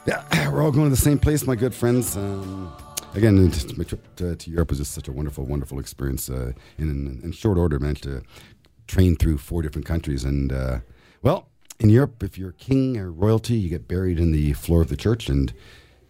Yeah, 0.06 0.24
we're 0.50 0.62
all 0.62 0.72
going 0.72 0.86
to 0.86 0.90
the 0.90 0.96
same 0.96 1.18
place, 1.18 1.46
my 1.46 1.54
good 1.54 1.74
friends. 1.74 2.16
Um, 2.16 2.72
again, 3.14 3.52
my 3.76 3.84
trip 3.84 4.16
to, 4.16 4.36
to 4.36 4.50
Europe 4.50 4.70
was 4.70 4.78
just 4.78 4.92
such 4.92 5.08
a 5.08 5.12
wonderful, 5.12 5.44
wonderful 5.44 5.78
experience. 5.78 6.28
Uh, 6.28 6.52
in, 6.78 7.20
in 7.22 7.32
short 7.32 7.58
order, 7.58 7.78
managed 7.78 8.04
to 8.04 8.22
train 8.86 9.16
through 9.16 9.38
four 9.38 9.62
different 9.62 9.86
countries. 9.86 10.24
And, 10.24 10.52
uh, 10.52 10.80
well, 11.22 11.48
in 11.78 11.90
Europe, 11.90 12.22
if 12.22 12.36
you're 12.36 12.52
king 12.52 12.96
or 12.96 13.10
royalty, 13.10 13.54
you 13.54 13.68
get 13.68 13.88
buried 13.88 14.18
in 14.18 14.32
the 14.32 14.52
floor 14.52 14.82
of 14.82 14.88
the 14.88 14.96
church. 14.96 15.28
And, 15.28 15.52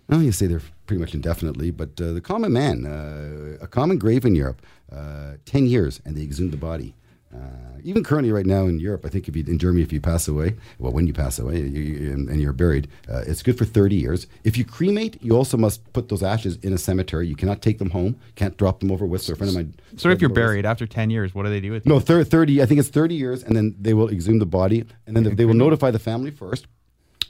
well, 0.08 0.22
you 0.22 0.32
there 0.32 0.62
pretty 0.86 1.00
much 1.00 1.14
indefinitely. 1.14 1.70
But 1.70 2.00
uh, 2.00 2.12
the 2.12 2.20
common 2.20 2.52
man, 2.52 2.86
uh, 2.86 3.62
a 3.62 3.68
common 3.68 3.98
grave 3.98 4.24
in 4.24 4.34
Europe, 4.34 4.62
uh, 4.92 5.34
10 5.44 5.66
years, 5.66 6.00
and 6.04 6.16
they 6.16 6.22
exhume 6.22 6.50
the 6.50 6.56
body. 6.56 6.94
Uh, 7.32 7.38
even 7.84 8.02
currently, 8.02 8.32
right 8.32 8.46
now 8.46 8.66
in 8.66 8.80
Europe, 8.80 9.04
I 9.04 9.08
think 9.08 9.28
if 9.28 9.36
you 9.36 9.44
in 9.46 9.58
Germany, 9.58 9.82
if 9.82 9.92
you 9.92 10.00
pass 10.00 10.26
away, 10.26 10.56
well, 10.78 10.92
when 10.92 11.06
you 11.06 11.12
pass 11.12 11.38
away 11.38 11.60
you, 11.60 11.80
you, 11.80 12.12
and, 12.12 12.40
you're 12.40 12.52
buried, 12.52 12.88
uh, 13.08 13.22
it's 13.26 13.42
good 13.42 13.56
for 13.56 13.64
30 13.64 13.94
years. 13.94 14.26
If 14.42 14.58
you 14.58 14.64
cremate, 14.64 15.22
you 15.22 15.36
also 15.36 15.56
must 15.56 15.92
put 15.92 16.08
those 16.08 16.22
ashes 16.22 16.56
in 16.56 16.72
a 16.72 16.78
cemetery. 16.78 17.28
You 17.28 17.36
cannot 17.36 17.62
take 17.62 17.78
them 17.78 17.90
home. 17.90 18.18
Can't 18.34 18.56
drop 18.56 18.80
them 18.80 18.90
over 18.90 19.06
with. 19.06 19.22
So, 19.22 19.34
a 19.34 19.36
friend 19.36 19.48
of 19.48 19.54
mine. 19.54 19.74
So, 19.96 20.10
if 20.10 20.20
you're 20.20 20.30
buried 20.30 20.66
after 20.66 20.86
10 20.86 21.10
years, 21.10 21.34
what 21.34 21.44
do 21.44 21.50
they 21.50 21.60
do 21.60 21.70
with 21.70 21.86
you? 21.86 21.92
No, 21.92 22.00
thir- 22.00 22.24
30. 22.24 22.62
I 22.62 22.66
think 22.66 22.80
it's 22.80 22.88
30 22.88 23.14
years, 23.14 23.42
and 23.44 23.56
then 23.56 23.76
they 23.80 23.94
will 23.94 24.08
exhume 24.08 24.40
the 24.40 24.46
body, 24.46 24.84
and 25.06 25.16
then 25.16 25.36
they 25.36 25.44
will 25.44 25.54
notify 25.54 25.90
the 25.90 25.98
family 25.98 26.30
first 26.30 26.66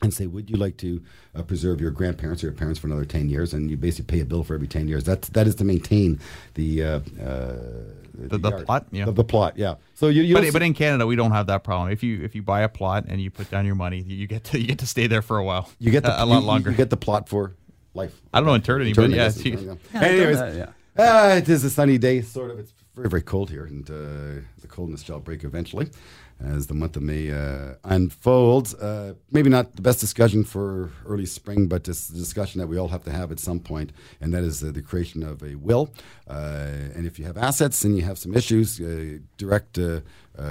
and 0.03 0.13
say, 0.13 0.27
"Would 0.27 0.51
you 0.51 0.57
like 0.57 0.77
to 0.79 1.03
uh, 1.35 1.43
preserve 1.43 1.81
your 1.81 1.91
grandparents 1.91 2.43
or 2.43 2.47
your 2.47 2.55
parents 2.55 2.79
for 2.81 2.87
another 2.87 3.05
ten 3.05 3.29
years?" 3.29 3.53
And 3.53 3.71
you 3.71 3.77
basically 3.77 4.17
pay 4.17 4.21
a 4.21 4.25
bill 4.25 4.45
for 4.45 4.55
every 4.55 4.69
ten 4.69 4.89
years. 4.89 5.05
That's 5.05 5.29
that 5.31 5.47
is 5.47 5.55
to 5.57 5.65
maintain 5.65 6.21
the 6.55 6.85
uh, 6.85 7.01
uh, 7.23 7.57
the, 8.15 8.39
the, 8.39 8.51
plot, 8.65 8.87
yeah, 8.91 9.05
the, 9.07 9.13
the, 9.13 9.25
plot, 9.25 9.57
yeah. 9.57 9.77
So 9.95 10.09
you, 10.09 10.23
you 10.23 10.35
but, 10.35 10.53
but 10.53 10.63
in 10.63 10.75
Canada 10.75 11.07
we 11.07 11.17
don't 11.17 11.33
have 11.33 11.47
that 11.47 11.65
problem. 11.65 11.91
If 11.91 12.03
you 12.03 12.23
if 12.23 12.35
you 12.35 12.43
buy 12.43 12.63
a 12.63 12.69
plot 12.69 13.05
and 13.09 13.21
you 13.21 13.31
put 13.31 13.51
down 13.51 13.67
your 13.67 13.75
money, 13.75 14.01
you 14.01 14.27
get 14.27 14.45
to 14.45 14.61
you 14.61 14.67
get 14.67 14.79
to 14.81 14.87
stay 14.87 15.07
there 15.07 15.23
for 15.23 15.39
a 15.39 15.45
while. 15.45 15.71
You 15.79 15.91
get 15.91 16.03
the, 16.03 16.23
a, 16.23 16.27
lot 16.27 16.45
longer. 16.45 16.71
You 16.71 16.77
get 16.77 16.91
the 16.91 16.97
plot 16.97 17.29
for 17.29 17.55
life. 17.95 18.21
I 18.33 18.41
don't 18.41 18.47
know 18.47 18.55
eternity, 18.55 18.91
eternity 18.91 19.51
but 19.51 19.65
yeah. 19.65 19.75
yeah 19.93 20.01
Anyways, 20.01 20.39
that, 20.39 20.55
yeah. 20.57 20.71
Uh, 20.97 21.37
it 21.37 21.49
is 21.49 21.65
a 21.65 21.71
sunny 21.71 21.99
day, 21.99 22.21
sort 22.21 22.51
of. 22.51 22.59
It's 22.59 22.73
very 22.95 23.09
very 23.09 23.23
cold 23.23 23.51
here, 23.51 23.65
and 23.65 23.89
uh, 23.89 24.43
the 24.61 24.69
coldness 24.69 25.03
shall 25.03 25.21
break 25.21 25.45
eventually 25.45 25.89
as 26.45 26.67
the 26.67 26.75
month 26.75 26.97
of 26.97 27.03
May 27.03 27.31
uh, 27.31 27.75
unfolds. 27.85 28.75
Uh, 28.75 29.15
maybe 29.31 29.51
not 29.51 29.77
the 29.77 29.83
best 29.83 30.01
discussion 30.01 30.45
for 30.45 30.91
early 31.07 31.27
spring, 31.27 31.67
but 31.69 31.87
it's 31.89 32.09
a 32.11 32.15
discussion 32.15 32.61
that 32.61 32.67
we 32.67 32.79
all 32.79 32.89
have 32.89 33.05
to 33.05 33.13
have 33.13 33.31
at 33.31 33.39
some 33.39 33.61
point, 33.61 33.93
and 34.21 34.33
that 34.33 34.43
is 34.43 34.63
uh, 34.63 34.71
the 34.73 34.83
creation 34.83 35.23
of 35.23 35.43
a 35.43 35.55
will. 35.57 35.91
Uh, 36.29 36.69
and 36.95 37.07
if 37.07 37.19
you 37.19 37.25
have 37.25 37.37
assets 37.37 37.85
and 37.85 37.97
you 37.97 38.03
have 38.03 38.19
some 38.19 38.35
issues, 38.35 38.81
uh, 38.81 39.19
direct 39.37 39.79
uh, 39.79 40.01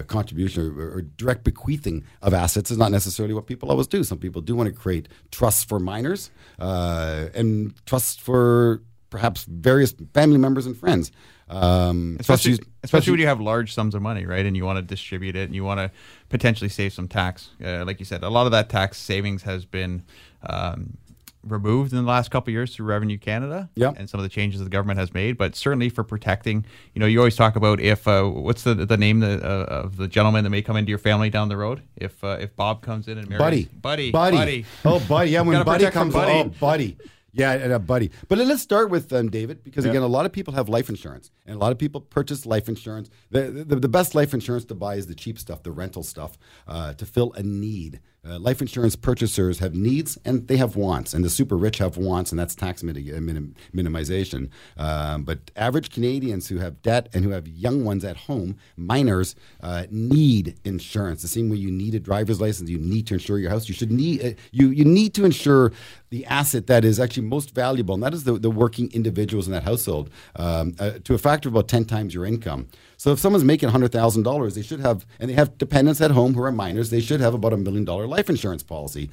contribution 0.08 0.78
or, 0.78 0.98
or, 0.98 1.02
direct 1.02 1.44
bequeathing 1.44 2.04
of 2.22 2.32
assets 2.34 2.70
is 2.70 2.78
not 2.78 2.92
necessarily 2.92 3.34
what 3.34 3.48
people 3.48 3.72
always 3.72 3.88
do. 3.88 4.04
Some 4.04 4.20
people 4.20 4.42
do 4.42 4.56
want 4.56 4.68
to 4.68 4.76
create 4.76 5.08
trusts 5.32 5.64
for 5.64 5.80
minors 5.80 6.30
and 6.60 7.74
trusts 7.86 8.16
for 8.18 8.82
perhaps 9.10 9.46
various 9.46 9.94
family 10.14 10.38
members 10.38 10.66
and 10.66 10.78
friends. 10.78 11.12
Um, 11.50 12.18
especially, 12.20 12.52
especially, 12.52 12.72
especially, 12.84 13.12
when 13.12 13.20
you 13.22 13.28
have 13.28 13.42
large 13.42 13.74
sums 13.74 13.96
of 13.96 14.02
money, 14.02 14.26
right? 14.26 14.46
And 14.46 14.56
you 14.56 14.66
want 14.66 14.78
to 14.78 14.84
distribute 14.84 15.36
it 15.36 15.44
and 15.46 15.56
you 15.56 15.64
want 15.64 15.80
to 15.80 15.92
potentially 16.30 16.70
save 16.70 16.94
some 16.94 17.08
tax. 17.08 17.50
Uh, 17.64 17.84
like 17.86 18.00
you 18.00 18.06
said, 18.06 18.24
a 18.24 18.30
lot 18.30 18.46
of 18.46 18.52
that 18.52 18.70
tax 18.70 19.00
savings 19.00 19.42
has 19.44 19.66
been 19.66 20.04
um, 20.44 20.98
removed 21.44 21.92
in 21.92 21.98
the 21.98 22.10
last 22.10 22.30
couple 22.32 22.52
years 22.52 22.76
through 22.76 22.86
Revenue 22.86 23.18
Canada 23.18 23.70
yep. 23.76 23.96
and 23.98 24.10
some 24.10 24.20
of 24.20 24.24
the 24.24 24.30
changes 24.30 24.64
the 24.64 24.70
government 24.70 25.00
has 25.00 25.14
made. 25.14 25.38
But 25.38 25.56
certainly 25.56 25.90
for 25.90 26.04
protecting, 26.04 26.66
you 26.94 27.00
know, 27.00 27.06
you 27.06 27.20
always 27.20 27.36
talk 27.36 27.56
about 27.56 27.80
if 27.80 28.08
uh, 28.08 28.24
what's 28.24 28.64
the 28.64 28.76
the 28.76 28.98
name 28.98 29.24
uh, 29.24 29.38
of 29.38 29.98
the 29.98 30.08
gentleman 30.08 30.44
that 30.44 30.50
may 30.50 30.62
come 30.62 30.78
into 30.78 30.90
your 30.90 31.00
family 31.00 31.30
down 31.30 31.50
the 31.50 31.58
road? 31.58 31.82
If 31.96 32.24
uh, 32.24 32.38
if 32.40 32.56
Bob 32.56 32.82
comes 32.82 33.08
in 33.08 33.18
and 33.18 33.28
marries, 33.30 33.40
buddy, 33.40 33.66
buddy, 33.66 34.12
buddy, 34.12 34.38
buddy. 34.38 34.66
oh 34.86 35.00
buddy, 35.00 35.32
yeah, 35.32 35.42
when 35.42 35.64
buddy 35.64 35.90
comes, 35.90 36.14
buddy. 36.14 36.32
oh 36.32 36.44
buddy. 36.60 36.98
Yeah, 37.32 37.54
and 37.54 37.72
a 37.74 37.80
buddy. 37.80 38.12
But 38.28 38.40
let's 38.40 38.62
start 38.62 38.90
with 38.90 39.12
um, 39.14 39.30
David 39.30 39.64
because 39.64 39.86
yeah. 39.86 39.92
again, 39.92 40.02
a 40.02 40.08
lot 40.08 40.26
of 40.26 40.32
people 40.32 40.54
have 40.54 40.70
life 40.70 40.90
insurance, 40.90 41.32
and 41.46 41.56
a 41.56 41.60
lot 41.60 41.72
of 41.72 41.78
people 41.78 42.02
purchase 42.02 42.46
life 42.46 42.68
insurance. 42.68 43.10
The, 43.32 43.52
the, 43.52 43.76
the 43.76 43.90
best 43.90 44.16
life 44.16 44.34
insurance 44.34 44.66
to 44.66 44.76
buy 44.76 44.96
is 44.96 45.08
the 45.08 45.16
cheap 45.16 45.38
stuff, 45.38 45.64
the 45.64 45.72
rental 45.72 46.04
stuff, 46.04 46.38
uh, 46.68 46.94
to 46.94 47.06
fill 47.06 47.34
a 47.34 47.44
need. 47.44 48.00
Uh, 48.28 48.38
life 48.38 48.60
insurance 48.60 48.98
purchasers 48.98 49.60
have 49.60 49.74
needs 49.74 50.18
and 50.26 50.48
they 50.50 50.58
have 50.58 50.76
wants, 50.76 51.14
and 51.14 51.24
the 51.24 51.30
super 51.30 51.56
rich 51.56 51.78
have 51.78 51.96
wants, 51.96 52.32
and 52.32 52.40
that's 52.40 52.54
tax 52.54 52.84
uh, 52.84 52.86
minim- 52.86 53.56
minimization. 53.74 54.50
Um, 54.76 55.24
but 55.24 55.52
average 55.56 55.90
Canadians 55.90 56.50
who 56.50 56.58
have 56.58 56.82
debt 56.82 57.08
and 57.14 57.24
who 57.24 57.32
have 57.32 57.48
young 57.48 57.86
ones 57.86 58.04
at 58.04 58.18
home, 58.18 58.58
minors, 58.76 59.36
uh, 59.62 59.86
need 59.90 60.60
insurance. 60.66 61.22
The 61.22 61.30
same 61.30 61.50
way 61.50 61.58
you 61.58 61.72
need 61.72 61.96
a 61.96 62.00
driver's 62.00 62.42
license, 62.42 62.70
you 62.70 62.78
need 62.78 63.08
to 63.08 63.14
insure 63.14 63.40
your 63.40 63.52
house. 63.52 63.70
You 63.70 63.74
should 63.74 63.92
need 63.92 64.26
uh, 64.26 64.32
you 64.52 64.70
you 64.70 64.84
need 64.84 65.14
to 65.14 65.24
insure 65.24 65.72
the 66.10 66.26
asset 66.26 66.68
that 66.68 66.84
is 66.84 67.00
actually 67.00 67.28
most 67.28 67.56
valuable, 67.56 67.94
and 67.96 68.04
that 68.04 68.14
is 68.14 68.26
the, 68.26 68.34
the 68.34 68.52
working 68.52 68.92
individuals 68.92 69.48
in 69.48 69.54
that 69.54 69.64
household 69.64 70.10
um, 70.36 70.76
uh, 70.80 70.92
to 71.06 71.14
a 71.14 71.18
factor 71.18 71.48
of 71.48 71.56
about 71.56 71.70
ten 71.70 71.86
times 71.86 72.14
your 72.14 72.26
income. 72.26 72.68
So 73.00 73.14
if 73.14 73.20
someone's 73.20 73.46
making 73.46 73.70
$100,000, 73.70 74.56
they 74.56 74.62
should 74.62 74.82
have, 74.82 75.06
and 75.22 75.30
they 75.30 75.34
have 75.34 75.58
dependents 75.58 76.02
at 76.02 76.12
home 76.12 76.34
who 76.34 76.44
are 76.44 76.52
minors, 76.52 76.90
they 76.90 77.00
should 77.00 77.22
have 77.22 77.34
about 77.34 77.54
a 77.54 77.58
million 77.58 77.86
dollar 77.86 78.06
life 78.06 78.30
insurance 78.30 78.62
policy. 78.62 79.10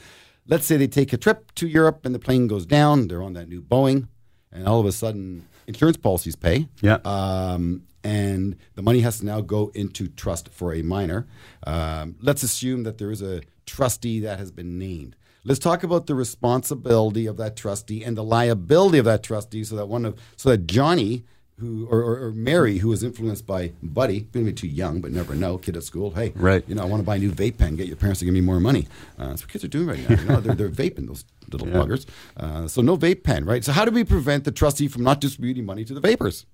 Let's 0.49 0.67
say 0.67 0.77
they 0.77 0.89
take 0.89 1.13
a 1.13 1.17
trip 1.17 1.55
to 1.55 1.69
Europe 1.69 2.05
and 2.05 2.13
the 2.13 2.19
plane 2.19 2.49
goes 2.49 2.67
down, 2.67 3.07
they're 3.07 3.23
on 3.23 3.35
that 3.35 3.49
new 3.49 3.63
Boeing, 3.63 4.09
and 4.51 4.67
all 4.67 4.81
of 4.81 4.87
a 4.87 4.93
sudden 4.93 5.47
insurance 5.69 5.97
policies 5.97 6.35
pay. 6.35 6.67
Yeah. 6.81 6.99
Um, 7.05 7.85
and 8.03 8.57
the 8.75 8.83
money 8.83 9.01
has 9.03 9.21
to 9.21 9.25
now 9.25 9.41
go 9.41 9.71
into 9.73 10.09
trust 10.09 10.49
for 10.49 10.75
a 10.75 10.83
minor. 10.83 11.29
Um, 11.65 12.17
let's 12.21 12.43
assume 12.43 12.83
that 12.83 12.99
there 12.99 13.13
is 13.13 13.23
a 13.23 13.43
trustee 13.67 14.19
that 14.21 14.41
has 14.41 14.51
been 14.51 14.81
named. 14.81 15.15
Let's 15.45 15.61
talk 15.61 15.85
about 15.85 16.09
the 16.09 16.17
responsibility 16.17 17.27
of 17.27 17.37
that 17.37 17.55
trustee 17.55 18.03
and 18.03 18.17
the 18.17 18.25
liability 18.25 18.99
of 18.99 19.05
that 19.05 19.23
trustee, 19.23 19.63
so 19.63 19.77
that 19.77 19.87
one 19.87 20.05
of 20.05 20.19
so 20.35 20.51
that 20.51 20.67
Johnny 20.67 21.23
who 21.59 21.87
or, 21.87 22.03
or, 22.03 22.27
or, 22.27 22.33
Mary, 22.33 22.79
who 22.79 22.89
was 22.89 23.03
influenced 23.03 23.47
by 23.47 23.73
Buddy, 23.83 24.29
maybe 24.35 24.53
too 24.53 24.67
young, 24.67 25.01
but 25.01 25.11
never 25.11 25.35
know. 25.35 25.57
Kid 25.57 25.77
at 25.77 25.85
school, 25.85 26.11
hey, 26.11 26.33
right? 26.37 26.63
You 26.69 26.75
know, 26.75 26.83
I 26.83 26.85
want 26.85 27.01
to 27.01 27.07
buy 27.07 27.17
a 27.17 27.19
new 27.19 27.33
vape 27.33 27.57
pen. 27.57 27.77
Get 27.77 27.87
your 27.87 27.97
parents 27.97 28.19
to 28.21 28.27
give 28.27 28.35
me 28.35 28.43
more 28.43 28.61
money. 28.61 28.87
Uh, 29.19 29.29
that's 29.29 29.43
what 29.43 29.51
kids 29.51 29.65
are 29.65 29.69
doing 29.69 29.87
right 29.87 30.11
now. 30.11 30.21
You 30.21 30.29
know, 30.29 30.41
they're, 30.41 30.55
they're 30.55 30.69
vaping 30.69 31.07
those 31.07 31.25
little 31.51 31.69
yeah. 31.69 31.75
buggers. 31.75 32.07
Uh, 32.37 32.69
so 32.69 32.83
no 32.83 32.97
vape 32.97 33.23
pen, 33.23 33.45
right? 33.45 33.65
So 33.65 33.73
how 33.73 33.85
do 33.85 33.91
we 33.91 34.05
prevent 34.05 34.45
the 34.45 34.53
trustee 34.53 34.89
from 34.89 35.03
not 35.03 35.21
distributing 35.21 35.65
money 35.65 35.85
to 35.87 35.95
the 35.95 36.01
vapors? 36.01 36.45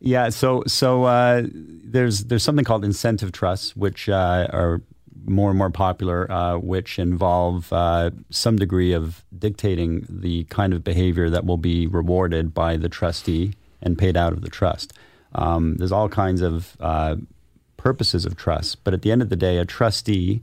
Yeah, 0.00 0.28
so 0.28 0.62
so 0.66 1.04
uh, 1.04 1.42
there's 1.52 2.24
there's 2.24 2.44
something 2.44 2.64
called 2.64 2.84
incentive 2.84 3.32
trusts, 3.32 3.74
which 3.74 4.08
uh, 4.08 4.46
are 4.52 4.80
more 5.24 5.50
and 5.50 5.58
more 5.58 5.70
popular, 5.70 6.30
uh, 6.30 6.56
which 6.56 7.00
involve 7.00 7.72
uh, 7.72 8.10
some 8.30 8.56
degree 8.56 8.92
of 8.92 9.24
dictating 9.36 10.06
the 10.08 10.44
kind 10.44 10.72
of 10.72 10.84
behavior 10.84 11.28
that 11.28 11.44
will 11.44 11.56
be 11.58 11.88
rewarded 11.88 12.54
by 12.54 12.76
the 12.76 12.88
trustee 12.88 13.54
and 13.82 13.98
paid 13.98 14.16
out 14.16 14.32
of 14.32 14.42
the 14.42 14.48
trust. 14.48 14.92
Um, 15.34 15.76
there's 15.76 15.92
all 15.92 16.08
kinds 16.08 16.40
of 16.40 16.76
uh, 16.80 17.16
purposes 17.76 18.24
of 18.24 18.36
trust, 18.36 18.82
but 18.84 18.94
at 18.94 19.02
the 19.02 19.12
end 19.12 19.22
of 19.22 19.28
the 19.28 19.36
day, 19.36 19.58
a 19.58 19.64
trustee, 19.64 20.42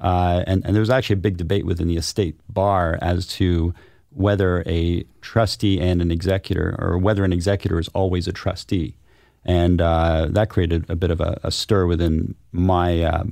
uh, 0.00 0.44
and, 0.46 0.64
and 0.64 0.74
there 0.74 0.80
was 0.80 0.90
actually 0.90 1.14
a 1.14 1.16
big 1.16 1.36
debate 1.36 1.66
within 1.66 1.88
the 1.88 1.96
estate 1.96 2.38
bar 2.48 2.98
as 3.00 3.26
to 3.26 3.74
whether 4.10 4.62
a 4.66 5.04
trustee 5.20 5.80
and 5.80 6.00
an 6.00 6.10
executor, 6.10 6.76
or 6.78 6.98
whether 6.98 7.24
an 7.24 7.32
executor 7.32 7.78
is 7.78 7.88
always 7.88 8.28
a 8.28 8.32
trustee. 8.32 8.94
And 9.44 9.80
uh, 9.80 10.26
that 10.30 10.50
created 10.50 10.88
a 10.90 10.96
bit 10.96 11.10
of 11.10 11.20
a, 11.20 11.40
a 11.42 11.50
stir 11.50 11.86
within 11.86 12.34
my 12.52 13.02
uh, 13.02 13.24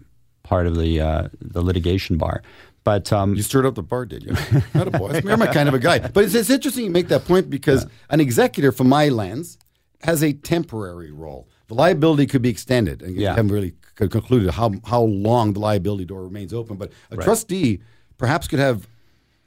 part 0.43 0.67
of 0.67 0.77
the, 0.77 1.01
uh, 1.01 1.29
the 1.41 1.63
litigation 1.63 2.17
bar. 2.17 2.43
But 2.87 3.13
um, 3.13 3.35
you 3.35 3.43
stirred 3.43 3.67
up 3.67 3.75
the 3.75 3.83
bar, 3.83 4.07
did 4.07 4.23
you? 4.23 4.37
Not 4.73 4.87
a 4.87 4.93
boy. 4.93 5.21
I'm 5.29 5.41
my 5.41 5.49
kind 5.49 5.69
of 5.69 5.75
a 5.75 5.79
guy. 5.81 5.99
But 5.99 6.23
it's, 6.23 6.37
it's 6.37 6.51
interesting 6.51 6.85
you 6.85 6.91
make 6.93 7.09
that 7.09 7.25
point 7.25 7.51
because 7.51 7.83
yeah. 7.83 7.91
an 8.11 8.21
executor, 8.21 8.71
from 8.71 8.89
my 8.89 9.09
lens, 9.09 9.59
has 10.03 10.23
a 10.23 10.33
temporary 10.33 11.11
role. 11.11 11.49
The 11.67 11.75
liability 11.75 12.27
could 12.27 12.43
be 12.43 12.49
extended, 12.49 13.03
and 13.03 13.17
yeah. 13.17 13.21
you 13.21 13.27
haven't 13.27 13.49
really 13.49 13.75
concluded 13.97 14.53
how 14.53 14.75
how 14.85 15.03
long 15.03 15.55
the 15.55 15.59
liability 15.59 16.05
door 16.05 16.23
remains 16.23 16.55
open. 16.55 16.77
But 16.77 16.93
a 17.11 17.17
right. 17.17 17.25
trustee 17.25 17.81
perhaps 18.19 18.47
could 18.47 18.61
have 18.61 18.87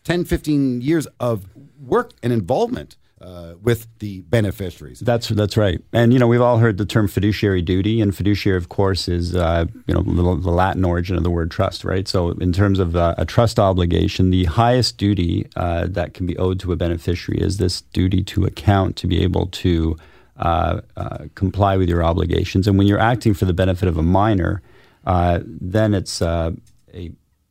10, 0.03 0.25
15 0.25 0.81
years 0.81 1.07
of 1.21 1.45
work 1.81 2.11
and 2.21 2.33
involvement 2.33 2.97
uh, 3.21 3.55
with 3.61 3.87
the 3.99 4.21
beneficiaries. 4.21 4.99
That's 4.99 5.29
that's 5.29 5.57
right. 5.57 5.81
And 5.91 6.13
you 6.13 6.19
know 6.19 6.27
we've 6.27 6.41
all 6.41 6.57
heard 6.57 6.77
the 6.77 6.85
term 6.85 7.07
fiduciary 7.07 7.61
duty, 7.61 8.01
and 8.01 8.15
fiduciary, 8.15 8.57
of 8.57 8.69
course, 8.69 9.07
is 9.07 9.35
uh, 9.35 9.65
you 9.87 9.93
know 9.93 10.01
the, 10.01 10.41
the, 10.41 10.51
Latin 10.51 10.85
origin 10.85 11.17
of 11.17 11.23
the 11.23 11.29
word 11.29 11.51
trust, 11.51 11.83
right? 11.83 12.07
So 12.07 12.29
in 12.31 12.53
terms 12.53 12.79
of 12.79 12.95
uh, 12.95 13.15
a 13.17 13.25
trust 13.25 13.59
obligation, 13.59 14.29
the 14.29 14.45
highest 14.45 14.97
duty 14.97 15.47
uh, 15.55 15.87
that 15.89 16.13
can 16.13 16.25
be 16.25 16.37
owed 16.37 16.59
to 16.61 16.71
a 16.71 16.75
beneficiary 16.75 17.41
is 17.41 17.57
this 17.57 17.81
duty 17.81 18.23
to 18.23 18.45
account 18.45 18.95
to 18.97 19.07
be 19.07 19.21
able 19.21 19.47
to 19.47 19.97
uh, 20.37 20.81
uh, 20.95 21.25
comply 21.35 21.75
with 21.75 21.89
your 21.89 22.03
obligations. 22.03 22.67
And 22.67 22.77
when 22.77 22.87
you're 22.87 22.99
acting 22.99 23.33
for 23.33 23.45
the 23.45 23.53
benefit 23.53 23.87
of 23.87 23.97
a 23.97 24.03
minor, 24.03 24.61
then 25.05 25.93
it's 25.93 26.21
a 26.21 26.55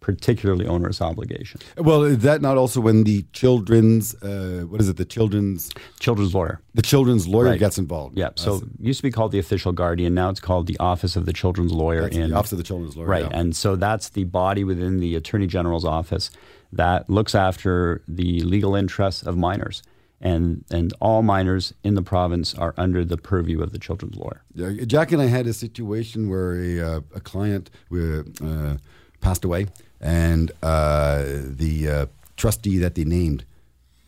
particularly 0.08 0.66
onerous 0.66 1.02
obligation. 1.02 1.60
Well, 1.76 2.02
is 2.02 2.20
that 2.20 2.40
not 2.40 2.56
also 2.56 2.80
when 2.80 3.04
the 3.04 3.26
children's 3.34 4.14
uh, 4.22 4.64
what 4.66 4.80
is 4.80 4.88
it? 4.88 4.96
The 4.96 5.04
children's 5.04 5.70
children's 6.00 6.32
lawyer. 6.34 6.62
The 6.72 6.80
children's 6.80 7.28
lawyer 7.28 7.50
right. 7.50 7.58
gets 7.58 7.76
involved. 7.76 8.16
Yeah. 8.16 8.30
So 8.34 8.54
it 8.54 8.62
used 8.80 9.00
to 9.00 9.02
be 9.02 9.10
called 9.10 9.32
the 9.32 9.38
official 9.38 9.72
guardian. 9.72 10.14
Now 10.14 10.30
it's 10.30 10.40
called 10.40 10.66
the 10.66 10.78
Office 10.78 11.14
of 11.14 11.26
the 11.26 11.34
Children's 11.34 11.72
Lawyer. 11.72 12.04
That's 12.04 12.16
in, 12.16 12.30
the 12.30 12.36
Office 12.36 12.52
of 12.52 12.58
the 12.58 12.64
Children's 12.64 12.96
Lawyer. 12.96 13.06
Right. 13.06 13.24
Yeah. 13.24 13.38
And 13.38 13.54
so 13.54 13.76
that's 13.76 14.08
the 14.08 14.24
body 14.24 14.64
within 14.64 14.98
the 14.98 15.14
Attorney 15.14 15.46
General's 15.46 15.84
office 15.84 16.30
that 16.72 17.10
looks 17.10 17.34
after 17.34 18.02
the 18.08 18.40
legal 18.40 18.74
interests 18.74 19.22
of 19.22 19.36
minors. 19.36 19.82
and 20.20 20.64
and 20.70 20.92
all 21.00 21.22
minors 21.22 21.74
in 21.84 21.94
the 21.94 22.02
province 22.02 22.54
are 22.54 22.74
under 22.76 23.04
the 23.04 23.16
purview 23.16 23.62
of 23.62 23.72
the 23.72 23.78
children's 23.78 24.16
lawyer. 24.16 24.42
Yeah, 24.54 24.84
Jack 24.86 25.12
and 25.12 25.20
I 25.22 25.26
had 25.26 25.46
a 25.46 25.52
situation 25.52 26.28
where 26.28 26.54
a, 26.54 26.80
uh, 26.80 27.00
a 27.14 27.20
client 27.20 27.70
uh, 27.92 28.76
passed 29.20 29.44
away, 29.44 29.66
and 30.00 30.50
uh, 30.62 31.24
the 31.62 31.88
uh, 31.88 32.06
trustee 32.36 32.78
that 32.78 32.94
they 32.94 33.04
named 33.04 33.44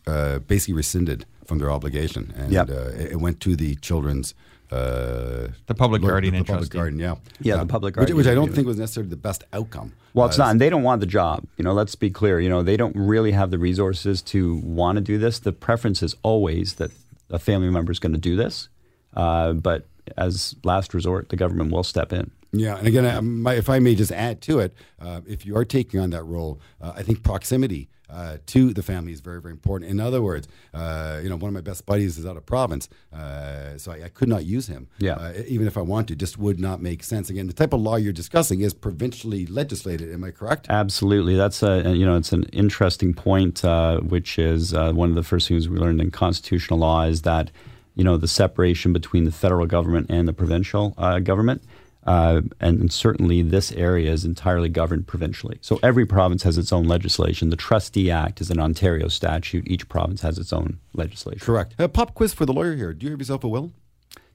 uh, 0.07 0.39
basically 0.39 0.73
rescinded 0.73 1.25
from 1.45 1.57
their 1.59 1.71
obligation, 1.71 2.33
and 2.37 2.51
Yep. 2.51 2.69
uh, 2.69 2.73
it, 2.73 3.11
it 3.13 3.19
went 3.19 3.39
to 3.41 3.55
the 3.55 3.75
children's. 3.75 4.33
Uh, 4.71 5.49
The 5.67 5.75
public 5.75 6.01
lawyer- 6.01 6.11
guardian 6.13 6.33
the 6.33 6.37
and 6.37 6.47
public 6.47 6.69
trustee. 6.71 6.77
guardian, 6.77 6.99
yeah, 6.99 7.15
Yeah, 7.41 7.57
the 7.57 7.65
public 7.65 7.91
which, 7.95 7.99
guardian 8.07 8.17
which 8.17 8.27
I 8.27 8.33
don't 8.33 8.47
do 8.47 8.53
think 8.55 8.67
was 8.67 8.77
necessarily 8.77 9.09
the 9.09 9.17
best 9.17 9.43
outcome. 9.51 9.91
Well, 10.13 10.27
it's 10.27 10.39
Uh, 10.39 10.43
not, 10.45 10.51
and 10.51 10.61
they 10.61 10.69
don't 10.69 10.83
want 10.83 11.01
the 11.01 11.05
job. 11.07 11.43
You 11.57 11.63
know, 11.65 11.73
let's 11.73 11.95
be 11.95 12.09
clear. 12.09 12.39
You 12.39 12.49
know, 12.49 12.63
they 12.63 12.77
don't 12.77 12.95
really 12.95 13.31
have 13.33 13.51
the 13.51 13.57
resources 13.59 14.21
to 14.33 14.55
want 14.63 14.95
to 14.95 15.01
do 15.01 15.17
this. 15.17 15.39
The 15.39 15.51
preference 15.51 16.01
is 16.01 16.15
always 16.23 16.75
that 16.75 16.91
a 17.29 17.37
family 17.39 17.69
member 17.69 17.91
is 17.91 17.99
going 17.99 18.13
to 18.13 18.17
do 18.29 18.37
this, 18.37 18.69
uh, 19.13 19.51
but 19.53 19.85
as 20.17 20.55
last 20.63 20.93
resort, 20.93 21.29
the 21.29 21.35
government 21.35 21.71
will 21.73 21.83
step 21.83 22.13
in. 22.13 22.31
Yeah, 22.53 22.77
and 22.77 22.87
again, 22.87 23.05
I, 23.05 23.19
my, 23.21 23.53
if 23.53 23.69
I 23.69 23.79
may 23.79 23.95
just 23.95 24.11
add 24.11 24.41
to 24.41 24.59
it, 24.59 24.73
uh, 24.99 25.21
if 25.25 25.45
you 25.45 25.55
are 25.55 25.65
taking 25.65 25.99
on 25.99 26.09
that 26.09 26.23
role, 26.23 26.59
uh, 26.81 26.93
I 26.95 27.03
think 27.03 27.23
proximity 27.23 27.89
uh, 28.11 28.37
to 28.45 28.73
the 28.73 28.83
family 28.83 29.13
is 29.13 29.21
very, 29.21 29.41
very 29.41 29.53
important. 29.53 29.89
In 29.89 29.99
other 29.99 30.21
words, 30.21 30.47
uh, 30.73 31.19
you 31.23 31.29
know, 31.29 31.37
one 31.37 31.47
of 31.47 31.53
my 31.53 31.61
best 31.61 31.85
buddies 31.85 32.17
is 32.17 32.25
out 32.25 32.35
of 32.35 32.45
province, 32.45 32.89
uh, 33.13 33.77
so 33.77 33.91
I, 33.91 34.05
I 34.05 34.09
could 34.09 34.27
not 34.27 34.43
use 34.43 34.67
him. 34.67 34.89
Yeah. 34.99 35.13
uh, 35.13 35.33
even 35.47 35.65
if 35.65 35.77
I 35.77 35.81
want 35.81 36.09
to, 36.09 36.15
just 36.15 36.37
would 36.37 36.59
not 36.59 36.81
make 36.81 37.03
sense. 37.03 37.29
Again, 37.29 37.47
the 37.47 37.53
type 37.53 37.73
of 37.73 37.79
law 37.79 37.95
you're 37.95 38.11
discussing 38.11 38.61
is 38.61 38.73
provincially 38.73 39.45
legislated. 39.45 40.11
Am 40.11 40.23
I 40.23 40.31
correct? 40.31 40.67
Absolutely, 40.69 41.35
that's 41.35 41.63
a 41.63 41.95
you 41.95 42.05
know 42.05 42.17
it's 42.17 42.33
an 42.33 42.43
interesting 42.51 43.13
point, 43.13 43.63
uh, 43.63 43.99
which 44.01 44.37
is 44.37 44.73
uh, 44.73 44.91
one 44.91 45.09
of 45.09 45.15
the 45.15 45.23
first 45.23 45.47
things 45.47 45.69
we 45.69 45.77
learned 45.77 46.01
in 46.01 46.11
constitutional 46.11 46.79
law 46.79 47.03
is 47.03 47.21
that 47.21 47.49
you 47.95 48.03
know 48.03 48.17
the 48.17 48.27
separation 48.27 48.91
between 48.91 49.23
the 49.23 49.31
federal 49.31 49.65
government 49.65 50.07
and 50.09 50.27
the 50.27 50.33
provincial 50.33 50.93
uh, 50.97 51.19
government. 51.19 51.63
Uh, 52.03 52.41
and 52.59 52.91
certainly, 52.91 53.41
this 53.43 53.71
area 53.73 54.11
is 54.11 54.25
entirely 54.25 54.69
governed 54.69 55.05
provincially. 55.07 55.59
So 55.61 55.79
every 55.83 56.05
province 56.05 56.43
has 56.43 56.57
its 56.57 56.73
own 56.73 56.85
legislation. 56.87 57.49
The 57.51 57.55
Trustee 57.55 58.09
Act 58.09 58.41
is 58.41 58.49
an 58.49 58.59
Ontario 58.59 59.07
statute. 59.07 59.67
Each 59.67 59.87
province 59.87 60.21
has 60.21 60.39
its 60.39 60.51
own 60.51 60.79
legislation. 60.93 61.39
Correct. 61.45 61.75
Uh, 61.79 61.87
pop 61.87 62.15
quiz 62.15 62.33
for 62.33 62.45
the 62.45 62.53
lawyer 62.53 62.75
here. 62.75 62.93
Do 62.93 63.05
you 63.05 63.11
have 63.11 63.19
yourself 63.19 63.43
a 63.43 63.47
will? 63.47 63.71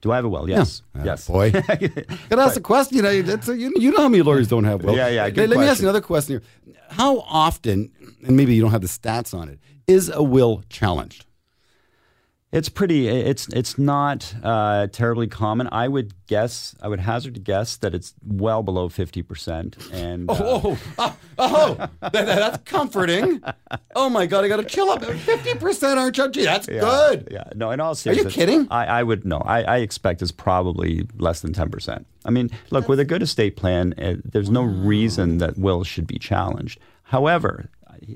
Do 0.01 0.13
I 0.13 0.17
have 0.17 0.25
a 0.25 0.29
will? 0.29 0.49
Yes. 0.49 0.83
Ah, 0.95 1.01
Yes. 1.05 1.27
boy. 1.27 1.51
Gotta 1.51 2.07
ask 2.43 2.55
the 2.55 2.61
question. 2.63 2.97
You 2.99 3.03
know, 3.03 3.23
that's 3.23 3.49
a, 3.49 3.57
you, 3.59 3.73
you 3.77 3.91
know 3.91 4.03
how 4.03 4.09
many 4.09 4.23
lawyers 4.23 4.47
don't 4.47 4.65
have 4.65 4.85
wills. 4.85 4.97
Yeah, 4.97 5.09
yeah, 5.09 5.29
good 5.31 5.49
Let, 5.51 5.57
let 5.59 5.65
me 5.65 5.69
ask 5.69 5.81
you 5.81 5.87
another 5.89 6.01
question 6.01 6.41
here. 6.65 6.75
How 6.91 7.19
often, 7.21 7.91
and 8.25 8.37
maybe 8.37 8.55
you 8.55 8.63
don't 8.63 8.71
have 8.71 8.83
the 8.83 8.87
stats 8.89 9.35
on 9.37 9.49
it, 9.49 9.59
is 9.89 10.09
a 10.09 10.23
will 10.23 10.63
challenged? 10.71 11.26
It's 12.57 12.71
pretty. 12.71 13.07
It's 13.07 13.49
it's 13.49 13.79
not 13.79 14.35
uh, 14.43 14.87
terribly 14.87 15.27
common. 15.27 15.69
I 15.71 15.89
would 15.89 16.15
guess. 16.27 16.75
I 16.81 16.89
would 16.89 17.01
hazard 17.01 17.35
to 17.35 17.41
guess 17.41 17.77
that 17.77 17.95
it's 17.95 18.15
well 18.27 18.63
below 18.63 18.89
fifty 18.89 19.21
percent. 19.21 19.77
And 19.93 20.31
uh, 20.31 20.35
Oh, 20.39 20.79
oh, 20.99 21.17
oh, 21.37 21.75
that- 22.01 22.13
that- 22.13 22.25
that's 22.27 22.59
comforting. 22.65 23.43
Oh 23.95 24.09
my 24.09 24.25
God, 24.25 24.45
I 24.45 24.49
got 24.49 24.57
to 24.57 24.65
chill 24.65 24.89
up. 24.89 25.05
Fifty 25.05 25.55
percent 25.55 25.99
aren't 25.99 26.17
judgy. 26.17 26.45
That's 26.45 26.67
yeah, 26.67 26.81
good. 26.81 27.29
Yeah. 27.31 27.45
No. 27.55 27.71
In 27.73 27.81
all 27.81 27.95
seriousness, 27.95 28.35
are 28.35 28.41
you 28.41 28.47
kidding? 28.47 28.69
I, 28.71 28.87
I 28.87 29.03
would 29.03 29.27
no. 29.27 29.37
I, 29.39 29.61
I 29.63 29.77
expect 29.79 30.23
it's 30.23 30.33
probably 30.33 31.07
less 31.19 31.43
than 31.43 31.53
ten 31.53 31.69
percent. 31.71 32.07
I 32.25 32.31
mean, 32.31 32.51
look, 32.71 32.89
with 32.89 33.01
a 33.01 33.05
good 33.05 33.21
estate 33.23 33.57
plan, 33.57 33.93
uh, 33.99 34.15
there's 34.25 34.49
no 34.51 34.63
reason 34.63 35.39
that 35.39 35.59
wills 35.59 35.87
should 35.87 36.07
be 36.07 36.19
challenged. 36.19 36.81
However, 37.03 37.69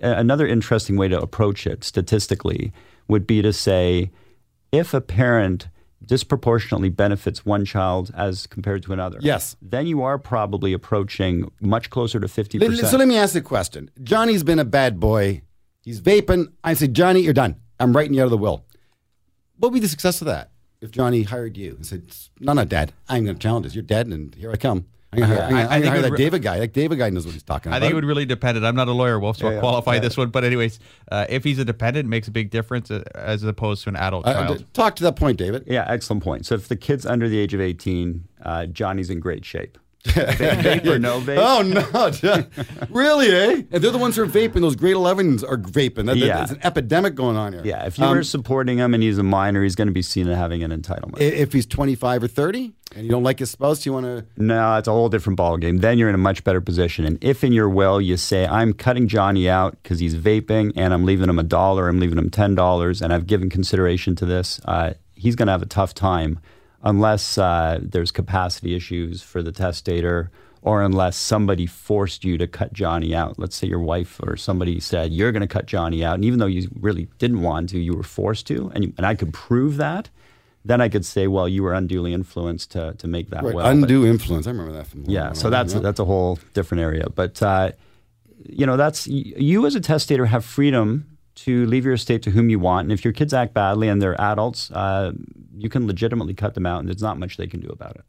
another 0.03 0.46
interesting 0.46 0.96
way 0.96 1.09
to 1.09 1.20
approach 1.20 1.66
it 1.66 1.85
statistically 1.85 2.72
would 3.07 3.26
be 3.26 3.42
to 3.42 3.53
say, 3.53 4.11
if 4.73 4.95
a 4.95 5.01
parent 5.01 5.69
disproportionately 6.05 6.89
benefits 6.89 7.45
one 7.45 7.65
child 7.65 8.11
as 8.17 8.47
compared 8.47 8.83
to 8.85 8.93
another, 8.93 9.19
Yes. 9.21 9.57
then 9.61 9.87
you 9.87 10.03
are 10.03 10.19
probably 10.19 10.73
approaching 10.73 11.51
much 11.61 11.91
closer 11.91 12.19
to 12.21 12.29
fifty 12.29 12.59
Let- 12.59 12.71
percent. 12.71 12.89
So 12.89 12.97
let 12.99 13.07
me 13.09 13.17
ask 13.17 13.35
you 13.35 13.41
a 13.41 13.45
question. 13.45 13.91
Johnny's 14.03 14.43
been 14.43 14.59
a 14.59 14.65
bad 14.65 14.99
boy. 14.99 15.43
He's 15.83 16.01
vaping. 16.01 16.47
I 16.65 16.75
say, 16.75 16.89
Johnny, 16.89 17.21
you're 17.21 17.33
done. 17.33 17.57
I'm 17.79 17.95
writing 17.97 18.15
you 18.15 18.23
out 18.23 18.25
of 18.27 18.31
the 18.31 18.39
will. 18.39 18.65
What 19.57 19.71
would 19.73 19.75
be 19.75 19.81
the 19.81 19.89
success 19.89 20.21
of 20.21 20.27
that 20.27 20.51
if 20.81 20.91
Johnny 20.91 21.23
hired 21.23 21.57
you 21.57 21.75
and 21.77 21.87
said, 21.87 22.11
No, 22.39 22.53
no, 22.55 22.65
dad. 22.65 22.93
I'm 23.09 23.25
going 23.25 23.37
to 23.37 23.43
challenge 23.43 23.65
this. 23.67 23.75
You're 23.75 23.83
dead, 23.83 24.07
and 24.07 24.35
here 24.35 24.51
I 24.51 24.57
come. 24.57 24.87
I'm 25.12 25.18
going 25.18 25.33
I'm 25.33 25.55
I- 25.57 25.62
I 25.62 25.81
think 25.81 25.85
hire 25.87 25.99
it 25.99 26.03
that 26.03 26.11
would- 26.12 26.16
David 26.18 26.42
guy. 26.42 26.59
Like 26.61 26.73
David 26.73 26.99
guy 26.99 27.11
knows 27.11 27.27
what 27.27 27.33
he's 27.33 27.42
talking 27.42 27.70
about. 27.70 27.77
I 27.77 27.81
think 27.81 27.92
it 27.92 27.94
would 27.94 28.05
really 28.05 28.27
depend. 28.27 28.64
I'm 28.64 28.77
not 28.77 28.87
a 28.88 28.92
lawyer, 28.92 29.18
Wolf, 29.18 29.38
so 29.38 29.49
I'll 29.49 29.59
qualify 29.59 29.94
yeah. 29.94 30.01
this 30.01 30.16
one. 30.16 30.31
But 30.31 30.44
anyways, 30.44 30.79
uh, 31.11 31.27
if 31.29 31.42
he's 31.42 31.59
a 31.59 31.64
dependent, 31.64 32.07
it 32.07 32.09
makes 32.09 32.29
a 32.29 32.31
big 32.31 32.51
difference 32.51 32.90
uh, 32.90 33.03
as 33.14 33.42
opposed 33.42 33.83
to 33.85 33.88
an 33.90 33.96
adult 33.96 34.27
Uh, 34.27 34.33
child. 34.35 34.59
d- 34.59 34.66
talk 34.73 34.94
to 34.96 35.03
that 35.05 35.16
point, 35.16 35.37
David. 35.38 35.64
Yeah, 35.66 35.85
excellent 35.88 36.23
point. 36.23 36.46
So 36.46 36.55
if 36.55 36.68
the 36.68 36.77
kid's 36.77 37.05
under 37.07 37.29
the 37.29 37.38
age 37.38 37.55
of 37.55 37.61
18, 37.61 38.25
uh, 38.44 38.66
Johnny's 38.66 39.11
in 39.11 39.18
great 39.20 39.44
shape. 39.44 39.79
Vape 40.05 40.87
or 40.87 40.99
no 40.99 41.21
vape? 41.21 41.39
Oh 41.39 41.63
no! 41.63 42.87
Really, 42.91 43.29
eh? 43.31 43.63
And 43.71 43.83
they're 43.85 43.91
the 43.91 43.99
ones 43.99 44.17
who 44.17 44.23
are 44.23 44.27
vaping. 44.27 44.61
Those 44.63 44.77
grade 44.77 44.97
11s 44.97 45.43
are 45.43 45.57
vaping. 45.59 46.07
That, 46.07 46.07
that- 46.07 46.17
Yeah. 46.19 46.43
It's 46.43 46.53
an 46.53 46.61
epidemic 46.63 47.15
going 47.15 47.37
on 47.37 47.53
here. 47.53 47.63
Yeah, 47.65 47.85
if 47.87 47.99
you 47.99 48.05
Um, 48.05 48.17
were 48.17 48.23
supporting 48.25 48.79
him 48.79 48.95
and 48.95 49.03
he's 49.03 49.19
a 49.19 49.23
minor, 49.23 49.63
he's 49.63 49.75
going 49.75 49.89
to 49.89 49.93
be 49.95 50.03
seen 50.03 50.29
as 50.29 50.37
having 50.37 50.63
an 50.63 50.71
entitlement. 50.71 51.21
if 51.21 51.53
he's 51.53 51.67
25 51.67 52.25
or 52.25 52.29
30 52.29 52.73
and 52.97 53.05
you 53.05 53.11
don't 53.11 53.23
like 53.23 53.39
his 53.39 53.51
spouse, 53.51 53.85
you 53.87 53.93
want 53.93 54.07
to. 54.07 54.25
no, 54.37 54.77
it's 54.77 54.89
a 54.89 54.93
whole 54.93 55.09
different 55.09 55.39
ballgame. 55.39 55.81
Then 55.81 55.99
you're 55.99 56.09
in 56.09 56.15
a 56.15 56.19
much 56.19 56.43
better 56.45 56.61
position. 56.61 57.05
And 57.05 57.19
if 57.23 57.45
in 57.45 57.53
your 57.53 57.69
will 57.69 58.01
you 58.01 58.17
say, 58.17 58.47
I'm 58.47 58.73
cutting 58.73 59.07
Johnny 59.07 59.49
out 59.49 59.77
because 59.83 60.01
he's 60.01 60.17
vaping 60.17 60.73
and 60.77 60.93
I'm 60.95 61.05
leaving 61.05 61.29
him 61.29 61.39
a 61.39 61.43
dollar, 61.45 61.89
I'm 61.89 62.01
leaving 62.01 62.19
him 62.19 62.31
$10, 62.31 63.03
and 63.03 63.13
I've 63.13 63.27
given 63.27 63.49
consideration 63.51 64.17
to 64.17 64.25
this, 64.27 64.61
uh, 64.65 64.95
he's 65.15 65.37
going 65.37 65.47
to 65.47 65.53
have 65.53 65.63
a 65.63 65.67
tough 65.67 65.95
time 65.95 66.39
unless 66.83 67.38
uh, 67.38 67.79
there's 67.83 68.11
capacity 68.11 68.75
issues 68.75 69.23
for 69.23 69.43
the 69.43 69.53
testator 69.53 70.31
or 70.62 70.83
unless 70.83 71.16
somebody 71.16 71.64
forced 71.66 72.25
you 72.25 72.37
to 72.37 72.47
cut 72.47 72.73
Johnny 72.73 73.14
out. 73.14 73.38
Let's 73.38 73.57
say 73.57 73.66
your 73.66 73.81
wife 73.81 74.21
or 74.23 74.37
somebody 74.37 74.79
said, 74.81 75.12
You're 75.12 75.33
going 75.33 75.40
to 75.40 75.47
cut 75.47 75.66
Johnny 75.66 76.05
out. 76.05 76.16
And 76.16 76.25
even 76.25 76.38
though 76.38 76.47
you 76.47 76.69
really 76.81 77.09
didn't 77.19 77.40
want 77.43 77.71
to, 77.71 77.79
you 77.79 77.95
were 77.95 78.03
forced 78.03 78.47
to, 78.49 78.71
and, 78.75 78.85
you, 78.85 78.93
and 78.99 79.07
I 79.07 79.14
could 79.14 79.33
prove 79.33 79.77
that. 79.79 80.11
Then 80.62 80.83
I 80.83 80.90
could 80.90 81.07
say, 81.07 81.27
well, 81.27 81.49
you 81.49 81.62
were 81.62 81.73
unduly 81.73 82.12
influenced 82.12 82.73
to, 82.73 82.93
to 82.99 83.09
make 83.09 83.31
that 83.31 83.43
Right, 83.43 83.55
will. 83.55 83.62
But- 83.62 83.73
undue 83.73 84.07
influence. 84.07 84.47
I 84.47 84.51
remember 84.51 84.73
that 84.73 84.87
from. 84.88 85.05
yeah, 85.07 85.33
so 85.33 85.49
that's 85.49 85.73
Yeah. 85.73 85.81
that's 85.81 85.99
a 85.99 86.05
whole 86.05 86.38
different 86.53 86.83
area. 86.83 87.07
But 87.09 87.43
uh, 87.43 87.73
you 88.47 88.66
know, 88.66 88.77
that's 88.77 89.07
you 89.07 89.64
as 89.64 89.75
a 89.75 89.81
testator 89.81 90.27
have 90.27 90.45
freedom 90.45 91.10
to 91.37 91.66
leave 91.66 91.85
your 91.85 91.95
estate 91.95 92.23
to 92.23 92.31
whom 92.31 92.51
you 92.51 92.59
want, 92.59 92.87
and 92.87 92.93
if 92.93 93.05
your 93.05 93.12
kids 93.12 93.33
act 93.33 93.55
badly 93.55 93.88
and 93.88 94.01
they're 94.01 94.21
adults, 94.21 94.71
uh, 94.73 95.12
you 95.57 95.69
can 95.69 95.87
legitimately 95.87 96.35
cut 96.35 96.55
them 96.55 96.66
out, 96.66 96.81
and 96.81 96.88
there's 96.88 97.03
not 97.03 97.19
much 97.19 97.37
they 97.37 97.47
can 97.47 97.61
do 97.61 97.69
about 97.69 97.97
it. 97.97 98.05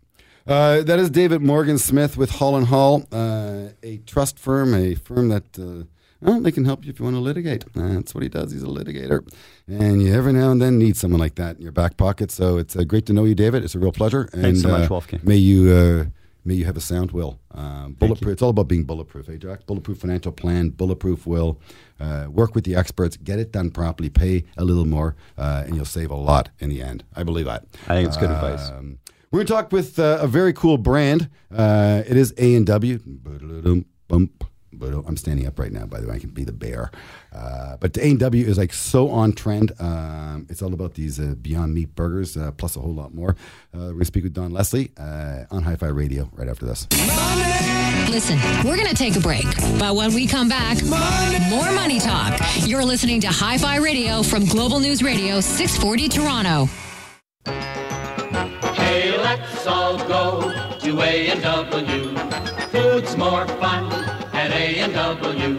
Uh, 0.47 0.81
that 0.81 0.97
is 0.99 1.09
David 1.09 1.41
Morgan 1.41 1.77
Smith 1.77 2.17
with 2.17 2.31
Hull 2.31 2.55
and 2.55 2.67
Hull, 2.67 3.05
uh, 3.11 3.67
a 3.83 3.97
trust 4.07 4.39
firm, 4.39 4.73
a 4.73 4.95
firm 4.95 5.29
that 5.29 5.59
uh, 5.59 5.85
well, 6.19 6.39
they 6.39 6.51
can 6.51 6.65
help 6.65 6.85
you 6.85 6.91
if 6.91 6.99
you 6.99 7.05
want 7.05 7.15
to 7.15 7.21
litigate. 7.21 7.65
That's 7.73 8.13
what 8.13 8.21
he 8.23 8.29
does. 8.29 8.51
He's 8.51 8.63
a 8.63 8.67
litigator, 8.67 9.27
and 9.67 10.01
you 10.01 10.13
every 10.13 10.33
now 10.33 10.51
and 10.51 10.61
then 10.61 10.77
need 10.77 10.97
someone 10.97 11.19
like 11.19 11.35
that 11.35 11.57
in 11.57 11.61
your 11.61 11.71
back 11.71 11.97
pocket. 11.97 12.31
So 12.31 12.57
it's 12.57 12.75
uh, 12.75 12.83
great 12.83 13.05
to 13.07 13.13
know 13.13 13.23
you, 13.23 13.35
David. 13.35 13.63
It's 13.63 13.75
a 13.75 13.79
real 13.79 13.91
pleasure. 13.91 14.29
And, 14.33 14.41
Thanks 14.41 14.61
so 14.61 14.69
much, 14.69 14.85
uh, 14.85 14.87
Wolfgang. 14.89 15.19
May 15.23 15.37
you. 15.37 16.11
May 16.43 16.55
you 16.55 16.65
have 16.65 16.75
a 16.77 16.81
sound 16.81 17.11
will. 17.11 17.39
Um, 17.51 17.93
bulletproof. 17.93 18.33
It's 18.33 18.41
all 18.41 18.49
about 18.49 18.67
being 18.67 18.83
bulletproof, 18.83 19.29
eh, 19.29 19.37
Jack? 19.37 19.65
Bulletproof 19.67 19.99
financial 19.99 20.31
plan, 20.31 20.69
bulletproof 20.69 21.27
will. 21.27 21.59
Uh, 21.99 22.27
work 22.29 22.55
with 22.55 22.63
the 22.63 22.75
experts, 22.75 23.15
get 23.17 23.37
it 23.37 23.51
done 23.51 23.69
properly, 23.69 24.09
pay 24.09 24.43
a 24.57 24.65
little 24.65 24.85
more, 24.85 25.15
uh, 25.37 25.63
and 25.65 25.75
you'll 25.75 25.85
save 25.85 26.09
a 26.09 26.15
lot 26.15 26.49
in 26.59 26.69
the 26.69 26.81
end. 26.81 27.03
I 27.15 27.23
believe 27.23 27.45
that. 27.45 27.65
I 27.87 27.95
think 27.95 28.07
it's 28.07 28.17
good 28.17 28.31
advice. 28.31 28.69
Um, 28.69 28.97
we're 29.31 29.39
going 29.39 29.47
to 29.47 29.53
talk 29.53 29.71
with 29.71 29.99
uh, 29.99 30.17
a 30.21 30.27
very 30.27 30.51
cool 30.51 30.77
brand. 30.77 31.29
Uh, 31.55 32.03
it 32.07 32.17
is 32.17 32.33
A 32.37 32.55
and 32.55 32.65
W. 32.65 32.99
I'm 34.81 35.17
standing 35.17 35.47
up 35.47 35.59
right 35.59 35.71
now, 35.71 35.85
by 35.85 35.99
the 35.99 36.07
way. 36.07 36.15
I 36.15 36.19
can 36.19 36.29
be 36.29 36.43
the 36.43 36.51
bear. 36.51 36.91
Uh, 37.33 37.77
but 37.77 37.97
A 37.97 38.09
and 38.09 38.19
W 38.19 38.45
is 38.45 38.57
like 38.57 38.73
so 38.73 39.09
on 39.09 39.33
trend. 39.33 39.71
Um, 39.79 40.47
it's 40.49 40.61
all 40.61 40.73
about 40.73 40.93
these 40.93 41.19
uh, 41.19 41.35
Beyond 41.41 41.73
Meat 41.73 41.95
burgers, 41.95 42.37
uh, 42.37 42.51
plus 42.51 42.75
a 42.75 42.79
whole 42.79 42.93
lot 42.93 43.13
more. 43.13 43.31
Uh, 43.73 43.79
we're 43.79 43.87
going 43.87 43.99
to 43.99 44.05
speak 44.05 44.23
with 44.23 44.33
Don 44.33 44.51
Leslie 44.51 44.91
uh, 44.97 45.43
on 45.51 45.63
Hi-Fi 45.63 45.87
Radio 45.87 46.29
right 46.33 46.47
after 46.47 46.65
this. 46.65 46.87
Listen, 48.09 48.37
we're 48.65 48.75
going 48.75 48.87
to 48.87 48.95
take 48.95 49.15
a 49.15 49.19
break. 49.19 49.45
But 49.79 49.95
when 49.95 50.13
we 50.13 50.27
come 50.27 50.49
back, 50.49 50.83
more 50.83 51.71
money 51.71 51.99
talk. 51.99 52.39
You're 52.65 52.83
listening 52.83 53.21
to 53.21 53.27
Hi 53.27 53.57
Fi 53.57 53.77
Radio 53.77 54.23
from 54.23 54.45
Global 54.45 54.79
News 54.79 55.01
Radio 55.01 55.39
640 55.39 56.09
Toronto. 56.09 56.69
Hey, 58.73 59.17
let's 59.17 59.65
all 59.67 59.97
go 60.07 60.51
to 60.79 61.01
A&W. 61.01 62.17
Food's 62.69 63.17
more 63.17 63.47
fun 63.47 63.91
at 63.91 64.20
A&W. 64.81 65.57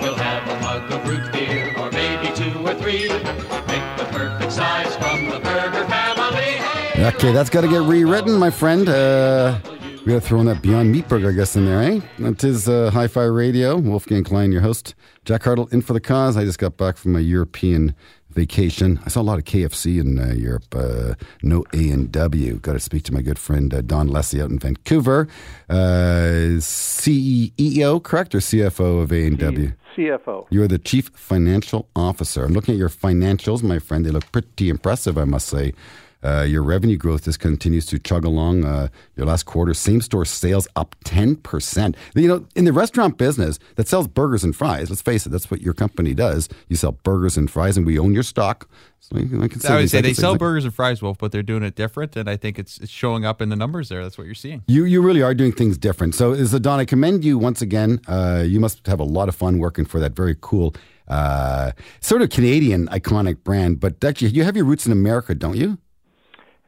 We'll 0.00 0.14
have 0.16 0.48
a 0.48 0.60
mug 0.62 0.90
of 0.92 1.06
root 1.06 1.30
beer 1.32 1.74
or 1.78 1.90
maybe 1.90 2.34
two 2.34 2.66
or 2.66 2.74
three. 2.74 3.08
Pick 3.08 3.84
the 3.98 4.06
perfect 4.10 4.50
size 4.50 4.96
from 4.96 5.28
the 5.28 5.40
burger 5.40 5.86
family. 5.86 6.42
Hey, 6.42 7.06
Okay, 7.14 7.32
that's 7.32 7.50
got 7.50 7.60
to 7.62 7.68
get 7.68 7.82
rewritten, 7.82 8.38
my 8.38 8.48
friend. 8.50 8.88
Uh, 8.88 9.58
we 10.06 10.12
got 10.12 10.14
to 10.14 10.20
throw 10.20 10.40
in 10.40 10.46
that 10.46 10.62
Beyond 10.62 10.90
Meat 10.90 11.06
burger, 11.06 11.28
I 11.28 11.32
guess, 11.32 11.54
in 11.54 11.66
there, 11.66 11.82
eh? 11.82 12.00
That 12.18 12.42
is 12.42 12.66
uh, 12.66 12.90
Hi-Fi 12.92 13.24
Radio. 13.24 13.76
Wolfgang 13.76 14.24
Klein, 14.24 14.52
your 14.52 14.62
host. 14.62 14.94
Jack 15.26 15.42
Hartle, 15.42 15.70
in 15.72 15.82
for 15.82 15.92
the 15.92 16.00
cause. 16.00 16.36
I 16.38 16.44
just 16.44 16.58
got 16.58 16.76
back 16.78 16.96
from 16.96 17.14
a 17.14 17.20
European 17.20 17.94
vacation. 18.32 19.00
I 19.04 19.08
saw 19.08 19.20
a 19.20 19.22
lot 19.22 19.38
of 19.38 19.44
KFC 19.44 20.00
in 20.00 20.18
uh, 20.18 20.34
Europe. 20.34 20.74
Uh, 20.74 21.14
no 21.42 21.64
A 21.72 21.90
and 21.90 22.10
W. 22.10 22.56
Got 22.56 22.72
to 22.74 22.80
speak 22.80 23.04
to 23.04 23.12
my 23.12 23.22
good 23.22 23.38
friend 23.38 23.72
uh, 23.72 23.80
Don 23.82 24.08
Leslie 24.08 24.40
out 24.40 24.50
in 24.50 24.58
Vancouver. 24.58 25.28
Uh, 25.68 26.58
CEO, 26.58 28.02
correct, 28.02 28.34
or 28.34 28.38
CFO 28.38 29.02
of 29.02 29.12
A 29.12 29.26
and 29.26 29.38
W? 29.38 29.72
CFO. 29.96 30.46
You're 30.50 30.68
the 30.68 30.78
chief 30.78 31.10
financial 31.14 31.88
officer. 31.94 32.44
I'm 32.44 32.52
looking 32.52 32.74
at 32.74 32.78
your 32.78 32.88
financials, 32.88 33.62
my 33.62 33.78
friend. 33.78 34.04
They 34.04 34.10
look 34.10 34.30
pretty 34.32 34.68
impressive, 34.68 35.18
I 35.18 35.24
must 35.24 35.48
say. 35.48 35.72
Uh, 36.22 36.42
your 36.42 36.62
revenue 36.62 36.96
growth 36.96 37.24
just 37.24 37.40
continues 37.40 37.86
to 37.86 37.98
chug 37.98 38.24
along. 38.24 38.64
Uh, 38.64 38.88
your 39.16 39.26
last 39.26 39.44
quarter, 39.44 39.74
same 39.74 40.00
store 40.00 40.24
sales 40.24 40.68
up 40.76 40.94
10%. 41.04 41.96
You 42.14 42.28
know, 42.28 42.46
in 42.54 42.64
the 42.64 42.72
restaurant 42.72 43.18
business 43.18 43.58
that 43.76 43.88
sells 43.88 44.06
burgers 44.06 44.44
and 44.44 44.54
fries, 44.54 44.90
let's 44.90 45.02
face 45.02 45.26
it, 45.26 45.30
that's 45.30 45.50
what 45.50 45.60
your 45.62 45.74
company 45.74 46.14
does. 46.14 46.48
You 46.68 46.76
sell 46.76 46.92
burgers 46.92 47.36
and 47.36 47.50
fries, 47.50 47.76
and 47.76 47.84
we 47.84 47.98
own 47.98 48.14
your 48.14 48.22
stock. 48.22 48.68
So 49.00 49.16
I, 49.16 49.22
can 49.22 49.66
I 49.68 49.76
would 49.76 49.90
say 49.90 50.00
they 50.00 50.14
sell 50.14 50.36
burgers 50.36 50.64
and 50.64 50.72
fries, 50.72 51.02
Wolf, 51.02 51.18
but 51.18 51.32
they're 51.32 51.42
doing 51.42 51.64
it 51.64 51.74
different, 51.74 52.16
and 52.16 52.30
I 52.30 52.36
think 52.36 52.56
it's 52.56 52.78
it's 52.78 52.92
showing 52.92 53.24
up 53.24 53.42
in 53.42 53.48
the 53.48 53.56
numbers 53.56 53.88
there. 53.88 54.00
That's 54.00 54.16
what 54.16 54.26
you're 54.26 54.34
seeing. 54.36 54.62
You 54.68 54.84
you 54.84 55.02
really 55.02 55.22
are 55.22 55.34
doing 55.34 55.50
things 55.50 55.76
different. 55.76 56.14
So, 56.14 56.44
so 56.44 56.58
Don, 56.60 56.78
I 56.78 56.84
commend 56.84 57.24
you 57.24 57.36
once 57.36 57.60
again. 57.60 58.00
Uh, 58.06 58.44
you 58.46 58.60
must 58.60 58.86
have 58.86 59.00
a 59.00 59.04
lot 59.04 59.28
of 59.28 59.34
fun 59.34 59.58
working 59.58 59.84
for 59.84 59.98
that 59.98 60.14
very 60.14 60.36
cool, 60.40 60.76
uh, 61.08 61.72
sort 62.00 62.22
of 62.22 62.30
Canadian 62.30 62.86
iconic 62.88 63.42
brand. 63.42 63.80
But 63.80 64.04
actually, 64.04 64.28
you 64.28 64.44
have 64.44 64.54
your 64.54 64.66
roots 64.66 64.86
in 64.86 64.92
America, 64.92 65.34
don't 65.34 65.56
you? 65.56 65.78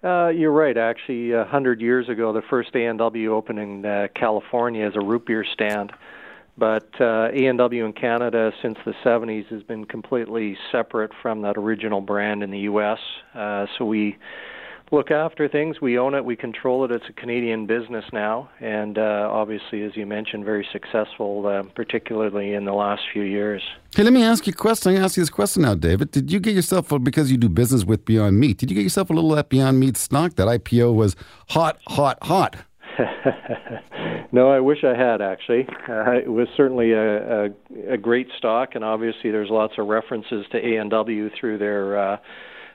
Uh, 0.05 0.29
you're 0.29 0.53
right. 0.53 0.77
Actually, 0.77 1.33
a 1.33 1.45
hundred 1.45 1.81
years 1.81 2.11
ago, 2.11 2.33
the 2.33 2.43
first 2.51 2.75
A&W 2.75 3.35
opened 3.35 3.59
in 3.59 3.87
uh, 3.87 4.09
California 4.15 4.87
as 4.87 4.93
a 4.97 5.01
root 5.01 5.25
beer 5.25 5.47
stand. 5.51 5.93
But 6.59 6.89
uh, 7.01 7.31
A&W 7.33 7.85
in 7.85 7.93
Canada 7.95 8.53
since 8.63 8.77
the 8.85 8.93
70s 9.05 9.47
has 9.47 9.63
been 9.63 9.87
completely 9.87 10.57
separate 10.71 11.11
from 11.23 11.41
that 11.43 11.57
original 11.57 12.01
brand 12.03 12.43
in 12.43 12.51
the 12.51 12.61
U.S. 12.61 12.99
Uh, 13.35 13.67
so 13.77 13.87
we 13.87 14.19
look 14.91 15.11
after 15.11 15.49
things. 15.49 15.81
We 15.81 15.99
own 15.99 16.15
it. 16.15 16.25
We 16.25 16.37
control 16.37 16.85
it. 16.85 16.91
It's 16.91 17.05
a 17.09 17.13
Canadian 17.13 17.67
business 17.67 18.05
now, 18.13 18.51
and 18.61 18.99
uh, 18.99 19.29
obviously, 19.31 19.83
as 19.83 19.97
you 19.97 20.07
mentioned, 20.07 20.45
very 20.45 20.67
successful, 20.73 21.47
uh, 21.47 21.63
particularly 21.75 22.55
in 22.55 22.65
the 22.65 22.73
last 22.73 23.03
few 23.13 23.23
years. 23.23 23.63
Hey, 23.95 24.03
let 24.03 24.13
me 24.13 24.23
ask 24.23 24.47
you 24.47 24.53
a 24.53 24.57
question. 24.57 24.91
I'm 24.91 24.97
gonna 24.97 25.05
ask 25.07 25.17
you 25.17 25.23
this 25.23 25.31
question 25.31 25.63
now, 25.63 25.75
David. 25.75 26.11
Did 26.11 26.31
you 26.31 26.41
get 26.41 26.55
yourself 26.55 26.93
because 27.03 27.31
you 27.31 27.37
do 27.37 27.49
business 27.49 27.85
with 27.85 28.05
Beyond 28.05 28.39
Meat? 28.39 28.59
Did 28.59 28.71
you 28.71 28.75
get 28.75 28.83
yourself 28.83 29.11
a 29.11 29.13
little 29.13 29.31
of 29.31 29.37
that 29.37 29.49
Beyond 29.49 29.81
Meat 29.81 29.97
stock? 29.97 30.35
That 30.35 30.49
IPO 30.49 30.95
was 30.95 31.17
hot, 31.49 31.79
hot, 31.87 32.19
hot. 32.23 32.57
No, 34.35 34.51
I 34.51 34.59
wish 34.59 34.83
I 34.83 34.97
had 34.97 35.23
actually. 35.23 35.65
Uh, 35.89 36.11
it 36.11 36.29
was 36.29 36.49
certainly 36.57 36.91
a, 36.91 37.45
a, 37.45 37.51
a 37.91 37.97
great 37.97 38.27
stock, 38.37 38.75
and 38.75 38.83
obviously 38.83 39.31
there's 39.31 39.49
lots 39.49 39.75
of 39.79 39.87
references 39.87 40.45
to 40.51 40.59
A 40.59 40.75
and 40.75 40.91
W 40.91 41.31
through 41.39 41.59
their 41.59 41.97
uh, 41.97 42.17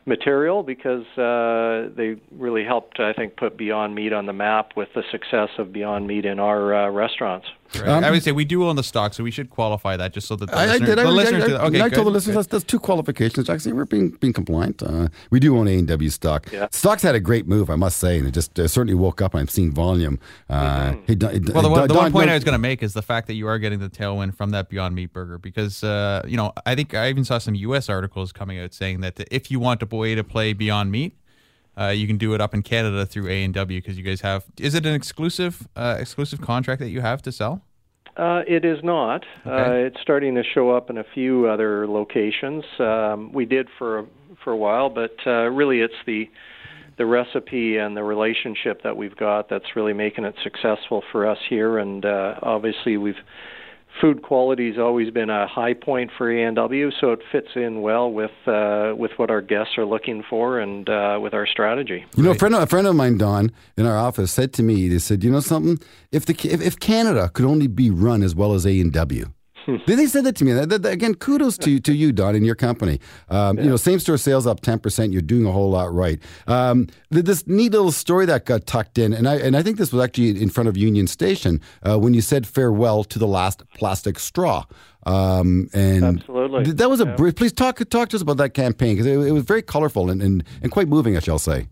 material 0.05 0.63
because 0.63 1.05
uh, 1.17 1.93
they 1.95 2.15
really 2.31 2.63
helped, 2.63 2.99
I 2.99 3.13
think, 3.13 3.35
put 3.37 3.57
Beyond 3.57 3.95
Meat 3.95 4.13
on 4.13 4.25
the 4.25 4.33
map 4.33 4.71
with 4.75 4.89
the 4.95 5.03
success 5.11 5.49
of 5.57 5.73
Beyond 5.73 6.07
Meat 6.07 6.25
in 6.25 6.39
our 6.39 6.73
uh, 6.73 6.89
restaurants. 6.89 7.47
Right. 7.75 7.87
Um, 7.87 8.03
I 8.03 8.11
would 8.11 8.23
say 8.23 8.31
we 8.31 8.45
do 8.45 8.65
own 8.67 8.75
the 8.75 8.83
stock, 8.83 9.13
so 9.13 9.23
we 9.23 9.31
should 9.31 9.49
qualify 9.49 9.95
that 9.97 10.13
just 10.13 10.27
so 10.27 10.35
that 10.35 10.49
the 10.49 10.57
I, 10.57 10.73
I 10.73 10.79
did. 10.79 10.97
I, 10.97 11.03
the 11.03 11.09
I, 11.09 11.11
listeners 11.11 11.43
I, 11.43 11.47
do 11.47 11.53
that. 11.53 11.63
Okay, 11.65 11.81
I 11.81 11.89
told 11.89 12.07
the 12.07 12.11
listeners 12.11 12.35
good. 12.35 12.39
that's, 12.39 12.47
that's 12.47 12.63
two 12.63 12.79
qualifications. 12.79 13.49
Actually, 13.49 13.73
we're 13.73 13.85
being 13.85 14.09
being 14.19 14.33
compliant. 14.33 14.81
Uh, 14.81 15.09
we 15.29 15.39
do 15.39 15.57
own 15.57 15.67
A 15.67 15.77
and 15.77 15.87
W 15.87 16.09
stock. 16.09 16.51
Yeah. 16.51 16.67
Stocks 16.71 17.03
had 17.03 17.15
a 17.15 17.19
great 17.19 17.47
move, 17.47 17.69
I 17.69 17.75
must 17.75 17.97
say, 17.97 18.17
and 18.17 18.27
it 18.27 18.31
just 18.31 18.59
uh, 18.59 18.67
certainly 18.67 18.95
woke 18.95 19.21
up. 19.21 19.33
and 19.33 19.41
I've 19.41 19.51
seen 19.51 19.71
volume. 19.71 20.19
Uh, 20.49 20.95
hey, 21.05 21.15
Don- 21.15 21.29
Mm-hmm. 21.29 21.53
Well, 21.53 21.61
the, 21.63 21.69
Don- 21.69 21.71
one, 21.71 21.81
the 21.87 21.93
Don- 21.93 22.03
one 22.03 22.11
point 22.11 22.25
Don- 22.25 22.29
I 22.31 22.33
was 22.35 22.43
going 22.43 22.53
to 22.53 22.57
make 22.59 22.81
is 22.81 22.93
the 22.93 23.01
fact 23.01 23.27
that 23.27 23.33
you 23.35 23.47
are 23.47 23.59
getting 23.59 23.79
the 23.79 23.89
tailwind 23.89 24.35
from 24.35 24.49
that 24.49 24.67
Beyond 24.69 24.95
Meat 24.95 25.13
burger 25.13 25.37
because, 25.37 25.83
uh, 25.83 26.23
you 26.27 26.37
know, 26.37 26.53
I 26.65 26.73
think 26.75 26.93
I 26.93 27.09
even 27.09 27.23
saw 27.23 27.37
some 27.37 27.53
U.S. 27.55 27.87
articles 27.87 28.31
coming 28.33 28.59
out 28.59 28.73
saying 28.73 29.01
that 29.01 29.19
if 29.31 29.51
you 29.51 29.59
want 29.59 29.83
a 29.83 29.85
way 29.85 30.15
to 30.15 30.23
play 30.23 30.53
Beyond 30.53 30.91
Meat, 30.91 31.15
uh, 31.79 31.89
you 31.89 32.07
can 32.07 32.17
do 32.17 32.33
it 32.33 32.41
up 32.41 32.53
in 32.53 32.61
Canada 32.61 33.05
through 33.05 33.27
A 33.29 33.43
and 33.43 33.53
W 33.53 33.79
because 33.81 33.97
you 33.97 34.03
guys 34.03 34.21
have. 34.21 34.43
Is 34.59 34.75
it 34.75 34.85
an 34.85 34.93
exclusive 34.93 35.67
uh, 35.75 35.97
exclusive 35.99 36.41
contract 36.41 36.79
that 36.81 36.89
you 36.89 37.01
have 37.01 37.21
to 37.23 37.31
sell? 37.31 37.61
Uh, 38.17 38.41
it 38.47 38.65
is 38.65 38.83
not. 38.83 39.23
Uh, 39.45 39.49
Okay. 39.51 39.83
it's 39.85 40.01
starting 40.01 40.35
to 40.35 40.43
show 40.43 40.71
up 40.71 40.89
in 40.89 40.97
a 40.97 41.05
few 41.13 41.47
other 41.47 41.87
locations. 41.87 42.65
Um, 42.79 43.31
we 43.31 43.45
did 43.45 43.67
for 43.77 44.05
for 44.43 44.51
a 44.51 44.57
while, 44.57 44.89
but 44.89 45.15
uh, 45.25 45.49
really, 45.49 45.79
it's 45.81 45.93
the 46.05 46.29
the 46.97 47.05
recipe 47.05 47.77
and 47.77 47.95
the 47.95 48.03
relationship 48.03 48.83
that 48.83 48.97
we've 48.97 49.15
got 49.15 49.47
that's 49.47 49.73
really 49.77 49.93
making 49.93 50.25
it 50.25 50.35
successful 50.43 51.01
for 51.13 51.25
us 51.25 51.37
here. 51.49 51.77
And 51.77 52.03
uh, 52.05 52.35
obviously, 52.41 52.97
we've 52.97 53.21
food 53.99 54.21
quality 54.21 54.69
has 54.69 54.79
always 54.79 55.09
been 55.11 55.29
a 55.29 55.47
high 55.47 55.73
point 55.73 56.11
for 56.17 56.31
A&W, 56.31 56.91
so 56.99 57.11
it 57.11 57.19
fits 57.31 57.49
in 57.55 57.81
well 57.81 58.11
with 58.11 58.31
uh, 58.47 58.93
with 58.97 59.11
what 59.17 59.29
our 59.29 59.41
guests 59.41 59.77
are 59.77 59.85
looking 59.85 60.23
for 60.29 60.59
and 60.59 60.89
uh, 60.89 61.19
with 61.21 61.33
our 61.33 61.47
strategy. 61.47 62.05
You 62.15 62.23
know, 62.23 62.31
a 62.31 62.35
friend, 62.35 62.55
of, 62.55 62.61
a 62.61 62.67
friend 62.67 62.87
of 62.87 62.95
mine, 62.95 63.17
Don, 63.17 63.51
in 63.77 63.85
our 63.85 63.97
office, 63.97 64.31
said 64.31 64.53
to 64.53 64.63
me, 64.63 64.87
they 64.87 64.99
said, 64.99 65.23
"You 65.23 65.31
know 65.31 65.39
something? 65.39 65.79
If 66.11 66.25
the 66.25 66.33
if, 66.47 66.61
if 66.61 66.79
Canada 66.79 67.29
could 67.33 67.45
only 67.45 67.67
be 67.67 67.89
run 67.89 68.23
as 68.23 68.35
well 68.35 68.53
as 68.53 68.65
A 68.65 68.79
and 68.79 68.91
W." 68.93 69.31
They 69.87 69.95
they 69.95 70.05
said 70.07 70.23
that 70.25 70.35
to 70.37 70.45
me. 70.45 70.53
That- 70.53 70.69
that- 70.69 70.85
again, 70.85 71.15
kudos 71.15 71.57
to 71.59 71.79
to 71.79 71.93
you, 71.93 72.11
Don, 72.11 72.35
and 72.35 72.45
your 72.45 72.55
company. 72.55 72.99
Um, 73.29 73.57
You 73.59 73.65
know, 73.69 73.77
same 73.77 73.99
store 73.99 74.17
sales 74.17 74.45
up 74.47 74.61
ten 74.61 74.79
percent. 74.79 75.13
You're 75.13 75.21
doing 75.21 75.45
a 75.45 75.51
whole 75.51 75.69
lot 75.71 75.93
right. 75.93 76.19
Um, 76.47 76.87
th- 77.11 77.25
this 77.25 77.45
neat 77.47 77.71
little 77.71 77.91
story 77.91 78.25
that 78.27 78.45
got 78.45 78.65
tucked 78.65 78.97
in, 78.97 79.13
and 79.13 79.27
I 79.27 79.35
and 79.35 79.55
I 79.55 79.61
think 79.63 79.77
this 79.77 79.91
was 79.93 80.03
actually 80.03 80.41
in 80.41 80.49
front 80.49 80.69
of 80.69 80.77
Union 80.77 81.07
Station 81.07 81.61
uh, 81.83 81.97
when 81.99 82.13
you 82.13 82.21
said 82.21 82.45
farewell 82.47 83.03
to 83.05 83.19
the 83.19 83.27
last 83.27 83.63
plastic 83.75 84.19
straw. 84.19 84.65
Um, 85.05 85.69
and 85.73 86.03
Absolutely. 86.03 86.63
th- 86.65 86.75
that 86.77 86.89
was 86.89 86.99
a 87.01 87.05
Yeah. 87.05 87.15
brief. 87.15 87.35
Please 87.35 87.53
talk 87.53 87.77
talk 87.89 88.09
to 88.09 88.15
us 88.17 88.21
about 88.21 88.37
that 88.37 88.53
campaign 88.53 88.95
because 88.95 89.05
it, 89.07 89.17
it 89.27 89.31
was 89.31 89.43
very 89.43 89.61
colorful 89.61 90.09
and, 90.09 90.21
and, 90.21 90.43
and 90.61 90.71
quite 90.71 90.87
moving, 90.87 91.15
I 91.15 91.19
shall 91.21 91.39
say. 91.39 91.67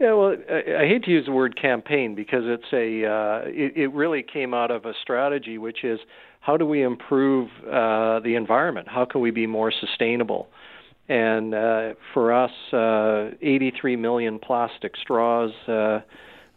Yeah, 0.00 0.14
well, 0.14 0.34
I, 0.50 0.82
I 0.82 0.86
hate 0.88 1.04
to 1.04 1.10
use 1.10 1.26
the 1.26 1.32
word 1.32 1.60
campaign 1.60 2.14
because 2.14 2.44
it's 2.46 2.72
a 2.72 3.04
uh, 3.06 3.42
it, 3.46 3.76
it 3.76 3.92
really 3.92 4.22
came 4.22 4.52
out 4.54 4.70
of 4.70 4.84
a 4.86 4.94
strategy, 5.00 5.58
which 5.58 5.84
is 5.84 6.00
how 6.40 6.56
do 6.56 6.66
we 6.66 6.82
improve 6.82 7.48
uh, 7.64 8.20
the 8.20 8.34
environment? 8.34 8.88
How 8.88 9.04
can 9.04 9.20
we 9.20 9.30
be 9.30 9.46
more 9.46 9.70
sustainable? 9.70 10.48
And 11.08 11.54
uh, 11.54 11.94
for 12.14 12.32
us, 12.32 12.50
uh, 12.72 13.36
83 13.42 13.96
million 13.96 14.38
plastic 14.38 14.96
straws 14.96 15.52
uh, 15.68 16.00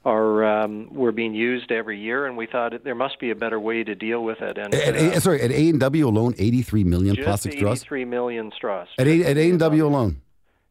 are 0.05 0.43
um, 0.45 0.93
were 0.93 1.11
being 1.11 1.33
used 1.33 1.71
every 1.71 1.99
year, 1.99 2.27
and 2.27 2.37
we 2.37 2.45
thought 2.45 2.83
there 2.83 2.95
must 2.95 3.19
be 3.19 3.31
a 3.31 3.35
better 3.35 3.59
way 3.59 3.83
to 3.83 3.95
deal 3.95 4.23
with 4.23 4.41
it. 4.41 4.57
And 4.57 4.73
At, 4.73 4.95
uh, 4.95 5.19
sorry, 5.19 5.41
at 5.41 5.51
A 5.51 5.69
and 5.69 5.79
W 5.79 6.07
alone, 6.07 6.35
eighty-three 6.37 6.83
million 6.83 7.15
just 7.15 7.25
plastic 7.25 7.53
straws. 7.53 7.79
83 7.81 8.05
million 8.05 8.51
straws. 8.55 8.87
At 8.97 9.07
A 9.07 9.49
and 9.49 9.59
W 9.59 9.85
alone. 9.85 10.21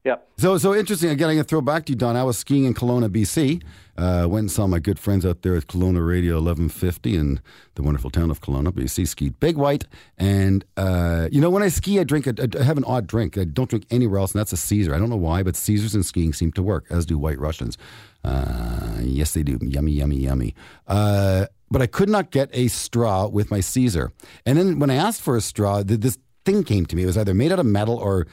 Yep. 0.05 0.29
So 0.39 0.59
so 0.59 0.75
interesting. 0.75 1.11
Again, 1.11 1.29
I'm 1.31 1.37
gonna 1.37 1.45
throw 1.45 1.61
back 1.61 1.85
to 1.87 1.93
you, 1.93 1.97
Don. 1.97 2.17
I 2.17 2.25
was 2.25 2.37
skiing 2.37 2.65
in 2.65 2.75
Kelowna, 2.75 3.09
BC. 3.09 3.63
Uh, 3.97 4.27
went 4.29 4.45
and 4.45 4.51
saw 4.51 4.67
my 4.67 4.81
good 4.81 4.99
friends 4.99 5.25
out 5.25 5.43
there 5.43 5.55
at 5.55 5.67
Kelowna 5.67 6.05
Radio 6.05 6.35
1150 6.37 7.15
in 7.15 7.41
the 7.75 7.83
wonderful 7.83 8.11
town 8.11 8.31
of 8.31 8.41
Kelowna, 8.41 8.73
BC. 8.73 9.07
Skied 9.07 9.39
Big 9.39 9.57
White, 9.57 9.87
and 10.19 10.65
uh, 10.77 11.29
you 11.31 11.41
know 11.41 11.51
when 11.51 11.63
I 11.63 11.69
ski, 11.69 12.01
I 12.01 12.05
drink. 12.05 12.27
A, 12.27 12.49
I 12.59 12.65
have 12.65 12.79
an 12.79 12.85
odd 12.85 13.07
drink. 13.07 13.39
I 13.39 13.45
don't 13.45 13.71
drink 13.71 13.87
anywhere 13.91 14.19
else, 14.19 14.33
and 14.33 14.41
that's 14.41 14.53
a 14.53 14.57
Caesar. 14.57 14.93
I 14.93 14.99
don't 14.99 15.11
know 15.11 15.17
why, 15.17 15.45
but 15.45 15.55
Caesars 15.55 15.95
and 15.95 16.05
skiing 16.05 16.33
seem 16.33 16.51
to 16.53 16.63
work, 16.63 16.87
as 16.91 17.07
do 17.07 17.17
White 17.17 17.39
Russians. 17.39 17.79
Uh, 18.25 18.99
yes, 19.03 19.35
they 19.35 19.45
do. 19.45 19.59
Yummy, 19.63 19.93
yummy, 19.93 20.17
yummy. 20.17 20.55
Uh, 20.89 21.47
but 21.71 21.81
I 21.81 21.87
could 21.87 22.09
not 22.09 22.33
get 22.33 22.51
a 22.53 22.67
straw 22.69 23.29
with 23.29 23.53
my 23.53 23.61
Caesar. 23.61 24.11
And 24.45 24.59
then 24.59 24.81
when 24.81 24.91
I 24.91 24.97
asked 24.97 25.23
for 25.23 25.37
a 25.37 25.41
straw, 25.41 25.83
th- 25.83 26.01
this 26.01 26.19
thing 26.45 26.65
came 26.65 26.87
to 26.87 26.97
me. 26.97 27.05
It 27.05 27.07
was 27.07 27.17
either 27.17 27.35
made 27.35 27.53
out 27.53 27.61
of 27.61 27.67
metal 27.67 27.97
or 27.97 28.27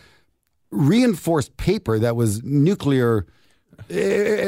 reinforced 0.71 1.57
paper 1.57 1.99
that 1.99 2.15
was 2.15 2.43
nuclear. 2.43 3.25
It, 3.87 3.95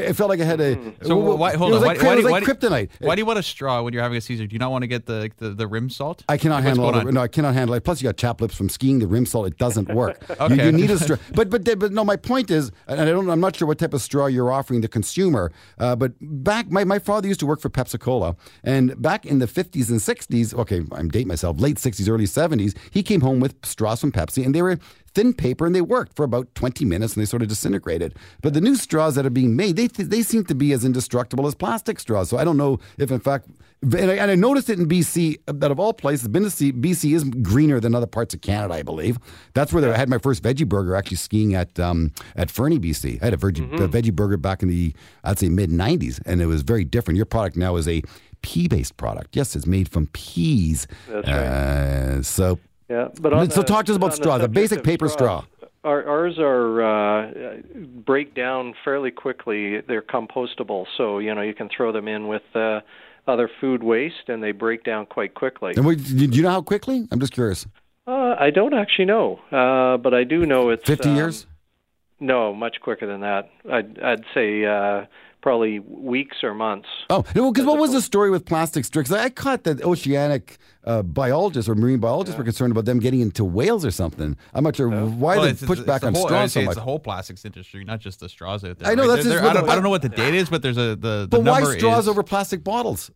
it 0.10 0.14
felt 0.18 0.30
like 0.30 0.42
I 0.42 0.44
had 0.44 0.60
a. 0.60 0.76
So 1.04 1.16
why, 1.16 1.56
hold 1.56 1.72
it 1.72 1.76
on. 1.76 1.80
was 1.82 1.88
like, 1.88 2.02
why, 2.04 2.14
it 2.14 2.16
was 2.18 2.26
why, 2.26 2.32
like 2.32 2.46
do- 2.46 2.54
kryptonite. 2.54 2.90
why 3.00 3.16
do 3.16 3.22
you 3.22 3.26
want 3.26 3.40
a 3.40 3.44
straw 3.44 3.82
when 3.82 3.94
you're 3.94 4.04
having 4.04 4.18
a 4.18 4.22
Caesar? 4.22 4.46
Do 4.46 4.54
you 4.54 4.60
not 4.60 4.72
want 4.72 4.84
to 4.84 4.88
get 4.88 5.06
the 5.06 5.32
the, 5.38 5.52
the 5.52 5.68
rim 5.68 5.90
salt? 5.90 6.24
I 6.28 6.36
cannot 6.38 6.64
What's 6.66 6.78
handle 6.78 6.92
the, 7.06 7.12
no, 7.14 7.22
I 7.22 7.30
cannot 7.30 7.54
handle 7.54 7.74
it. 7.76 7.84
Plus, 7.86 8.02
you 8.02 8.10
got 8.10 8.18
chap 8.18 8.42
lips 8.42 8.54
from 8.56 8.68
skiing. 8.68 9.00
The 9.00 9.08
rim 9.08 9.26
salt, 9.26 9.48
it 9.48 9.58
doesn't 9.58 9.88
work. 9.96 10.22
you, 10.30 10.36
Okay. 10.36 10.66
you 10.66 10.72
need 10.74 10.92
a 10.92 10.98
straw. 11.00 11.16
But 11.34 11.50
but 11.50 11.64
but 11.80 11.94
no, 11.94 12.04
my 12.04 12.18
point 12.18 12.52
is, 12.52 12.72
and 12.88 13.00
I 13.00 13.06
don't. 13.06 13.30
I'm 13.30 13.40
not 13.40 13.56
sure 13.56 13.68
what 13.70 13.80
type 13.80 13.94
of 13.94 14.02
straw 14.02 14.26
you're 14.28 14.52
offering 14.52 14.82
the 14.82 14.90
consumer. 14.90 15.52
Uh, 15.80 15.96
but 15.96 16.12
back, 16.20 16.70
my, 16.70 16.84
my 16.84 17.00
father 17.00 17.28
used 17.30 17.40
to 17.40 17.46
work 17.48 17.62
for 17.62 17.70
Pepsi 17.70 18.00
Cola, 18.00 18.36
and 18.66 19.02
back 19.02 19.26
in 19.26 19.40
the 19.40 19.48
50s 19.48 19.90
and 19.90 20.00
60s. 20.02 20.54
Okay, 20.54 20.82
I'm 20.92 21.08
dating 21.08 21.30
myself. 21.30 21.60
Late 21.60 21.78
60s, 21.78 22.08
early 22.10 22.26
70s. 22.26 22.78
He 22.92 23.02
came 23.02 23.22
home 23.22 23.40
with 23.40 23.56
straws 23.66 24.02
from 24.02 24.12
Pepsi, 24.12 24.46
and 24.46 24.54
they 24.54 24.62
were 24.62 24.78
thin 25.14 25.34
paper, 25.34 25.66
and 25.66 25.76
they 25.76 25.82
worked 25.82 26.16
for 26.16 26.24
about 26.24 26.54
20 26.56 26.86
minutes, 26.86 27.14
and 27.16 27.22
they 27.22 27.26
sort 27.26 27.42
of 27.42 27.48
disintegrated. 27.48 28.16
But 28.42 28.54
the 28.54 28.62
new 28.62 28.76
straws 28.76 29.16
that 29.16 29.26
are 29.26 29.32
being 29.32 29.56
made, 29.56 29.76
they 29.76 29.88
they 29.88 30.22
seem 30.22 30.46
to 30.46 30.56
be 30.56 30.72
as 30.74 30.86
indestructible 30.86 31.48
as 31.48 31.56
plastic 31.56 32.00
straws. 32.00 32.30
So 32.30 32.38
I 32.38 32.44
don't 32.44 32.58
know 32.58 32.80
if, 32.98 33.12
in 33.12 33.20
fact, 33.20 33.48
and 33.84 34.12
I, 34.12 34.16
and 34.16 34.30
I 34.30 34.36
noticed 34.36 34.70
it 34.70 34.78
in 34.78 34.88
BC. 34.88 35.40
That 35.48 35.72
of 35.72 35.80
all 35.80 35.94
places, 35.94 36.30
see 36.54 36.72
BC 36.72 37.16
is 37.16 37.24
greener 37.24 37.80
than 37.80 37.96
other 37.96 38.08
parts 38.08 38.34
of 38.34 38.42
Canada. 38.42 38.76
I 38.76 38.84
believe 38.84 39.18
that's 39.54 39.74
where 39.74 39.92
I 39.92 39.98
had 39.98 40.10
my 40.10 40.20
first 40.20 40.44
veggie 40.44 40.68
burger. 40.68 40.96
Actually, 40.96 41.18
skiing 41.18 41.56
at 41.56 41.80
um, 41.80 42.12
at 42.36 42.52
Fernie, 42.52 42.80
BC. 42.80 43.22
I 43.22 43.26
had 43.26 43.34
a, 43.34 43.38
veggie 43.38 43.74
a 43.80 43.88
veggie 43.88 44.14
burger 44.14 44.38
back 44.38 44.62
in 44.62 44.70
the 44.70 44.94
I'd 45.24 45.40
say 45.40 45.50
mid 45.50 45.72
90s, 45.72 46.22
and 46.26 46.42
it 46.42 46.46
was 46.46 46.62
very 46.62 46.86
different. 46.86 47.18
Your 47.18 47.26
product 47.26 47.58
now 47.58 47.76
is 47.76 47.88
a 47.88 48.04
pea 48.44 48.68
based 48.68 48.98
product. 48.98 49.36
Yes, 49.36 49.56
it's 49.56 49.66
made 49.66 49.90
from 49.90 50.08
peas. 50.08 50.88
That's 51.08 51.28
Uh, 51.28 52.24
so 52.24 52.60
Yeah, 52.92 53.08
but 53.22 53.32
so 53.54 53.62
the- 53.62 53.68
talk 53.68 53.86
to 53.86 53.94
us 53.94 53.96
about 53.96 54.08
on 54.08 54.10
the 54.12 54.16
straws. 54.18 54.48
Basic 54.50 54.84
paper 54.84 55.08
straws, 55.08 55.46
straw. 55.46 55.68
Our, 55.86 56.06
ours 56.06 56.36
are 56.40 56.82
uh, 56.82 57.62
break 58.06 58.36
down 58.36 58.74
fairly 58.84 59.12
quickly. 59.12 59.80
They're 59.80 60.02
compostable, 60.02 60.86
so 60.98 61.20
you 61.20 61.34
know 61.34 61.42
you 61.42 61.54
can 61.54 61.70
throw 61.70 61.94
them 61.94 62.10
in 62.10 62.28
with 62.28 62.44
uh, 62.54 62.82
other 63.28 63.50
food 63.62 63.82
waste, 63.82 64.28
and 64.28 64.44
they 64.44 64.52
break 64.52 64.84
down 64.84 65.06
quite 65.06 65.36
quickly. 65.36 65.72
And 65.78 65.86
wait, 65.86 66.04
do 66.04 66.26
you 66.26 66.44
know 66.44 66.50
how 66.50 66.62
quickly? 66.62 67.08
I'm 67.12 67.20
just 67.22 67.32
curious. 67.32 67.66
Uh, 68.06 68.36
I 68.38 68.50
don't 68.50 68.74
actually 68.74 69.06
know, 69.06 69.40
uh, 69.54 69.96
but 69.96 70.14
I 70.14 70.26
do 70.26 70.46
know 70.46 70.70
it's 70.70 70.86
50 70.86 71.10
um, 71.10 71.16
years? 71.16 71.46
No, 72.20 72.54
much 72.54 72.82
quicker 72.82 73.08
than 73.08 73.22
that. 73.22 73.50
I'd, 73.72 74.00
I'd 74.00 74.26
say 74.34 74.66
uh, 74.66 75.06
probably 75.42 75.80
weeks 75.80 76.38
or 76.44 76.54
months. 76.54 76.88
Oh, 77.10 77.24
because 77.34 77.66
what 77.66 77.78
was 77.80 77.92
the 77.92 78.02
story 78.02 78.30
with 78.30 78.46
plastic 78.46 78.86
strips? 78.86 79.12
I 79.12 79.30
caught 79.30 79.64
that 79.64 79.82
oceanic 79.84 80.58
uh, 80.84 81.02
biologists 81.04 81.68
or 81.70 81.76
marine 81.76 82.00
biologists 82.00 82.38
were 82.38 82.44
concerned 82.44 82.72
about 82.72 82.86
them 82.86 83.00
getting 83.00 83.20
into 83.22 83.44
whales 83.44 83.84
or 83.86 83.92
something. 83.92 84.38
I'm 84.54 84.64
not 84.64 84.76
sure 84.76 84.90
why 84.90 85.36
Well, 85.36 85.44
they 85.44 85.50
it's- 85.52 85.66
push 85.66 85.80
it's 85.80 85.88
back 85.88 86.02
the 86.02 86.08
on 86.08 86.14
whole- 86.14 86.26
straws 86.28 86.42
I'd 86.44 86.52
so 86.52 86.60
say 86.60 86.66
much. 86.66 86.72
It's 86.72 86.76
the 86.78 86.82
whole 86.84 87.00
plastics 87.00 87.46
industry, 87.46 87.84
not 87.84 88.00
just 88.00 88.20
the 88.20 88.30
straws 88.30 88.64
out 88.64 88.80
there. 88.80 88.90
I 88.92 88.96
know, 88.96 89.04
right? 89.04 89.16
that's 89.16 89.24
There- 89.26 89.34
just 89.34 89.44
there- 89.44 89.44
what 89.44 89.50
I, 89.52 89.54
don't, 89.54 89.66
the- 89.66 89.72
I 89.72 89.76
don't 89.76 89.84
know 89.84 89.90
what 89.90 90.02
the 90.02 90.10
date 90.10 90.34
is, 90.36 90.50
but 90.50 90.62
there's 90.62 90.78
a 90.78 90.96
the, 90.96 91.22
the 91.22 91.28
but 91.30 91.44
why 91.44 91.62
straws 91.78 92.04
is, 92.04 92.08
over 92.08 92.24
plastic 92.24 92.64
bottles? 92.64 93.12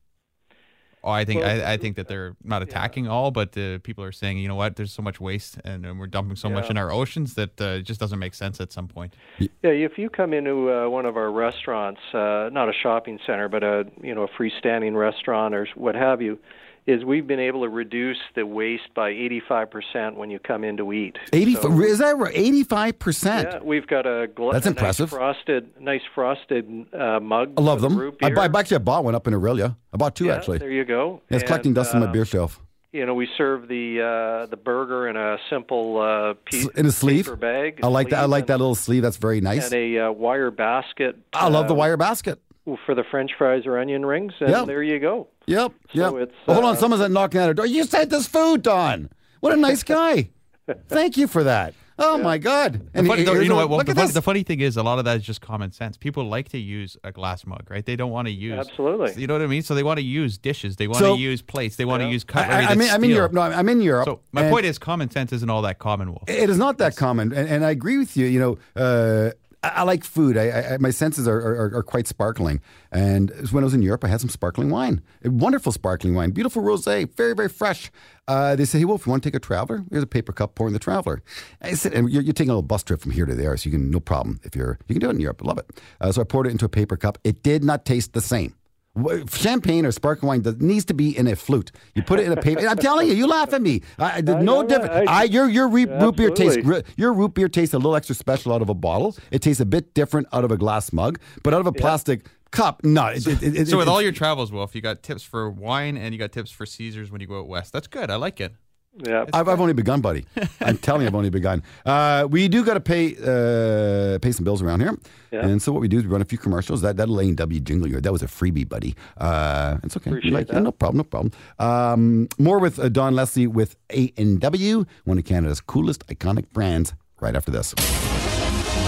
Oh, 1.06 1.12
I 1.12 1.24
think 1.24 1.44
I, 1.44 1.74
I 1.74 1.78
think 1.78 1.98
that 1.98 2.08
they're 2.08 2.36
not 2.44 2.64
attacking 2.64 3.08
all, 3.08 3.30
but 3.30 3.56
uh, 3.56 3.78
people 3.84 4.04
are 4.04 4.12
saying, 4.12 4.40
you 4.40 4.48
know 4.48 4.56
what? 4.56 4.76
There's 4.76 4.92
so 4.92 5.04
much 5.04 5.22
waste, 5.22 5.60
and, 5.64 5.86
and 5.86 6.00
we're 6.00 6.08
dumping 6.08 6.36
so 6.36 6.50
much 6.50 6.68
in 6.72 6.78
our 6.78 6.92
oceans 6.92 7.36
that 7.36 7.62
uh, 7.62 7.78
it 7.78 7.84
just 7.84 8.00
doesn't 8.00 8.18
make 8.18 8.34
sense 8.34 8.60
at 8.60 8.72
some 8.72 8.88
point. 8.88 9.14
Yeah, 9.38 9.70
if 9.70 10.00
you 10.00 10.10
come 10.10 10.34
into 10.34 10.72
uh, 10.72 10.90
one 10.90 11.06
of 11.06 11.16
our 11.16 11.32
restaurants, 11.32 12.02
uh, 12.12 12.50
not 12.52 12.70
a 12.70 12.74
shopping 12.74 13.20
center, 13.24 13.48
but 13.48 13.64
a 13.64 13.86
you 14.02 14.16
know 14.16 14.24
a 14.24 14.28
freestanding 14.28 14.96
restaurant 14.96 15.54
or 15.54 15.68
what 15.76 15.94
have 15.94 16.24
you, 16.24 16.40
is 16.88 17.04
we've 17.04 17.26
been 17.26 17.40
able 17.40 17.62
to 17.62 17.70
reduce 17.70 18.18
the 18.36 18.46
waste 18.46 18.94
by 18.94 19.12
85% 19.12 20.16
when 20.16 20.30
you 20.30 20.38
come 20.40 20.64
in 20.64 20.78
to 20.78 20.94
eat. 20.94 21.18
80, 21.34 21.56
So- 21.56 21.82
is 21.82 21.98
that 22.00 22.18
right? 22.18 22.36
85%? 22.36 23.44
Yeah, 23.44 23.60
we've 23.64 23.88
got 23.88 24.06
a 24.06 24.28
gl- 24.28 24.54
That's 24.54 24.68
a 24.68 24.70
impressive. 24.70 25.12
Nice 25.12 25.18
frosted, 25.18 25.82
nice 25.82 26.02
frosted 26.14 26.86
uh, 26.94 27.20
mug. 27.20 27.54
I 27.58 27.62
love 27.62 27.82
them. 27.82 27.98
Root 27.98 28.18
I, 28.22 28.30
beer. 28.30 28.40
I 28.40 28.46
actually 28.60 28.76
I 28.76 28.80
bought 28.80 29.04
one 29.04 29.16
up 29.16 29.28
in 29.28 29.34
Orillia. 29.34 29.76
I 29.94 29.98
bought 29.98 30.16
two 30.16 30.26
yeah, 30.26 30.36
actually. 30.36 30.60
There 30.60 30.72
you 30.72 30.86
go. 30.86 31.22
Yeah, 31.30 31.38
it's 31.38 31.46
collecting 31.46 31.70
And, 31.70 31.76
dust 31.76 31.96
on 31.96 32.02
my 32.02 32.08
uh, 32.08 32.12
beer 32.12 32.26
shelf. 32.26 32.62
You 32.92 33.06
know, 33.06 33.14
we 33.14 33.28
serve 33.38 33.68
the 33.68 34.00
uh, 34.02 34.46
the 34.46 34.56
burger 34.56 35.10
in 35.10 35.18
a 35.18 35.38
simple 35.50 36.00
uh, 36.00 36.36
piece 36.46 36.66
In 36.76 36.86
a 36.86 36.92
sleeve. 36.92 37.26
paper 37.26 37.36
bag. 37.36 37.80
I 37.84 37.88
like 37.88 38.10
that. 38.10 38.20
I 38.20 38.26
like 38.26 38.48
that 38.48 38.60
little 38.60 38.76
sleeve. 38.76 39.02
That's 39.02 39.18
very 39.18 39.42
nice. 39.42 39.66
And 39.66 39.74
a 39.74 40.00
uh, 40.00 40.12
wire 40.12 40.50
basket. 40.50 41.18
I 41.34 41.50
love 41.50 41.68
the 41.68 41.74
uh, 41.74 41.78
wire 41.78 41.98
basket. 41.98 42.40
For 42.86 42.96
the 42.96 43.04
French 43.10 43.32
fries 43.38 43.64
or 43.66 43.78
onion 43.78 44.06
rings, 44.06 44.34
and 44.40 44.50
Yep. 44.50 44.66
there 44.68 44.84
you 44.84 45.00
go. 45.00 45.28
Yep. 45.48 45.72
Yep. 45.94 46.14
it's, 46.16 46.34
Well, 46.48 46.56
hold 46.56 46.66
on. 46.66 46.76
uh, 46.76 46.80
Someone's 46.80 47.02
at 47.04 47.12
knocking 47.12 47.40
at 47.42 47.48
our 47.48 47.54
door. 47.54 47.66
You 47.68 47.84
sent 47.84 48.10
this 48.10 48.28
food, 48.28 48.64
Don. 48.64 49.10
What 49.40 49.54
a 49.54 49.58
nice 49.58 49.84
guy. 49.84 50.30
Thank 50.88 51.18
you 51.18 51.28
for 51.28 51.44
that. 51.44 51.74
Oh 51.98 52.18
my 52.18 52.38
God. 52.38 52.90
And 52.94 53.08
funny, 53.08 53.22
he- 53.22 53.26
the- 53.26 53.42
you 53.42 53.48
know 53.48 53.56
what? 53.56 53.70
Well, 53.70 53.78
look 53.78 53.86
the, 53.86 53.92
at 53.92 53.96
funny, 53.96 54.08
this. 54.08 54.16
the 54.16 54.22
funny 54.22 54.44
thing 54.44 54.60
is, 54.60 54.76
a 54.76 54.84
lot 54.84 55.00
of 55.00 55.06
that 55.06 55.16
is 55.16 55.24
just 55.24 55.40
common 55.40 55.72
sense. 55.72 55.96
People 55.96 56.26
like 56.28 56.50
to 56.50 56.58
use 56.58 56.98
a 57.06 57.12
glass 57.14 57.46
mug, 57.46 57.68
right? 57.70 57.86
They 57.86 57.96
don't 57.96 58.12
want 58.12 58.28
to 58.28 58.34
use 58.34 58.60
Absolutely. 58.68 59.14
You 59.22 59.28
know 59.28 59.36
what 59.36 59.44
I 59.44 59.48
mean? 59.48 59.62
So 59.62 59.76
they 59.76 59.84
want 59.84 60.00
to 60.00 60.04
use 60.04 60.38
dishes. 60.38 60.76
They 60.76 60.88
want 60.88 61.00
So- 61.00 61.16
to 61.16 61.22
use 61.22 61.42
plates. 61.42 61.78
They 61.78 61.86
want 61.86 62.02
to 62.04 62.10
use 62.10 62.26
I, 62.28 62.32
cutlery. 62.34 62.54
I, 62.56 62.58
I 62.58 62.62
that's 62.66 62.78
mean, 62.80 62.90
I'm 62.90 63.04
in. 63.06 63.12
Europe. 63.12 63.32
No, 63.32 63.42
I'm 63.42 63.70
in 63.70 63.80
Europe. 63.82 64.06
So 64.08 64.20
my 64.34 64.50
point 64.50 64.66
is, 64.66 64.78
common 64.78 65.10
sense 65.10 65.32
isn't 65.32 65.50
all 65.50 65.62
that 65.62 65.80
common, 65.80 66.10
Wolf. 66.10 66.24
It 66.28 66.50
is 66.50 66.58
not 66.58 66.80
that 66.80 66.98
common, 66.98 67.32
and, 67.32 67.48
and 67.48 67.64
I 67.64 67.70
agree 67.70 67.98
with 67.98 68.18
you. 68.18 68.26
You 68.26 68.40
know, 68.40 68.58
uh, 68.76 69.32
I, 69.76 69.84
like 69.84 70.04
food. 70.04 70.38
I, 70.38 70.74
I, 70.74 70.78
my 70.80 70.92
senses 70.92 71.28
are, 71.28 71.38
are, 71.38 71.78
are 71.78 71.84
quite 71.84 72.08
sparkling. 72.08 72.62
And 72.92 73.32
when 73.52 73.64
I 73.64 73.66
was 73.66 73.74
in 73.74 73.82
Europe, 73.82 74.04
I 74.04 74.08
had 74.08 74.22
some 74.22 74.30
sparkling 74.30 74.70
wine, 74.70 75.02
A 75.24 75.30
wonderful 75.30 75.72
sparkling 75.72 76.16
wine, 76.16 76.32
beautiful 76.32 76.62
rosé, 76.62 77.10
very 77.16 77.34
very 77.34 77.50
fresh. 77.50 77.92
Uh, 78.28 78.56
they 78.56 78.66
say, 78.66 78.80
"Hey, 78.80 78.86
Wolf, 78.86 79.06
you 79.06 79.12
want 79.12 79.24
to 79.24 79.30
take 79.30 79.36
a 79.36 79.40
traveler? 79.40 79.84
Here's 79.92 80.04
a 80.04 80.08
paper 80.08 80.34
cup. 80.34 80.56
Pour 80.56 80.68
in 80.68 80.74
the 80.74 80.80
traveler." 80.80 81.22
I 81.62 81.74
said, 81.74 81.94
"And 81.94 82.10
you're, 82.10 82.24
you're 82.24 82.34
taking 82.34 82.50
a 82.50 82.54
little 82.54 82.64
bus 82.64 82.84
trip 82.84 83.02
from 83.02 83.12
here 83.12 83.26
to 83.26 83.36
there, 83.36 83.56
so 83.58 83.70
you 83.70 83.72
can 83.72 83.90
no 83.92 84.00
problem 84.00 84.40
if 84.44 84.56
you're 84.56 84.80
you 84.88 84.96
can 84.96 85.02
do 85.02 85.10
it 85.10 85.16
in 85.16 85.20
Europe. 85.20 85.42
I 85.44 85.48
love 85.48 85.58
it." 85.58 85.82
Uh, 86.02 86.12
so 86.12 86.22
I 86.22 86.24
poured 86.24 86.48
it 86.48 86.52
into 86.52 86.66
a 86.66 86.70
paper 86.70 86.98
cup. 86.98 87.18
It 87.24 87.44
did 87.44 87.64
not 87.64 87.86
taste 87.86 88.14
the 88.14 88.22
same. 88.22 88.56
Wh- 88.98 89.28
Champagne 89.30 89.86
or 89.86 89.92
sparkling 89.92 90.28
wine 90.28 90.42
does, 90.42 90.58
needs 90.62 90.86
to 90.86 90.94
be 90.94 91.18
in 91.18 91.28
a 91.28 91.36
flute. 91.36 91.72
You 91.96 92.04
put 92.04 92.20
it 92.20 92.26
in 92.28 92.32
a 92.38 92.42
paper. 92.42 92.66
I'm 92.68 92.78
telling 92.78 93.08
you, 93.08 93.14
you 93.14 93.28
laugh 93.28 93.54
at 93.54 93.62
me. 93.62 93.82
I, 94.00 94.22
there's 94.22 94.38
I 94.38 94.42
no 94.42 94.62
know, 94.62 94.68
difference. 94.68 95.10
I- 95.10 95.22
I, 95.22 95.24
your 95.24 95.50
your 95.50 95.68
re- 95.68 95.86
root 95.86 96.16
beer 96.16 96.30
tastes 96.30 96.60
your 96.96 97.14
root 97.14 97.34
beer 97.34 97.50
tastes 97.50 97.74
a 97.74 97.78
little 97.78 97.96
extra 97.96 98.16
special 98.16 98.54
out 98.54 98.62
of 98.62 98.70
a 98.70 98.74
bottle. 98.74 99.16
It 99.32 99.42
tastes 99.42 99.60
a 99.62 99.66
bit 99.66 99.94
different 99.94 100.28
out 100.32 100.44
of 100.46 100.52
a 100.52 100.58
glass 100.58 100.94
mug, 100.94 101.20
but 101.44 101.54
out 101.54 101.60
of 101.62 101.68
a 101.68 101.72
plastic 101.74 102.28
cup, 102.52 102.84
no. 102.86 103.08
It, 103.08 103.28
it, 103.28 103.44
it, 103.44 103.68
So 103.68 103.78
with 103.78 103.88
it- 103.88 103.92
all 103.92 104.02
your 104.02 104.14
travels, 104.14 104.52
Wolf, 104.52 104.74
you 104.76 104.82
got 104.82 105.04
tips 105.04 105.24
for 105.24 105.50
wine 105.50 105.98
and 105.98 106.14
you 106.14 106.18
got 106.20 106.32
tips 106.32 106.52
for 106.52 106.66
Caesars 106.66 107.12
when 107.12 107.20
you 107.20 107.28
go 107.28 107.40
out 107.40 107.48
west. 107.48 107.74
That's 107.74 107.88
good. 107.88 108.10
I 108.10 108.16
like 108.16 108.40
it. 108.40 108.56
Yeah. 108.98 109.26
I've, 109.34 109.48
I've 109.50 109.60
only 109.60 109.74
begun, 109.74 110.00
buddy. 110.02 110.26
I'm 110.62 110.78
telling 110.78 111.02
you, 111.02 111.08
I've 111.08 111.16
only 111.16 111.30
begun. 111.30 111.64
Uh, 111.86 112.28
we 112.30 112.48
do 112.48 112.64
got 112.64 112.76
to 112.76 112.80
pay 112.80 113.16
uh, 113.18 114.20
pay 114.20 114.32
some 114.32 114.46
bills 114.46 114.62
around 114.62 114.80
here, 114.80 114.98
Yeah. 115.32 115.46
and 115.46 115.62
so 115.62 115.72
what 115.74 115.82
we 115.82 115.88
do 115.90 115.98
is 115.98 116.04
we 116.06 116.10
run 116.10 116.22
a 116.22 116.26
few 116.26 116.38
commercials. 116.38 116.82
That 116.82 116.96
that 116.98 117.10
Lane 117.10 117.36
W 117.36 117.60
jingle 117.60 117.90
here, 117.90 118.00
that 118.00 118.12
was 118.12 118.24
a 118.24 118.28
freebie, 118.28 118.68
buddy. 118.68 118.96
Uh, 119.18 119.78
it's 119.84 119.98
okay. 119.98 120.12
Appreciate 120.12 120.34
like, 120.34 120.48
yeah, 120.48 120.56
that. 120.56 120.62
no 120.64 120.72
problem, 120.72 120.98
no 120.98 121.04
problem. 121.04 121.32
Um, 121.60 122.30
more 122.40 122.60
with 122.60 122.80
uh, 122.80 122.88
Don 122.90 123.16
Leslie 123.16 123.48
with 123.48 123.76
A 123.92 124.14
and 124.18 124.40
W, 124.40 124.86
one 125.04 125.18
of 125.18 125.26
Canada's 125.26 125.60
coolest 125.60 126.08
iconic 126.08 126.50
brands. 126.54 126.94
Right 127.20 127.36
after 127.36 127.52
this. 127.52 127.74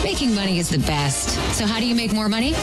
Making 0.04 0.36
money 0.36 0.60
is 0.60 0.70
the 0.70 0.80
best. 0.80 1.30
So, 1.58 1.66
how 1.66 1.80
do 1.80 1.86
you 1.86 1.96
make 1.96 2.14
more 2.14 2.30
money? 2.30 2.54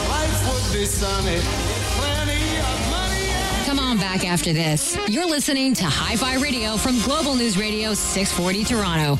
Come 3.65 3.79
on 3.79 3.97
back 3.97 4.23
after 4.23 4.53
this. 4.53 4.95
You're 5.07 5.25
listening 5.25 5.73
to 5.73 5.85
Hi 5.85 6.15
Fi 6.15 6.35
Radio 6.35 6.77
from 6.77 7.01
Global 7.01 7.33
News 7.33 7.57
Radio 7.57 7.95
640 7.95 8.63
Toronto. 8.63 9.17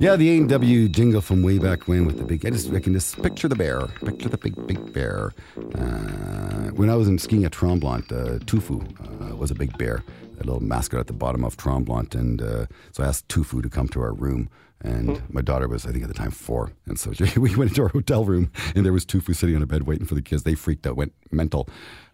Yeah, 0.00 0.16
the 0.16 0.30
A 0.30 0.38
and 0.38 0.48
W 0.48 0.88
jingle 0.88 1.20
from 1.20 1.44
way 1.44 1.58
back 1.58 1.86
when 1.86 2.04
with 2.06 2.18
the 2.18 2.24
big. 2.24 2.44
I 2.44 2.50
just 2.50 2.72
I 2.72 2.80
can 2.80 2.94
just 2.94 3.22
picture 3.22 3.46
the 3.46 3.54
bear, 3.54 3.86
picture 4.04 4.28
the 4.28 4.38
big 4.38 4.66
big 4.66 4.92
bear. 4.92 5.32
Uh, 5.56 6.70
when 6.74 6.90
I 6.90 6.96
was 6.96 7.06
in 7.06 7.16
skiing 7.20 7.44
at 7.44 7.52
Tremblant, 7.52 8.10
uh, 8.10 8.40
Tufu 8.40 8.82
uh, 9.30 9.36
was 9.36 9.52
a 9.52 9.54
big 9.54 9.78
bear, 9.78 10.02
a 10.44 10.46
little 10.46 10.62
mascot 10.62 11.00
at 11.00 11.06
the 11.06 11.12
bottom 11.12 11.44
of 11.44 11.56
Tremblant, 11.56 12.14
and 12.14 12.42
uh, 12.42 12.66
so 12.92 13.02
I 13.02 13.06
asked 13.06 13.28
Tufu 13.28 13.62
to 13.62 13.68
come 13.68 13.88
to 13.88 14.00
our 14.00 14.12
room. 14.12 14.48
And 14.84 15.22
my 15.32 15.42
daughter 15.42 15.68
was, 15.68 15.86
I 15.86 15.92
think, 15.92 16.02
at 16.02 16.08
the 16.08 16.14
time 16.14 16.32
four, 16.32 16.72
and 16.86 16.98
so 16.98 17.12
we 17.40 17.54
went 17.54 17.70
into 17.70 17.82
our 17.82 17.88
hotel 17.88 18.24
room, 18.24 18.50
and 18.74 18.84
there 18.84 18.92
was 18.92 19.06
Tufu 19.06 19.32
sitting 19.32 19.54
on 19.54 19.62
a 19.62 19.66
bed 19.66 19.84
waiting 19.84 20.04
for 20.06 20.16
the 20.16 20.22
kids. 20.22 20.42
They 20.42 20.56
freaked 20.56 20.88
out, 20.88 20.96
went 20.96 21.12
mental. 21.30 21.68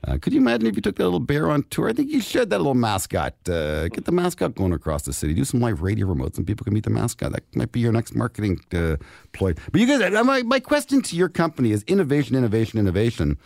Uh, 0.07 0.19
could 0.21 0.35
you 0.35 0.39
imagine 0.39 0.67
if 0.67 0.77
you 0.77 0.83
took 0.83 0.97
that 0.97 1.05
little 1.05 1.19
bear 1.19 1.51
on 1.51 1.63
tour? 1.71 1.89
I 1.89 1.95
think 1.95 2.11
you 2.11 2.21
should. 2.21 2.51
That 2.51 2.59
little 2.59 2.75
mascot, 2.75 3.33
uh, 3.49 3.89
get 3.89 4.05
the 4.05 4.13
mascot 4.13 4.55
going 4.55 4.75
across 4.75 5.03
the 5.05 5.15
city. 5.15 5.33
Do 5.33 5.45
some 5.45 5.61
live 5.61 5.81
radio 5.81 6.07
remotes, 6.07 6.37
and 6.37 6.47
people 6.47 6.63
can 6.65 6.75
meet 6.75 6.85
the 6.85 6.91
mascot. 6.91 7.33
That 7.33 7.45
might 7.57 7.73
be 7.73 7.81
your 7.81 7.93
next 7.93 8.15
marketing 8.15 8.61
uh, 8.75 8.97
ploy. 9.33 9.55
But 9.73 9.81
you 9.81 9.87
guys, 9.87 10.03
uh, 10.03 10.23
my 10.23 10.43
my 10.43 10.61
question 10.61 11.01
to 11.01 11.17
your 11.17 11.31
company 11.31 11.73
is 11.73 11.85
innovation, 11.85 12.37
innovation, 12.37 12.79
innovation. 12.79 13.39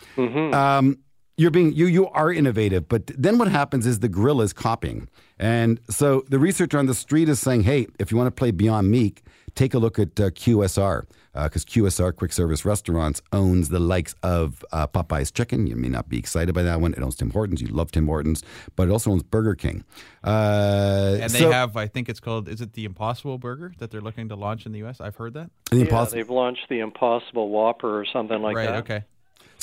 Um, 0.53 0.97
you're 1.37 1.51
being 1.51 1.73
you 1.73 1.87
you 1.87 2.07
are 2.09 2.31
innovative, 2.31 2.87
but 2.87 3.07
then 3.17 3.37
what 3.37 3.47
happens 3.47 3.85
is 3.85 3.99
the 3.99 4.09
grill 4.09 4.41
is 4.41 4.53
copying, 4.53 5.07
and 5.39 5.79
so 5.89 6.23
the 6.29 6.39
researcher 6.39 6.77
on 6.77 6.85
the 6.85 6.93
street 6.95 7.29
is 7.29 7.39
saying, 7.39 7.63
hey, 7.63 7.87
if 7.99 8.11
you 8.11 8.17
want 8.17 8.27
to 8.27 8.31
play 8.31 8.51
Beyond 8.51 8.89
Meat 8.91 9.21
take 9.55 9.73
a 9.73 9.79
look 9.79 9.99
at 9.99 10.19
uh, 10.19 10.29
QSR 10.29 11.05
because 11.33 11.65
QSR 11.65 12.15
Quick 12.15 12.31
Service 12.31 12.63
Restaurants 12.63 13.21
owns 13.31 13.69
the 13.69 13.79
likes 13.79 14.13
of 14.23 14.63
uh, 14.71 14.85
Popeye's 14.87 15.31
Chicken. 15.31 15.67
You 15.67 15.75
may 15.75 15.89
not 15.89 16.07
be 16.09 16.17
excited 16.17 16.53
by 16.53 16.63
that 16.63 16.79
one. 16.79 16.93
It 16.93 17.01
owns 17.01 17.15
Tim 17.15 17.31
Hortons. 17.31 17.61
You 17.61 17.67
love 17.69 17.91
Tim 17.91 18.05
Hortons, 18.05 18.43
but 18.75 18.87
it 18.87 18.91
also 18.91 19.11
owns 19.11 19.23
Burger 19.23 19.55
King. 19.55 19.83
Uh, 20.23 21.17
And 21.21 21.31
they 21.31 21.39
so- 21.39 21.51
have, 21.51 21.75
I 21.75 21.87
think 21.87 22.09
it's 22.09 22.19
called, 22.19 22.47
is 22.47 22.61
it 22.61 22.73
the 22.73 22.85
Impossible 22.85 23.37
Burger 23.37 23.73
that 23.79 23.89
they're 23.91 24.01
looking 24.01 24.29
to 24.29 24.35
launch 24.35 24.65
in 24.65 24.71
the 24.71 24.79
U.S.? 24.79 25.01
I've 25.01 25.15
heard 25.15 25.33
that. 25.33 25.49
the 25.71 25.77
yeah, 25.77 25.81
impossible. 25.83 26.17
they've 26.17 26.29
launched 26.29 26.69
the 26.69 26.79
Impossible 26.79 27.49
Whopper 27.49 27.99
or 27.99 28.05
something 28.05 28.41
like 28.41 28.55
right. 28.55 28.65
that. 28.67 28.75
Okay. 28.77 29.03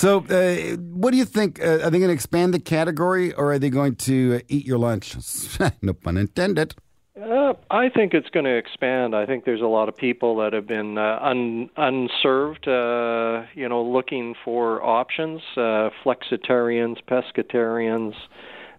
So, 0.01 0.25
uh, 0.31 0.77
what 0.79 1.11
do 1.11 1.19
you 1.19 1.27
think? 1.27 1.61
Uh, 1.61 1.81
are 1.85 1.91
they 1.91 1.99
going 1.99 2.09
to 2.09 2.15
expand 2.15 2.55
the 2.55 2.59
category, 2.59 3.35
or 3.35 3.53
are 3.53 3.59
they 3.59 3.69
going 3.69 3.97
to 3.97 4.37
uh, 4.37 4.41
eat 4.49 4.65
your 4.65 4.79
lunch? 4.79 5.15
no 5.83 5.93
pun 5.93 6.17
intended. 6.17 6.75
Uh, 7.21 7.53
I 7.71 7.91
think 7.91 8.15
it's 8.15 8.31
going 8.31 8.47
to 8.47 8.57
expand. 8.57 9.15
I 9.15 9.27
think 9.27 9.45
there's 9.45 9.61
a 9.61 9.67
lot 9.67 9.91
of 9.91 9.97
people 9.97 10.37
that 10.37 10.55
have 10.55 10.67
been 10.67 10.97
uh, 10.97 11.19
un, 11.21 11.69
unserved, 11.77 12.67
uh, 12.67 13.43
you 13.55 13.69
know, 13.69 13.83
looking 13.83 14.35
for 14.43 14.83
options. 14.83 15.43
Uh, 15.55 15.91
flexitarians, 16.03 16.97
pescatarians. 17.07 18.15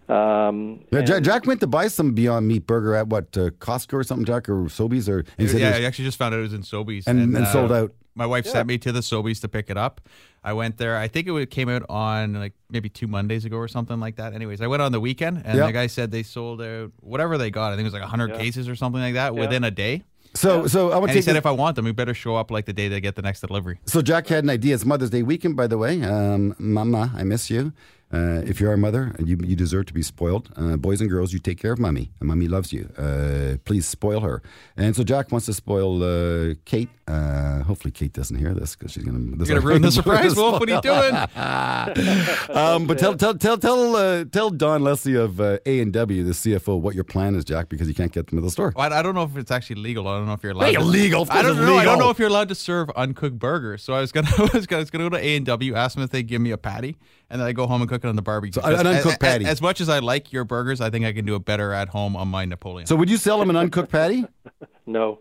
Um, 0.08 0.80
Yeah, 0.90 1.02
Jack, 1.02 1.16
and- 1.18 1.24
Jack 1.24 1.46
went 1.46 1.60
to 1.60 1.68
buy 1.68 1.86
some 1.86 2.14
Beyond 2.14 2.48
Meat 2.48 2.66
burger 2.66 2.96
at 2.96 3.06
what 3.06 3.36
uh, 3.38 3.50
Costco 3.60 3.92
or 3.94 4.02
something, 4.02 4.24
Jack, 4.24 4.48
or 4.48 4.64
Sobeys, 4.64 5.08
or 5.08 5.24
he 5.38 5.46
yeah, 5.56 5.76
I 5.76 5.82
actually 5.84 6.06
just 6.06 6.18
found 6.18 6.34
out 6.34 6.40
it 6.40 6.42
was 6.42 6.52
in 6.52 6.62
Sobeys 6.62 7.06
And- 7.06 7.36
and 7.36 7.46
sold 7.46 7.70
out. 7.70 7.92
My 8.14 8.26
wife 8.26 8.46
sent 8.46 8.68
me 8.68 8.76
to 8.78 8.92
the 8.92 9.00
Sobeys 9.00 9.40
to 9.40 9.48
pick 9.48 9.70
it 9.70 9.76
up. 9.78 10.00
I 10.44 10.52
went 10.52 10.76
there. 10.76 10.96
I 10.98 11.08
think 11.08 11.28
it 11.28 11.50
came 11.50 11.68
out 11.68 11.82
on 11.88 12.34
like 12.34 12.52
maybe 12.70 12.88
two 12.88 13.06
Mondays 13.06 13.44
ago 13.44 13.56
or 13.56 13.68
something 13.68 14.00
like 14.00 14.16
that. 14.16 14.34
Anyways, 14.34 14.60
I 14.60 14.66
went 14.66 14.82
on 14.82 14.92
the 14.92 15.00
weekend, 15.00 15.42
and 15.44 15.56
Yeah. 15.58 15.66
the 15.66 15.72
guy 15.72 15.86
said 15.86 16.10
they 16.10 16.22
sold 16.22 16.60
out 16.60 16.92
whatever 17.00 17.38
they 17.38 17.50
got. 17.50 17.68
I 17.72 17.76
think 17.76 17.82
it 17.82 17.92
was 17.92 17.94
like 17.94 18.02
hundred 18.02 18.30
Yeah. 18.30 18.38
cases 18.38 18.68
or 18.68 18.76
something 18.76 19.00
like 19.00 19.14
that 19.14 19.34
Yeah. 19.34 19.40
within 19.40 19.64
a 19.64 19.70
day. 19.70 20.02
So, 20.34 20.66
so 20.66 20.92
I 20.92 20.96
want 20.96 21.10
to 21.10 21.16
he 21.16 21.22
said 21.22 21.32
this- 21.34 21.40
if 21.40 21.46
I 21.46 21.50
want 21.50 21.76
them, 21.76 21.84
we 21.84 21.92
better 21.92 22.14
show 22.14 22.36
up 22.36 22.50
like 22.50 22.64
the 22.64 22.72
day 22.72 22.88
they 22.88 23.00
get 23.00 23.16
the 23.16 23.22
next 23.22 23.40
delivery. 23.42 23.78
So 23.84 24.00
Jack 24.02 24.26
had 24.28 24.44
an 24.44 24.50
idea. 24.50 24.74
It's 24.74 24.84
Mother's 24.84 25.10
Day 25.10 25.22
weekend, 25.22 25.56
by 25.56 25.66
the 25.66 25.76
way. 25.78 26.02
Um, 26.02 26.54
Mama, 26.58 27.12
I 27.14 27.22
miss 27.22 27.50
you. 27.50 27.72
Uh, 28.12 28.42
if 28.44 28.60
you're 28.60 28.72
a 28.72 28.78
mother 28.78 29.14
and 29.18 29.28
you, 29.28 29.38
you 29.42 29.56
deserve 29.56 29.86
to 29.86 29.94
be 29.94 30.02
spoiled, 30.02 30.50
uh, 30.56 30.76
boys 30.76 31.00
and 31.00 31.08
girls, 31.08 31.32
you 31.32 31.38
take 31.38 31.58
care 31.58 31.72
of 31.72 31.78
mommy, 31.78 32.10
and 32.20 32.28
mommy 32.28 32.46
loves 32.46 32.72
you. 32.72 32.88
Uh, 32.98 33.56
please 33.64 33.86
spoil 33.86 34.20
her. 34.20 34.42
And 34.76 34.94
so 34.94 35.02
Jack 35.02 35.32
wants 35.32 35.46
to 35.46 35.54
spoil 35.54 36.02
uh, 36.02 36.54
Kate. 36.64 36.90
Uh, 37.08 37.62
hopefully, 37.62 37.90
Kate 37.90 38.12
doesn't 38.12 38.36
hear 38.36 38.54
this 38.54 38.76
because 38.76 38.92
she's 38.92 39.02
going 39.02 39.32
to. 39.32 39.36
You're 39.38 39.46
gonna 39.46 39.60
ruin 39.60 39.82
the 39.82 39.90
surprise, 40.00 40.36
Wolf. 40.36 40.60
What 40.60 40.68
are 40.68 40.74
you 40.74 40.80
doing? 40.80 41.14
um, 42.56 42.86
but 42.86 42.98
tell 42.98 43.16
tell 43.16 43.34
tell 43.34 43.58
tell 43.58 43.96
uh, 43.96 44.24
tell 44.24 44.50
Don 44.50 44.82
Leslie 44.82 45.16
of 45.16 45.40
uh, 45.40 45.58
A 45.66 45.80
and 45.80 45.92
W, 45.92 46.22
the 46.22 46.32
CFO, 46.32 46.80
what 46.80 46.94
your 46.94 47.04
plan 47.04 47.34
is, 47.34 47.44
Jack, 47.44 47.68
because 47.68 47.88
you 47.88 47.94
can't 47.94 48.12
get 48.12 48.28
them 48.28 48.38
to 48.38 48.44
the 48.44 48.50
store. 48.50 48.72
Well, 48.76 48.92
I 48.92 48.98
I 48.98 49.02
don't 49.02 49.16
know 49.16 49.24
if 49.24 49.36
it's 49.36 49.50
actually 49.50 49.82
legal. 49.82 50.06
I 50.06 50.16
don't 50.16 50.26
know 50.26 50.34
if 50.34 50.42
you're 50.44 50.52
allowed. 50.52 50.66
Hey, 50.66 50.74
to, 50.74 50.80
illegal. 50.80 51.26
I 51.28 51.42
don't 51.42 51.56
know. 51.56 51.76
I 51.76 51.84
don't 51.84 51.98
know 51.98 52.10
if 52.10 52.18
you're 52.18 52.28
allowed 52.28 52.48
to 52.50 52.54
serve 52.54 52.88
uncooked 52.90 53.38
burgers. 53.38 53.82
So 53.82 53.94
I 53.94 54.00
was 54.00 54.12
gonna, 54.12 54.28
I 54.38 54.42
was 54.54 54.66
gonna, 54.66 54.78
I 54.78 54.82
was 54.82 54.90
gonna 54.90 55.10
go 55.10 55.16
to 55.16 55.24
A 55.24 55.36
and 55.36 55.44
W, 55.46 55.74
ask 55.74 55.96
them 55.96 56.04
if 56.04 56.10
they 56.10 56.22
give 56.22 56.40
me 56.40 56.52
a 56.52 56.58
patty, 56.58 56.96
and 57.32 57.40
then 57.40 57.48
I 57.48 57.52
go 57.52 57.66
home 57.66 57.80
and 57.82 57.90
cook 57.90 58.04
it 58.04 58.08
on 58.08 58.14
the 58.14 58.22
barbecue. 58.22 58.52
So, 58.52 58.62
an 58.68 58.74
As- 58.86 58.96
uncooked 58.98 59.14
as- 59.14 59.18
patty. 59.18 59.44
As 59.46 59.60
much 59.60 59.80
as 59.80 59.88
I 59.88 59.98
like 59.98 60.32
your 60.32 60.44
burgers, 60.44 60.80
I 60.80 60.90
think 60.90 61.04
I 61.04 61.12
can 61.12 61.24
do 61.24 61.34
it 61.34 61.44
better 61.44 61.72
at 61.72 61.88
home 61.88 62.14
on 62.14 62.28
my 62.28 62.44
Napoleon. 62.44 62.86
So 62.86 62.94
would 62.94 63.10
you 63.10 63.16
sell 63.16 63.38
them 63.40 63.50
an 63.50 63.56
uncooked 63.56 63.90
patty? 63.90 64.24
No, 64.86 65.18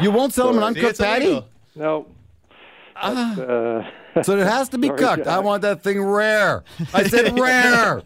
You 0.00 0.10
won't 0.10 0.32
sell 0.32 0.46
them 0.48 0.58
an 0.58 0.64
uncooked 0.64 0.90
it's 0.90 0.98
patty. 1.00 1.24
illegal. 1.26 1.48
no. 1.76 2.06
That's, 3.02 3.38
uh, 3.40 3.90
So 4.22 4.36
it 4.38 4.46
has 4.46 4.68
to 4.70 4.78
be 4.78 4.88
Sorry, 4.96 4.98
cooked. 4.98 5.26
I 5.26 5.38
want 5.38 5.62
that 5.62 5.82
thing 5.82 6.02
rare. 6.02 6.64
I 6.92 7.04
said 7.04 7.38
rare. 7.38 8.02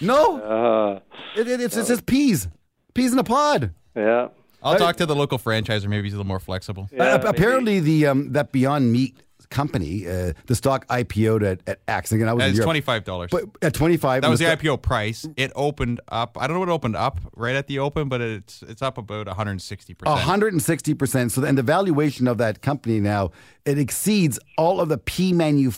No, 0.00 0.40
uh, 0.40 1.00
it, 1.36 1.48
it, 1.48 1.60
it's, 1.60 1.76
it's 1.76 1.88
just 1.88 2.06
peas, 2.06 2.48
peas 2.94 3.12
in 3.12 3.18
a 3.18 3.24
pod. 3.24 3.74
yeah. 3.96 4.28
I'll 4.62 4.76
talk 4.78 4.96
to 4.96 5.06
the 5.06 5.14
local 5.14 5.38
franchisor. 5.38 5.86
Maybe 5.86 6.04
he's 6.04 6.14
a 6.14 6.16
little 6.16 6.26
more 6.26 6.40
flexible. 6.40 6.88
Yeah, 6.92 7.14
Uh, 7.14 7.18
maybe. 7.18 7.28
apparently, 7.28 7.80
the 7.80 8.06
um, 8.08 8.32
that 8.32 8.50
Beyond 8.52 8.90
Meat 8.92 9.16
company, 9.50 10.06
uh, 10.06 10.32
the 10.46 10.54
stock 10.54 10.86
IPO'd 10.88 11.42
at, 11.42 11.60
at 11.66 11.80
X. 11.88 12.12
Again, 12.12 12.28
I 12.28 12.32
was 12.34 12.44
It's 12.56 12.60
twenty 12.64 12.80
five 12.80 13.04
dollars. 13.04 13.30
But 13.30 13.44
at 13.62 13.74
twenty 13.74 13.96
five, 13.96 14.22
That 14.22 14.28
was 14.30 14.38
the 14.40 14.46
IPO 14.46 14.82
price. 14.82 15.26
It 15.36 15.50
opened 15.56 16.00
up. 16.08 16.36
I 16.40 16.46
don't 16.46 16.54
know 16.54 16.60
what 16.60 16.68
opened 16.68 16.96
up 16.96 17.20
right 17.34 17.56
at 17.56 17.66
the 17.66 17.78
open, 17.78 18.08
but 18.08 18.20
it's 18.20 18.62
it's 18.62 18.82
up 18.82 18.98
about 18.98 19.26
160 19.26 19.94
percent. 19.94 20.18
hundred 20.20 20.52
and 20.52 20.62
sixty 20.62 20.94
percent. 20.94 21.32
So, 21.32 21.44
and 21.44 21.56
the 21.56 21.62
valuation 21.62 22.28
of 22.28 22.38
that 22.38 22.62
company 22.62 23.00
now 23.00 23.30
it 23.64 23.78
exceeds 23.78 24.38
all 24.56 24.80
of 24.80 24.88
the 24.88 24.98
P 24.98 25.32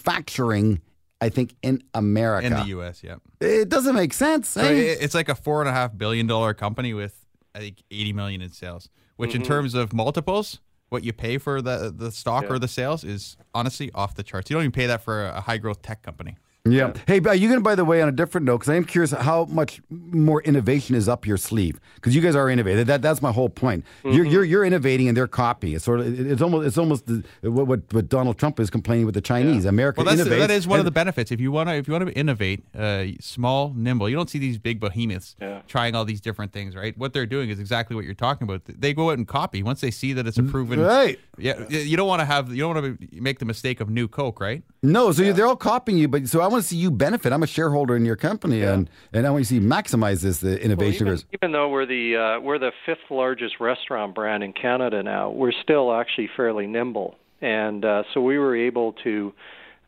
manufacturing. 0.05 0.81
I 1.23 1.29
think 1.29 1.55
in 1.63 1.83
America, 1.93 2.47
in 2.47 2.55
the 2.55 2.65
U.S. 2.69 3.03
Yeah, 3.05 3.17
it 3.41 3.69
doesn't 3.69 3.95
make 3.95 4.15
sense. 4.15 4.49
so 4.49 4.63
eh? 4.63 4.71
it- 4.71 4.99
it's 5.03 5.15
like 5.15 5.29
a 5.29 5.35
four 5.35 5.61
and 5.61 5.69
a 5.69 5.73
half 5.73 5.97
billion 5.97 6.27
dollar 6.27 6.55
company 6.55 6.95
with 6.95 7.15
I 7.55 7.59
think 7.59 7.83
80 7.91 8.13
million 8.15 8.41
in 8.43 8.51
sales. 8.51 8.89
Which, 9.17 9.33
Mm-hmm. 9.33 9.43
in 9.43 9.47
terms 9.47 9.75
of 9.75 9.93
multiples, 9.93 10.61
what 10.91 11.03
you 11.05 11.13
pay 11.13 11.39
for 11.39 11.63
the 11.63 11.93
the 11.97 12.13
stock 12.13 12.51
or 12.51 12.59
the 12.59 12.69
sales 12.69 13.03
is 13.05 13.37
honestly 13.55 13.91
off 13.95 14.15
the 14.15 14.23
charts. 14.23 14.51
You 14.51 14.55
don't 14.55 14.65
even 14.65 14.73
pay 14.73 14.87
that 14.87 15.03
for 15.03 15.25
a 15.25 15.41
high 15.41 15.59
growth 15.59 15.83
tech 15.83 16.03
company. 16.03 16.37
Yeah. 16.69 16.93
Hey, 17.07 17.21
but 17.21 17.31
are 17.31 17.35
you 17.37 17.49
going 17.49 17.59
to, 17.59 17.65
by 17.65 17.75
the 17.75 17.85
way, 17.87 18.03
on 18.03 18.09
a 18.09 18.13
different 18.13 18.45
note, 18.47 18.59
because 18.59 18.69
I 18.69 18.75
am 18.77 18.85
curious 18.85 19.13
how 19.13 19.47
much 19.47 19.81
more 19.89 20.43
innovation 20.43 20.95
is 20.95 21.09
up 21.09 21.27
your 21.27 21.39
sleeve? 21.39 21.81
Because 21.95 22.15
you 22.15 22.21
guys 22.21 22.37
are 22.37 22.51
innovative. 22.51 22.87
That, 22.87 23.01
that's 23.01 23.23
my 23.23 23.33
whole 23.33 23.49
point. 23.49 23.85
You're, 24.05 24.27
you're 24.27 24.45
you're 24.45 24.65
innovating 24.65 25.09
and 25.09 25.17
they're 25.17 25.27
copying. 25.27 25.75
It's 25.75 25.85
sort 25.87 26.01
of 26.01 26.31
it's 26.31 26.43
almost 26.43 26.67
it's 26.67 26.77
almost 26.77 27.07
the, 27.07 27.25
what, 27.51 27.67
what 27.67 27.93
what 27.93 28.09
Donald 28.11 28.37
Trump 28.39 28.61
is 28.61 28.69
complaining 28.69 29.07
with 29.07 29.15
the 29.15 29.21
Chinese. 29.23 29.65
America 29.65 30.03
Well, 30.03 30.15
that's 30.15 30.29
innovates. 30.29 30.39
that 30.39 30.51
is 30.51 30.69
one 30.69 30.79
of 30.79 30.85
the 30.85 30.91
benefits. 30.91 31.33
If 31.33 31.41
you 31.41 31.51
want 31.51 31.71
to, 31.71 31.77
if 31.77 31.89
you 31.89 31.93
want 31.95 32.07
to 32.09 32.13
innovate, 32.13 32.63
uh, 32.77 33.05
small, 33.21 33.73
nimble. 33.75 34.09
You 34.11 34.17
don't 34.17 34.29
see 34.29 34.39
these 34.39 34.59
big 34.59 34.81
behemoths 34.81 35.37
Yeah. 35.41 35.63
trying 35.67 35.95
all 35.95 36.05
these 36.05 36.21
different 36.21 36.53
things, 36.53 36.77
right? 36.77 36.97
What 36.99 37.15
they're 37.15 37.25
doing 37.27 37.49
is 37.49 37.59
exactly 37.59 37.97
what 37.97 38.05
you're 38.05 38.13
talking 38.15 38.47
about. 38.47 38.63
They 38.67 38.93
go 38.93 39.11
out 39.11 39.17
and 39.19 39.27
copy 39.27 39.63
once 39.63 39.81
they 39.81 39.91
see 39.91 40.13
that 40.13 40.27
it's 40.27 40.37
a 40.39 40.43
proven. 40.43 40.79
Right. 40.81 41.19
Yeah. 41.39 41.67
You 41.71 41.97
don't 41.97 42.09
want 42.09 42.21
to 42.21 42.27
have. 42.27 42.51
You 42.51 42.59
don't 42.65 42.75
want 42.75 43.01
to 43.01 43.21
make 43.23 43.39
the 43.39 43.47
mistake 43.47 43.81
of 43.81 43.89
new 43.89 44.09
Coke, 44.09 44.41
right? 44.41 44.63
No, 44.83 45.13
so 45.13 45.23
you 45.23 45.35
they're 45.35 45.47
all 45.47 45.57
copying 45.57 45.99
you, 45.99 46.09
but 46.09 46.27
so 46.27 46.41
I 46.41 46.47
want 46.47 46.63
to 46.63 46.69
see 46.69 46.77
you 46.77 46.91
benefit. 46.91 47.35
I'm 47.35 47.43
a 47.43 47.47
shareholder 47.47 47.97
in 47.97 48.07
your 48.07 48.17
company, 48.17 48.63
and 48.63 48.89
and 49.13 49.27
I 49.27 49.31
want 49.31 49.45
to 49.45 49.49
see 49.49 49.57
you 49.57 49.61
maximize 49.61 50.23
this 50.23 50.39
the 50.39 50.53
Well, 50.53 50.59
innovation. 50.59 51.07
even, 51.07 51.21
even 51.35 51.53
though 51.53 51.69
we're 51.69 51.85
the 51.85 52.17
uh, 52.17 52.41
we're 52.41 52.59
the 52.59 52.73
fifth 52.87 53.11
largest 53.11 53.61
restaurant 53.61 54.15
brand 54.15 54.43
in 54.43 54.55
Canada 54.55 55.03
now, 55.03 55.31
we're 55.31 55.53
still 55.53 55.93
actually 55.93 56.31
fairly 56.35 56.67
nimble, 56.67 57.17
and 57.43 57.85
uh, 57.85 58.05
so 58.15 58.23
we 58.23 58.39
were 58.39 58.57
able 58.57 58.95
to. 59.05 59.35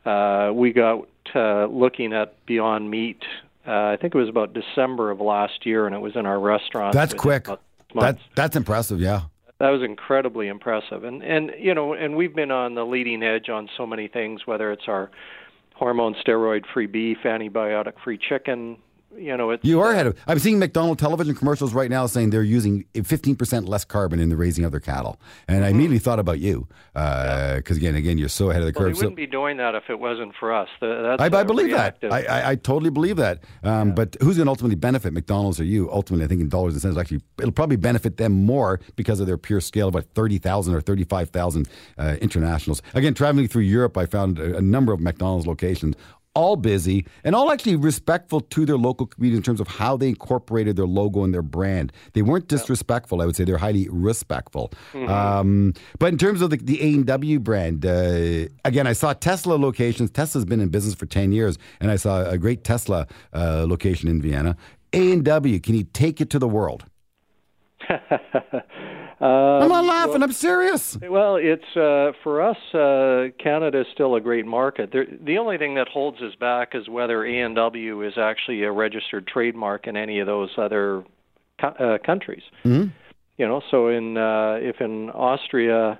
Uh, 0.05 0.51
we 0.53 0.73
got 0.73 1.07
uh, 1.33 1.65
looking 1.65 2.13
at 2.13 2.45
Beyond 2.45 2.91
Meat. 2.91 3.23
Uh, 3.65 3.71
I 3.71 3.97
think 3.99 4.13
it 4.13 4.17
was 4.17 4.29
about 4.29 4.53
December 4.53 5.09
of 5.09 5.21
last 5.21 5.65
year, 5.65 5.87
and 5.87 5.95
it 5.95 6.01
was 6.01 6.15
in 6.15 6.25
our 6.25 6.39
restaurant. 6.39 6.93
That's 6.93 7.13
quick. 7.15 7.47
That 7.95 8.19
that's 8.35 8.55
impressive. 8.55 8.99
Yeah. 8.99 9.21
That 9.63 9.69
was 9.69 9.81
incredibly 9.81 10.49
impressive. 10.49 11.05
And 11.05 11.23
and 11.23 11.51
you 11.57 11.73
know 11.73 11.93
and 11.93 12.17
we've 12.17 12.35
been 12.35 12.51
on 12.51 12.75
the 12.75 12.83
leading 12.83 13.23
edge 13.23 13.47
on 13.47 13.69
so 13.77 13.87
many 13.87 14.09
things 14.09 14.41
whether 14.45 14.73
it's 14.73 14.89
our 14.89 15.09
hormone 15.73 16.15
steroid 16.15 16.65
free 16.73 16.85
beef 16.85 17.19
antibiotic 17.23 17.93
free 18.03 18.17
chicken 18.17 18.77
you 19.17 19.35
know 19.37 19.51
it's 19.51 19.63
You 19.63 19.79
are 19.81 19.91
ahead 19.91 20.07
of. 20.07 20.17
I'm 20.27 20.39
seeing 20.39 20.59
McDonald 20.59 20.99
television 20.99 21.35
commercials 21.35 21.73
right 21.73 21.89
now 21.89 22.05
saying 22.05 22.29
they're 22.29 22.43
using 22.43 22.85
15% 22.93 23.67
less 23.67 23.85
carbon 23.85 24.19
in 24.19 24.29
the 24.29 24.37
raising 24.37 24.65
of 24.65 24.71
their 24.71 24.79
cattle, 24.79 25.19
and 25.47 25.63
I 25.65 25.69
immediately 25.69 25.99
thought 25.99 26.19
about 26.19 26.39
you 26.39 26.67
because 26.93 27.77
again, 27.77 27.95
again, 27.95 28.17
you're 28.17 28.29
so 28.29 28.49
ahead 28.49 28.61
of 28.61 28.73
the 28.73 28.79
well, 28.79 28.89
curve. 28.89 28.97
So 28.97 29.01
wouldn't 29.01 29.17
be 29.17 29.27
doing 29.27 29.57
that 29.57 29.75
if 29.75 29.89
it 29.89 29.99
wasn't 29.99 30.33
for 30.39 30.53
us 30.53 30.69
that's 30.81 31.21
I, 31.21 31.39
I 31.39 31.43
believe 31.43 31.71
that. 31.71 31.97
I, 32.03 32.23
I, 32.23 32.49
I 32.51 32.55
totally 32.55 32.89
believe 32.89 33.17
that. 33.17 33.43
Um, 33.63 33.93
But 33.93 34.17
who's 34.21 34.37
going 34.37 34.45
to 34.45 34.51
ultimately 34.51 34.75
benefit, 34.75 35.13
McDonald's 35.13 35.59
or 35.59 35.63
you? 35.63 35.91
Ultimately, 35.91 36.25
I 36.25 36.27
think 36.27 36.41
in 36.41 36.49
dollars 36.49 36.73
and 36.73 36.81
cents, 36.81 36.97
actually, 36.97 37.21
it'll 37.39 37.51
probably 37.51 37.77
benefit 37.77 38.17
them 38.17 38.45
more 38.45 38.79
because 38.95 39.19
of 39.19 39.27
their 39.27 39.37
pure 39.37 39.61
scale 39.61 39.87
of 39.87 39.95
about 39.95 40.09
30,000 40.13 40.73
or 40.73 40.81
35,000 40.81 41.67
uh, 41.97 42.15
internationals. 42.21 42.81
Again, 42.93 43.13
traveling 43.13 43.47
through 43.47 43.63
Europe, 43.63 43.97
I 43.97 44.05
found 44.05 44.39
a, 44.39 44.57
a 44.57 44.61
number 44.61 44.93
of 44.93 44.99
McDonald's 44.99 45.47
locations. 45.47 45.95
All 46.35 46.55
busy 46.55 47.05
and 47.23 47.35
all 47.35 47.51
actually 47.51 47.75
respectful 47.75 48.41
to 48.41 48.65
their 48.65 48.77
local 48.77 49.05
community 49.05 49.37
in 49.37 49.43
terms 49.43 49.59
of 49.59 49.67
how 49.67 49.97
they 49.97 50.09
incorporated 50.09 50.75
their 50.75 50.87
logo 50.87 51.23
and 51.23 51.33
their 51.33 51.43
brand. 51.43 51.91
They 52.13 52.23
weren't 52.23 52.47
disrespectful. 52.47 53.21
I 53.21 53.25
would 53.25 53.35
say 53.35 53.43
they're 53.43 53.57
highly 53.57 53.87
respectful. 53.89 54.71
Um, 54.93 55.73
but 55.99 56.07
in 56.11 56.17
terms 56.17 56.41
of 56.41 56.49
the, 56.49 56.57
the 56.57 56.81
A 56.81 56.93
and 56.95 57.05
W 57.05 57.39
brand, 57.39 57.85
uh, 57.85 58.47
again, 58.65 58.87
I 58.87 58.93
saw 58.93 59.13
Tesla 59.13 59.55
locations. 59.55 60.09
Tesla's 60.09 60.45
been 60.45 60.59
in 60.59 60.69
business 60.69 60.95
for 60.95 61.05
ten 61.05 61.31
years, 61.31 61.57
and 61.79 61.91
I 61.91 61.97
saw 61.97 62.23
a 62.27 62.37
great 62.37 62.63
Tesla 62.63 63.07
uh, 63.33 63.65
location 63.67 64.09
in 64.09 64.21
Vienna. 64.21 64.57
A 64.93 65.11
and 65.11 65.25
W, 65.25 65.59
can 65.59 65.75
you 65.75 65.83
take 65.83 66.21
it 66.21 66.29
to 66.31 66.39
the 66.39 66.47
world? 66.47 66.85
I'm 69.19 69.69
not 69.69 69.85
laughing. 69.85 70.23
I'm 70.23 70.31
serious. 70.31 70.97
Well, 71.01 71.35
it's 71.35 71.75
uh, 71.75 72.11
for 72.23 72.41
us. 72.41 72.57
Uh, 72.73 73.31
Canada 73.41 73.81
is 73.81 73.87
still 73.93 74.15
a 74.15 74.21
great 74.21 74.45
market. 74.45 74.91
There, 74.91 75.05
the 75.05 75.37
only 75.37 75.57
thing 75.57 75.75
that 75.75 75.87
holds 75.87 76.21
us 76.21 76.35
back 76.39 76.69
is 76.73 76.87
whether 76.89 77.25
A 77.25 77.41
and 77.41 77.55
W 77.55 78.01
is 78.01 78.13
actually 78.17 78.63
a 78.63 78.71
registered 78.71 79.27
trademark 79.27 79.87
in 79.87 79.95
any 79.97 80.19
of 80.19 80.27
those 80.27 80.49
other 80.57 81.03
co- 81.59 81.67
uh, 81.67 81.97
countries. 82.05 82.43
Mm-hmm. 82.65 82.89
You 83.37 83.47
know, 83.47 83.61
so 83.71 83.87
in 83.87 84.17
uh, 84.17 84.57
if 84.61 84.79
in 84.79 85.09
Austria 85.09 85.99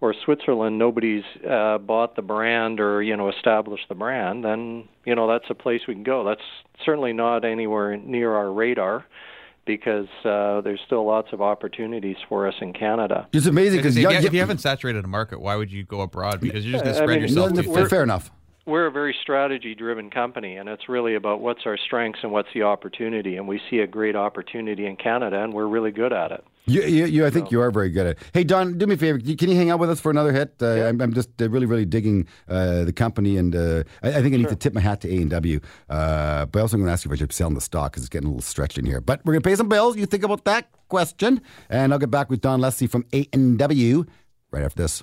or 0.00 0.14
Switzerland 0.24 0.78
nobody's 0.78 1.24
uh, 1.48 1.78
bought 1.78 2.14
the 2.14 2.22
brand 2.22 2.78
or 2.78 3.02
you 3.02 3.16
know 3.16 3.28
established 3.28 3.88
the 3.88 3.94
brand, 3.94 4.44
then 4.44 4.88
you 5.04 5.14
know 5.14 5.26
that's 5.28 5.50
a 5.50 5.54
place 5.54 5.82
we 5.88 5.94
can 5.94 6.04
go. 6.04 6.24
That's 6.24 6.40
certainly 6.84 7.12
not 7.12 7.44
anywhere 7.44 7.96
near 7.96 8.34
our 8.34 8.52
radar. 8.52 9.04
Because 9.68 10.08
uh, 10.24 10.62
there's 10.62 10.80
still 10.86 11.06
lots 11.06 11.28
of 11.32 11.42
opportunities 11.42 12.16
for 12.28 12.48
us 12.48 12.54
in 12.62 12.72
Canada. 12.72 13.28
It's 13.34 13.44
amazing 13.46 13.80
Because 13.80 13.94
because 13.94 14.14
if, 14.16 14.22
you- 14.22 14.26
if 14.28 14.32
you 14.32 14.40
haven't 14.40 14.58
saturated 14.58 15.04
a 15.04 15.08
market, 15.08 15.40
why 15.42 15.56
would 15.56 15.70
you 15.70 15.84
go 15.84 16.00
abroad? 16.00 16.40
Because 16.40 16.64
you're 16.64 16.72
just 16.72 16.84
going 16.84 16.94
to 16.96 17.00
I 17.00 17.04
spread 17.04 17.20
mean, 17.20 17.28
yourself 17.28 17.50
No, 17.52 17.62
too 17.62 17.74
thin. 17.74 17.88
fair 17.88 18.02
enough. 18.02 18.30
We're 18.68 18.86
a 18.86 18.90
very 18.90 19.16
strategy 19.22 19.74
driven 19.74 20.10
company 20.10 20.56
and 20.56 20.68
it's 20.68 20.88
really 20.88 21.14
about 21.14 21.40
what's 21.40 21.62
our 21.64 21.78
strengths 21.78 22.20
and 22.22 22.30
what's 22.30 22.48
the 22.54 22.62
opportunity 22.62 23.36
and 23.36 23.48
we 23.48 23.60
see 23.70 23.78
a 23.78 23.86
great 23.86 24.14
opportunity 24.14 24.86
in 24.86 24.94
Canada 24.96 25.42
and 25.42 25.52
we're 25.54 25.66
really 25.66 25.90
good 25.90 26.12
at 26.12 26.30
it. 26.30 26.44
You, 26.66 26.82
you, 26.82 27.06
you, 27.06 27.26
I 27.26 27.30
think 27.30 27.50
you 27.50 27.62
are 27.62 27.70
very 27.70 27.88
good 27.88 28.06
at 28.06 28.18
it. 28.18 28.18
Hey, 28.34 28.44
Don, 28.44 28.76
do 28.76 28.86
me 28.86 28.94
a 28.94 28.98
favor. 28.98 29.18
Can 29.18 29.48
you 29.48 29.56
hang 29.56 29.70
out 29.70 29.78
with 29.78 29.88
us 29.88 30.00
for 30.00 30.10
another 30.10 30.34
hit? 30.34 30.56
Uh, 30.60 30.86
I'm, 30.86 31.00
I'm 31.00 31.14
just 31.14 31.30
uh, 31.40 31.48
really, 31.48 31.64
really 31.64 31.86
digging 31.86 32.28
uh, 32.46 32.84
the 32.84 32.92
company, 32.92 33.38
and 33.38 33.56
uh, 33.56 33.84
I, 34.02 34.08
I 34.08 34.22
think 34.22 34.34
I 34.34 34.36
need 34.36 34.50
to 34.50 34.56
tip 34.56 34.74
my 34.74 34.82
hat 34.82 35.00
to 35.00 35.08
A 35.08 35.16
and 35.16 35.30
W. 35.30 35.60
Uh, 35.88 36.44
but 36.44 36.60
also, 36.60 36.76
I'm 36.76 36.82
going 36.82 36.88
to 36.88 36.92
ask 36.92 37.06
you 37.06 37.10
if 37.10 37.14
I 37.14 37.18
should 37.20 37.32
sell 37.32 37.48
the 37.48 37.62
stock 37.62 37.92
because 37.92 38.02
it's 38.02 38.10
getting 38.10 38.26
a 38.26 38.30
little 38.32 38.42
stretched 38.42 38.76
in 38.76 38.84
here. 38.84 39.00
But 39.00 39.24
we're 39.24 39.32
going 39.32 39.42
to 39.42 39.48
pay 39.48 39.56
some 39.56 39.70
bills. 39.70 39.96
You 39.96 40.04
think 40.04 40.24
about 40.24 40.44
that 40.44 40.68
question, 40.88 41.40
and 41.70 41.90
I'll 41.90 41.98
get 41.98 42.10
back 42.10 42.28
with 42.28 42.42
Don 42.42 42.60
Leslie 42.60 42.86
from 42.86 43.06
A 43.14 43.26
and 43.32 43.58
W 43.58 44.04
right 44.50 44.62
after 44.62 44.82
this. 44.82 45.02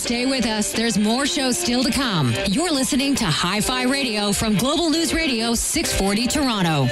Stay 0.00 0.24
with 0.24 0.46
us. 0.46 0.72
There's 0.72 0.96
more 0.98 1.26
shows 1.26 1.58
still 1.58 1.84
to 1.84 1.90
come. 1.90 2.32
You're 2.48 2.70
listening 2.72 3.14
to 3.16 3.26
Hi 3.26 3.60
Fi 3.60 3.82
Radio 3.84 4.32
from 4.32 4.56
Global 4.56 4.88
News 4.88 5.12
Radio 5.12 5.54
640 5.54 6.26
Toronto. 6.26 6.88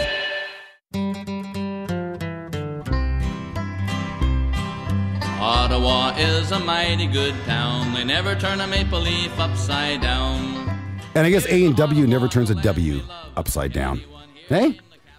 Ottawa 5.41 6.15
is 6.19 6.51
a 6.51 6.59
mighty 6.59 7.07
good 7.07 7.35
town. 7.45 7.95
They 7.95 8.05
never 8.05 8.35
turn 8.35 8.61
a 8.61 8.67
maple 8.67 9.01
leaf 9.01 9.39
upside 9.39 10.01
down. 10.01 10.69
And 11.15 11.27
I 11.27 11.31
guess 11.31 11.47
A 11.47 11.65
and 11.65 11.77
W 11.77 12.07
never 12.07 12.29
turns 12.29 12.51
a 12.51 12.55
W 12.57 13.01
upside 13.37 13.73
down. 13.73 14.03
Hey, 14.49 14.79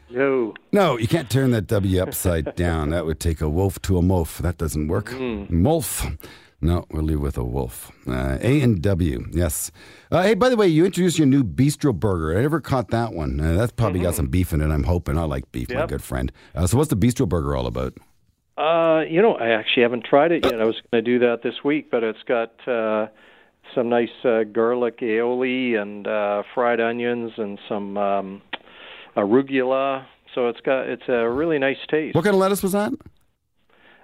No. 0.10 0.54
No, 0.72 0.98
you 0.98 1.08
can't 1.08 1.30
turn 1.30 1.52
that 1.52 1.68
W 1.68 2.02
upside 2.02 2.56
down. 2.56 2.90
That 2.90 3.06
would 3.06 3.20
take 3.20 3.42
a 3.42 3.50
wolf 3.50 3.82
to 3.84 3.98
a 3.98 4.02
mof. 4.02 4.38
That 4.40 4.58
doesn't 4.58 4.88
work. 4.88 5.10
Mm. 5.12 5.50
Molf. 5.50 6.18
No, 6.62 6.86
we'll 6.92 7.04
leave 7.04 7.22
with 7.22 7.38
a 7.38 7.44
wolf. 7.44 7.92
Uh, 8.06 8.38
a 8.42 8.62
and 8.62 8.82
W, 8.82 9.26
yes. 9.32 9.72
Uh, 10.12 10.24
hey, 10.24 10.34
by 10.34 10.50
the 10.50 10.58
way, 10.58 10.68
you 10.68 10.86
introduced 10.86 11.18
your 11.18 11.28
new 11.28 11.44
Bistro 11.44 11.98
Burger. 11.98 12.38
I 12.38 12.42
never 12.42 12.60
caught 12.60 12.90
that 12.90 13.14
one. 13.14 13.40
Uh, 13.40 13.54
that's 13.54 13.72
probably 13.72 14.02
got 14.02 14.16
some 14.16 14.28
beef 14.28 14.52
in 14.52 14.60
it. 14.62 14.70
I'm 14.70 14.84
hoping. 14.84 15.18
I 15.18 15.24
like 15.24 15.50
beef, 15.54 15.70
my 15.70 15.86
good 15.86 16.04
friend. 16.04 16.32
Uh, 16.54 16.68
so, 16.68 16.78
what's 16.78 16.90
the 16.90 16.98
Bistro 16.98 17.30
Burger 17.30 17.56
all 17.56 17.66
about? 17.66 17.94
Uh, 18.58 19.06
you 19.10 19.22
know, 19.22 19.36
I 19.36 19.52
actually 19.52 19.84
haven't 19.84 20.04
tried 20.04 20.34
it 20.34 20.44
yet. 20.44 20.60
I 20.60 20.66
was 20.66 20.76
going 20.92 21.02
to 21.04 21.12
do 21.12 21.20
that 21.20 21.44
this 21.44 21.64
week, 21.64 21.90
but 21.90 22.04
it's 22.04 22.24
got 22.28 22.52
uh, 22.68 23.08
some 23.74 23.88
nice 23.88 24.10
uh, 24.26 24.44
garlic 24.44 25.00
aioli 25.00 25.82
and 25.82 26.06
uh, 26.06 26.44
fried 26.54 26.82
onions 26.82 27.32
and 27.38 27.58
some 27.70 27.98
um, 27.98 28.42
arugula. 29.16 30.06
So 30.36 30.50
it's 30.50 30.60
got 30.60 30.88
it's 30.88 31.08
a 31.08 31.30
really 31.30 31.58
nice 31.58 31.78
taste. 31.90 32.16
What 32.16 32.26
kind 32.26 32.36
of 32.36 32.42
lettuce 32.42 32.62
was 32.62 32.74
that? 32.74 32.92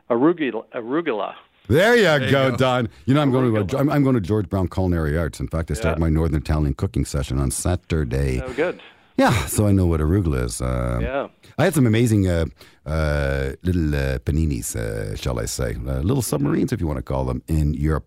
Arugula, 0.10 0.64
arugula. 0.74 1.34
There 1.68 1.96
you 1.96 2.26
you 2.26 2.32
go, 2.32 2.52
go. 2.52 2.58
Don. 2.58 2.90
You 3.06 3.14
know, 3.14 3.22
I'm 3.22 3.32
going 3.32 3.68
to 3.68 3.78
I'm, 3.78 3.90
I'm 3.90 4.04
going 4.04 4.16
to 4.16 4.22
George 4.22 4.48
Brown 4.50 4.68
Culinary 4.68 5.18
Arts. 5.18 5.40
In 5.40 5.48
fact, 5.48 5.72
I 5.72 5.74
start 5.74 5.98
Yeah. 5.98 6.02
my 6.02 6.10
Northern 6.10 6.38
Italian 6.42 6.74
cooking 6.76 7.06
session 7.06 7.40
on 7.40 7.52
Saturday. 7.52 8.42
Oh, 8.46 8.54
good. 8.54 8.80
Yeah, 9.18 9.46
so 9.46 9.66
I 9.66 9.72
know 9.72 9.86
what 9.86 10.02
arugula 10.02 10.44
is. 10.44 10.62
Uh, 10.62 11.00
Yeah. 11.02 11.28
I 11.58 11.64
had 11.64 11.74
some 11.74 11.88
amazing 11.88 12.28
uh, 12.28 12.46
uh, 12.86 13.52
little 13.64 13.96
uh, 13.96 14.20
paninis, 14.20 14.76
uh, 14.76 15.16
shall 15.16 15.40
I 15.40 15.46
say, 15.46 15.76
uh, 15.88 16.00
little 16.02 16.22
submarines, 16.22 16.74
if 16.74 16.82
you 16.82 16.88
want 16.88 16.98
to 16.98 17.04
call 17.04 17.24
them, 17.26 17.42
in 17.48 17.74
Europe. 17.74 18.06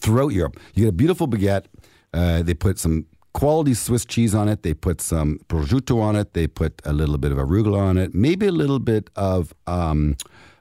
Throughout 0.00 0.28
Europe, 0.32 0.56
you 0.74 0.84
get 0.84 0.90
a 0.90 0.92
beautiful 0.92 1.26
baguette. 1.26 1.64
Uh, 2.14 2.42
they 2.42 2.54
put 2.54 2.78
some 2.78 3.06
quality 3.32 3.74
Swiss 3.74 4.04
cheese 4.04 4.32
on 4.34 4.48
it. 4.48 4.62
They 4.62 4.74
put 4.74 5.00
some 5.00 5.40
prosciutto 5.48 6.00
on 6.00 6.14
it. 6.14 6.34
They 6.34 6.46
put 6.46 6.80
a 6.84 6.92
little 6.92 7.18
bit 7.18 7.32
of 7.32 7.38
arugula 7.38 7.78
on 7.78 7.96
it. 7.98 8.14
Maybe 8.14 8.46
a 8.46 8.52
little 8.52 8.78
bit 8.78 9.10
of 9.16 9.52
um, 9.66 10.16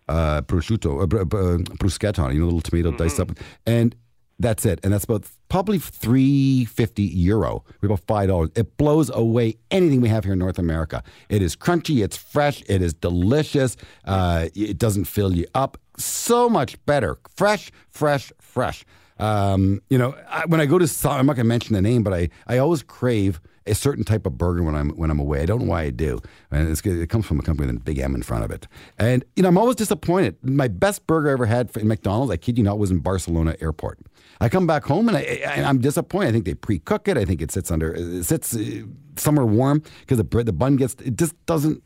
uh, 0.07 0.41
prosciutto, 0.41 0.99
uh, 0.99 1.03
uh, 1.03 1.57
bruschetta. 1.77 2.33
You 2.33 2.39
know, 2.39 2.45
little 2.45 2.61
tomato 2.61 2.91
diced 2.91 3.19
up, 3.19 3.31
and 3.65 3.95
that's 4.39 4.65
it. 4.65 4.79
And 4.83 4.93
that's 4.93 5.05
about 5.05 5.25
probably 5.49 5.79
three 5.79 6.65
fifty 6.65 7.03
euro, 7.03 7.63
We 7.81 7.87
about 7.87 8.01
five 8.01 8.27
dollars. 8.27 8.49
It 8.55 8.77
blows 8.77 9.09
away 9.09 9.55
anything 9.71 10.01
we 10.01 10.09
have 10.09 10.23
here 10.23 10.33
in 10.33 10.39
North 10.39 10.59
America. 10.59 11.03
It 11.29 11.41
is 11.41 11.55
crunchy, 11.55 12.03
it's 12.03 12.17
fresh, 12.17 12.63
it 12.67 12.81
is 12.81 12.93
delicious. 12.93 13.77
Uh, 14.05 14.49
it 14.55 14.77
doesn't 14.77 15.05
fill 15.05 15.33
you 15.33 15.47
up. 15.55 15.77
So 15.97 16.49
much 16.49 16.77
better, 16.85 17.17
fresh, 17.35 17.71
fresh, 17.89 18.31
fresh. 18.39 18.85
Um, 19.19 19.81
you 19.89 19.97
know, 19.97 20.15
I, 20.29 20.45
when 20.45 20.61
I 20.61 20.67
go 20.67 20.77
to, 20.77 21.09
I'm 21.09 21.25
not 21.25 21.35
going 21.35 21.45
to 21.45 21.49
mention 21.49 21.73
the 21.73 21.81
name, 21.81 22.03
but 22.03 22.13
I, 22.13 22.29
I 22.45 22.59
always 22.59 22.83
crave 22.83 23.41
a 23.67 23.75
certain 23.75 24.03
type 24.03 24.25
of 24.25 24.37
burger 24.37 24.63
when 24.63 24.75
I'm 24.75 24.89
when 24.91 25.09
I'm 25.09 25.19
away. 25.19 25.41
I 25.41 25.45
don't 25.45 25.61
know 25.61 25.67
why 25.67 25.83
I 25.83 25.89
do, 25.89 26.19
and 26.51 26.69
it 26.69 27.09
comes 27.09 27.25
from 27.25 27.39
a 27.39 27.43
company 27.43 27.67
with 27.67 27.77
a 27.77 27.79
big 27.79 27.99
M 27.99 28.15
in 28.15 28.23
front 28.23 28.43
of 28.43 28.51
it. 28.51 28.67
And 28.97 29.23
you 29.35 29.43
know, 29.43 29.49
I'm 29.49 29.57
always 29.57 29.75
disappointed. 29.75 30.37
My 30.43 30.67
best 30.67 31.07
burger 31.07 31.29
I 31.29 31.33
ever 31.33 31.45
had 31.45 31.75
in 31.77 31.87
McDonald's, 31.87 32.31
I 32.31 32.37
kid 32.37 32.57
you 32.57 32.63
not, 32.63 32.79
was 32.79 32.91
in 32.91 32.99
Barcelona 32.99 33.55
airport. 33.59 33.99
I 34.39 34.49
come 34.49 34.67
back 34.67 34.83
home 34.83 35.07
and 35.07 35.17
I, 35.17 35.41
I'm 35.65 35.79
disappointed. 35.79 36.29
I 36.29 36.31
think 36.31 36.45
they 36.45 36.53
pre-cook 36.53 37.07
it. 37.07 37.17
I 37.17 37.25
think 37.25 37.41
it 37.41 37.51
sits 37.51 37.71
under, 37.71 37.93
it 37.93 38.23
sits 38.23 38.55
uh, 38.55 38.83
somewhere 39.15 39.45
warm 39.45 39.81
because 40.01 40.17
the 40.17 40.23
bread, 40.23 40.45
the 40.45 40.53
bun 40.53 40.75
gets. 40.75 40.93
It 40.95 41.17
just 41.17 41.33
doesn't. 41.45 41.83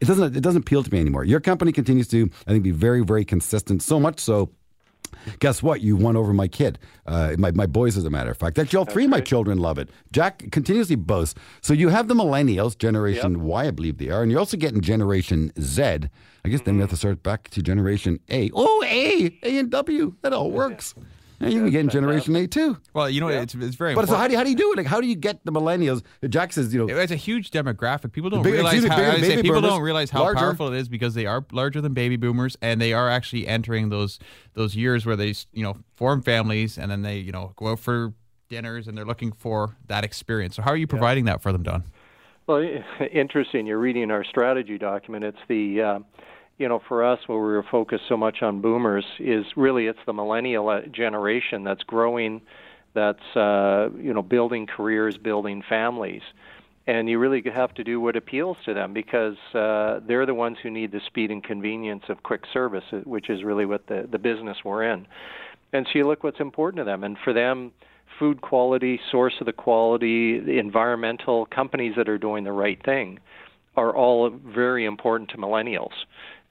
It 0.00 0.06
doesn't. 0.06 0.36
It 0.36 0.40
doesn't 0.40 0.62
appeal 0.62 0.82
to 0.82 0.92
me 0.92 1.00
anymore. 1.00 1.24
Your 1.24 1.40
company 1.40 1.70
continues 1.70 2.08
to, 2.08 2.28
I 2.46 2.50
think, 2.50 2.64
be 2.64 2.72
very, 2.72 3.04
very 3.04 3.24
consistent. 3.24 3.82
So 3.82 4.00
much 4.00 4.18
so 4.18 4.50
Guess 5.38 5.62
what? 5.62 5.80
You 5.80 5.96
won 5.96 6.16
over 6.16 6.32
my 6.32 6.48
kid. 6.48 6.78
Uh, 7.06 7.34
my, 7.38 7.50
my 7.52 7.66
boys, 7.66 7.96
as 7.96 8.04
a 8.04 8.10
matter 8.10 8.30
of 8.30 8.36
fact. 8.36 8.58
Actually, 8.58 8.78
all 8.78 8.84
three 8.84 9.04
of 9.04 9.10
my 9.10 9.20
children 9.20 9.58
love 9.58 9.78
it. 9.78 9.88
Jack 10.12 10.50
continuously 10.52 10.96
boasts. 10.96 11.38
So 11.60 11.74
you 11.74 11.88
have 11.88 12.08
the 12.08 12.14
millennials, 12.14 12.76
Generation 12.76 13.42
Y, 13.42 13.66
I 13.66 13.70
believe 13.70 13.98
they 13.98 14.10
are, 14.10 14.22
and 14.22 14.30
you're 14.30 14.40
also 14.40 14.56
getting 14.56 14.80
Generation 14.80 15.52
Z. 15.60 15.82
I 16.44 16.48
guess 16.48 16.60
then 16.62 16.74
we 16.74 16.80
have 16.80 16.90
to 16.90 16.96
start 16.96 17.22
back 17.22 17.48
to 17.50 17.62
Generation 17.62 18.18
A. 18.30 18.50
Oh, 18.54 18.82
A, 18.86 19.38
A 19.42 19.58
and 19.58 19.70
W. 19.70 20.14
That 20.22 20.32
all 20.32 20.50
works. 20.50 20.94
Yeah, 20.96 21.04
you 21.42 21.60
can 21.62 21.70
get 21.70 21.80
in 21.80 21.88
Generation 21.88 22.34
A 22.36 22.46
too. 22.46 22.78
Well, 22.94 23.08
you 23.10 23.20
know, 23.20 23.28
it's 23.28 23.54
it's 23.54 23.76
very 23.76 23.94
But 23.94 24.06
so 24.08 24.14
important. 24.14 24.18
how 24.18 24.26
do, 24.28 24.32
you, 24.32 24.38
how 24.38 24.44
do 24.44 24.50
you 24.50 24.56
do 24.56 24.72
it? 24.72 24.76
Like, 24.78 24.86
how 24.86 25.00
do 25.00 25.06
you 25.06 25.14
get 25.14 25.44
the 25.44 25.52
millennials? 25.52 26.02
Jack 26.28 26.52
says, 26.52 26.72
you 26.72 26.86
know, 26.86 26.94
It's 26.98 27.12
a 27.12 27.16
huge 27.16 27.50
demographic. 27.50 28.12
People 28.12 28.30
don't 28.30 28.42
Big- 28.42 28.54
realize 28.54 28.84
how 28.84 28.96
bigger 28.96 29.24
say, 29.24 29.36
people 29.42 29.56
boomers, 29.56 29.70
don't 29.70 29.82
realize 29.82 30.10
how 30.10 30.22
larger. 30.22 30.38
powerful 30.38 30.72
it 30.72 30.78
is 30.78 30.88
because 30.88 31.14
they 31.14 31.26
are 31.26 31.44
larger 31.52 31.80
than 31.80 31.94
baby 31.94 32.16
boomers 32.16 32.56
and 32.62 32.80
they 32.80 32.92
are 32.92 33.08
actually 33.10 33.46
entering 33.46 33.88
those 33.88 34.18
those 34.54 34.74
years 34.76 35.04
where 35.06 35.16
they 35.16 35.34
you 35.52 35.62
know 35.62 35.76
form 35.96 36.22
families 36.22 36.78
and 36.78 36.90
then 36.90 37.02
they 37.02 37.18
you 37.18 37.32
know 37.32 37.52
go 37.56 37.68
out 37.68 37.78
for 37.80 38.12
dinners 38.48 38.86
and 38.88 38.96
they're 38.98 39.04
looking 39.04 39.32
for 39.32 39.76
that 39.88 40.04
experience. 40.04 40.56
So 40.56 40.62
how 40.62 40.70
are 40.70 40.76
you 40.76 40.86
providing 40.86 41.24
that 41.24 41.40
for 41.42 41.52
them, 41.52 41.62
Don? 41.62 41.84
Well, 42.46 42.62
interesting. 43.12 43.66
You're 43.66 43.78
reading 43.78 44.10
our 44.10 44.24
strategy 44.24 44.76
document. 44.76 45.24
It's 45.24 45.38
the, 45.48 45.80
uh, 45.80 45.98
you 46.62 46.68
know, 46.68 46.80
for 46.86 47.04
us, 47.04 47.18
where 47.26 47.38
we 47.38 47.44
were 47.44 47.64
focused 47.68 48.04
so 48.08 48.16
much 48.16 48.40
on 48.40 48.60
boomers, 48.60 49.04
is 49.18 49.44
really 49.56 49.88
it's 49.88 49.98
the 50.06 50.12
millennial 50.12 50.68
uh, 50.68 50.82
generation 50.82 51.64
that's 51.64 51.82
growing, 51.82 52.40
that's 52.94 53.34
uh, 53.34 53.88
you 53.98 54.14
know 54.14 54.22
building 54.22 54.68
careers, 54.68 55.18
building 55.18 55.64
families, 55.68 56.22
and 56.86 57.10
you 57.10 57.18
really 57.18 57.42
have 57.52 57.74
to 57.74 57.82
do 57.82 58.00
what 58.00 58.14
appeals 58.14 58.56
to 58.64 58.74
them 58.74 58.92
because 58.92 59.36
uh, 59.54 59.98
they're 60.06 60.24
the 60.24 60.34
ones 60.34 60.56
who 60.62 60.70
need 60.70 60.92
the 60.92 61.00
speed 61.04 61.32
and 61.32 61.42
convenience 61.42 62.04
of 62.08 62.22
quick 62.22 62.42
service, 62.52 62.84
uh, 62.92 62.98
which 62.98 63.28
is 63.28 63.42
really 63.42 63.66
what 63.66 63.88
the 63.88 64.06
the 64.08 64.18
business 64.18 64.58
we're 64.64 64.84
in. 64.84 65.04
And 65.72 65.84
so 65.86 65.98
you 65.98 66.06
look 66.06 66.22
what's 66.22 66.38
important 66.38 66.78
to 66.78 66.84
them, 66.84 67.02
and 67.02 67.18
for 67.24 67.32
them, 67.32 67.72
food 68.20 68.40
quality, 68.40 69.00
source 69.10 69.34
of 69.40 69.46
the 69.46 69.52
quality, 69.52 70.38
the 70.38 70.60
environmental 70.60 71.44
companies 71.46 71.94
that 71.96 72.08
are 72.08 72.18
doing 72.18 72.44
the 72.44 72.52
right 72.52 72.80
thing 72.84 73.18
are 73.76 73.94
all 73.94 74.28
very 74.30 74.84
important 74.84 75.30
to 75.30 75.36
millennials. 75.38 75.92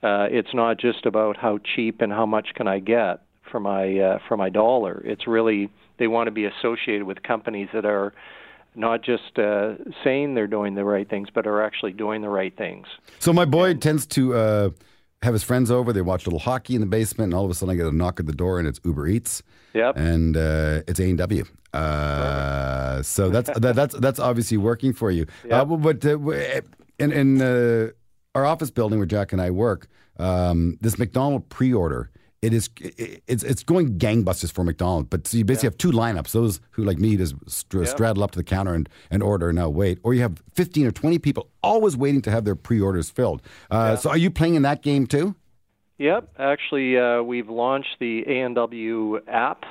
Uh, 0.04 0.28
it's 0.32 0.54
not 0.54 0.80
just 0.80 1.06
about 1.06 1.38
how 1.38 1.60
cheap 1.76 2.02
and 2.02 2.12
how 2.12 2.26
much 2.26 2.50
can 2.56 2.68
I 2.68 2.80
get 2.80 3.22
for 3.52 3.60
my 3.60 4.00
uh, 4.00 4.20
for 4.28 4.38
my 4.38 4.50
dollar. 4.50 5.02
It's 5.06 5.28
really 5.28 5.70
they 6.00 6.08
want 6.08 6.28
to 6.28 6.32
be 6.32 6.46
associated 6.46 7.04
with 7.04 7.22
companies 7.22 7.70
that 7.74 7.86
are 7.86 8.14
not 8.76 9.04
just 9.04 9.38
uh, 9.38 9.76
saying 10.04 10.34
they're 10.34 10.48
doing 10.48 10.76
the 10.76 10.86
right 10.86 11.08
things, 11.10 11.30
but 11.34 11.46
are 11.46 11.62
actually 11.62 11.92
doing 11.92 12.22
the 12.22 12.30
right 12.30 12.56
things. 12.58 12.88
So 13.20 13.34
my 13.34 13.46
boy 13.46 13.76
tends 13.76 14.06
to 14.08 14.34
uh, 14.34 14.70
have 15.22 15.34
his 15.34 15.44
friends 15.44 15.70
over. 15.70 15.94
They 15.94 16.02
watch 16.02 16.26
a 16.26 16.30
little 16.30 16.40
hockey 16.40 16.76
in 16.76 16.82
the 16.82 16.88
basement, 16.88 17.28
and 17.28 17.34
all 17.34 17.46
of 17.46 17.52
a 17.52 17.54
sudden 17.54 17.74
I 17.74 17.76
get 17.76 17.86
a 17.86 17.92
knock 17.92 18.20
at 18.20 18.26
the 18.26 18.34
door, 18.34 18.60
and 18.60 18.68
it's 18.68 18.80
Uber 18.84 19.08
Eats. 19.08 19.44
Yep. 19.74 19.98
And 19.98 20.36
uh, 20.36 20.82
it's 20.88 21.00
A 21.00 21.04
and 21.04 21.18
W. 21.18 21.46
Uh, 21.74 23.02
so 23.02 23.30
that's 23.30 23.50
that, 23.60 23.76
that's 23.76 23.96
that's 24.00 24.20
obviously 24.20 24.58
working 24.58 24.94
for 24.94 25.12
you. 25.12 25.26
Uh, 25.52 25.66
but 25.66 26.06
uh, 26.06 26.12
w- 26.12 26.62
in 27.00 27.12
in 27.12 27.42
uh, 27.42 27.90
our 28.36 28.46
office 28.46 28.72
building 28.72 29.00
where 29.00 29.06
Jack 29.06 29.32
and 29.34 29.42
I 29.42 29.52
work, 29.52 29.88
um, 30.18 30.78
this 30.82 30.98
McDonald 30.98 31.50
pre-order. 31.50 32.10
It 32.42 32.54
is 32.54 32.72
it- 32.80 33.22
it's 33.28 33.44
it's 33.44 33.62
going 33.64 34.00
gangbusters 34.00 34.52
for 34.52 34.64
McDonald's, 34.64 35.10
but 35.10 35.28
so 35.28 35.38
you 35.38 35.46
basically 35.46 35.68
have 35.68 35.78
two 35.78 35.92
lineups: 35.92 36.32
those 36.32 36.60
who 36.72 36.84
like 36.84 36.98
me 36.98 37.16
just 37.16 37.36
str- 37.48 37.84
straddle 37.86 38.24
up 38.24 38.32
to 38.32 38.40
the 38.40 38.44
counter 38.44 38.74
and, 38.74 38.90
and 39.12 39.22
order 39.22 39.50
and 39.50 39.58
now 39.58 39.70
wait, 39.70 40.00
or 40.02 40.16
you 40.16 40.22
have 40.22 40.42
fifteen 40.56 40.88
or 40.88 40.92
twenty 40.92 41.20
people 41.20 41.50
always 41.62 41.96
waiting 41.96 42.20
to 42.24 42.32
have 42.32 42.44
their 42.44 42.56
pre-orders 42.56 43.12
filled. 43.12 43.44
Uh, 43.70 43.96
So, 43.96 44.10
are 44.10 44.18
you 44.18 44.32
playing 44.32 44.56
in 44.56 44.64
that 44.64 44.82
game 44.82 45.06
too? 45.06 45.36
Yep, 46.00 46.30
actually, 46.40 46.98
uh, 46.98 47.22
we've 47.22 47.48
launched 47.50 47.98
the 48.00 48.24
A&W 48.28 49.20
app. 49.28 49.64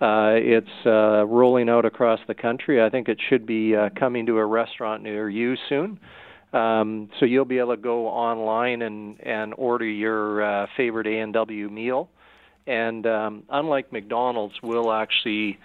Uh, 0.00 0.32
it's 0.36 0.86
uh, 0.86 1.26
rolling 1.26 1.68
out 1.68 1.84
across 1.84 2.20
the 2.26 2.34
country. 2.34 2.82
I 2.82 2.88
think 2.88 3.10
it 3.10 3.18
should 3.28 3.44
be 3.44 3.76
uh, 3.76 3.90
coming 3.94 4.24
to 4.24 4.38
a 4.38 4.46
restaurant 4.46 5.02
near 5.02 5.28
you 5.28 5.54
soon. 5.68 6.00
Um, 6.52 7.10
so 7.18 7.26
you'll 7.26 7.44
be 7.44 7.58
able 7.58 7.76
to 7.76 7.82
go 7.82 8.06
online 8.06 8.82
and, 8.82 9.20
and 9.20 9.54
order 9.56 9.84
your 9.84 10.42
uh, 10.42 10.66
favorite 10.76 11.06
A&W 11.06 11.68
meal. 11.68 12.08
And 12.66 13.06
um, 13.06 13.42
unlike 13.48 13.92
McDonald's, 13.92 14.54
we'll 14.62 14.92
actually 14.92 15.58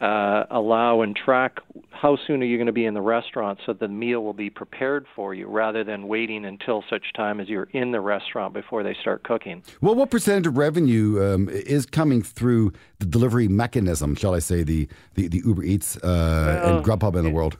uh, 0.00 0.44
allow 0.50 1.02
and 1.02 1.16
track 1.16 1.60
how 1.90 2.18
soon 2.26 2.42
are 2.42 2.44
you 2.44 2.58
going 2.58 2.66
to 2.66 2.72
be 2.72 2.84
in 2.84 2.94
the 2.94 3.00
restaurant 3.00 3.58
so 3.64 3.72
the 3.72 3.88
meal 3.88 4.22
will 4.22 4.34
be 4.34 4.50
prepared 4.50 5.06
for 5.14 5.32
you 5.32 5.46
rather 5.46 5.84
than 5.84 6.08
waiting 6.08 6.44
until 6.44 6.84
such 6.90 7.12
time 7.14 7.40
as 7.40 7.48
you're 7.48 7.68
in 7.72 7.92
the 7.92 8.00
restaurant 8.00 8.52
before 8.52 8.82
they 8.82 8.94
start 9.00 9.22
cooking. 9.22 9.62
Well, 9.80 9.94
what 9.94 10.10
percentage 10.10 10.46
of 10.46 10.58
revenue 10.58 11.24
um, 11.24 11.48
is 11.48 11.86
coming 11.86 12.22
through 12.22 12.72
the 12.98 13.06
delivery 13.06 13.48
mechanism? 13.48 14.14
Shall 14.16 14.34
I 14.34 14.40
say 14.40 14.62
the 14.62 14.88
the, 15.14 15.28
the 15.28 15.40
Uber 15.44 15.62
Eats 15.62 15.96
uh, 15.98 16.62
and 16.64 16.84
Grubhub 16.84 17.16
in 17.16 17.24
the 17.24 17.30
world? 17.30 17.56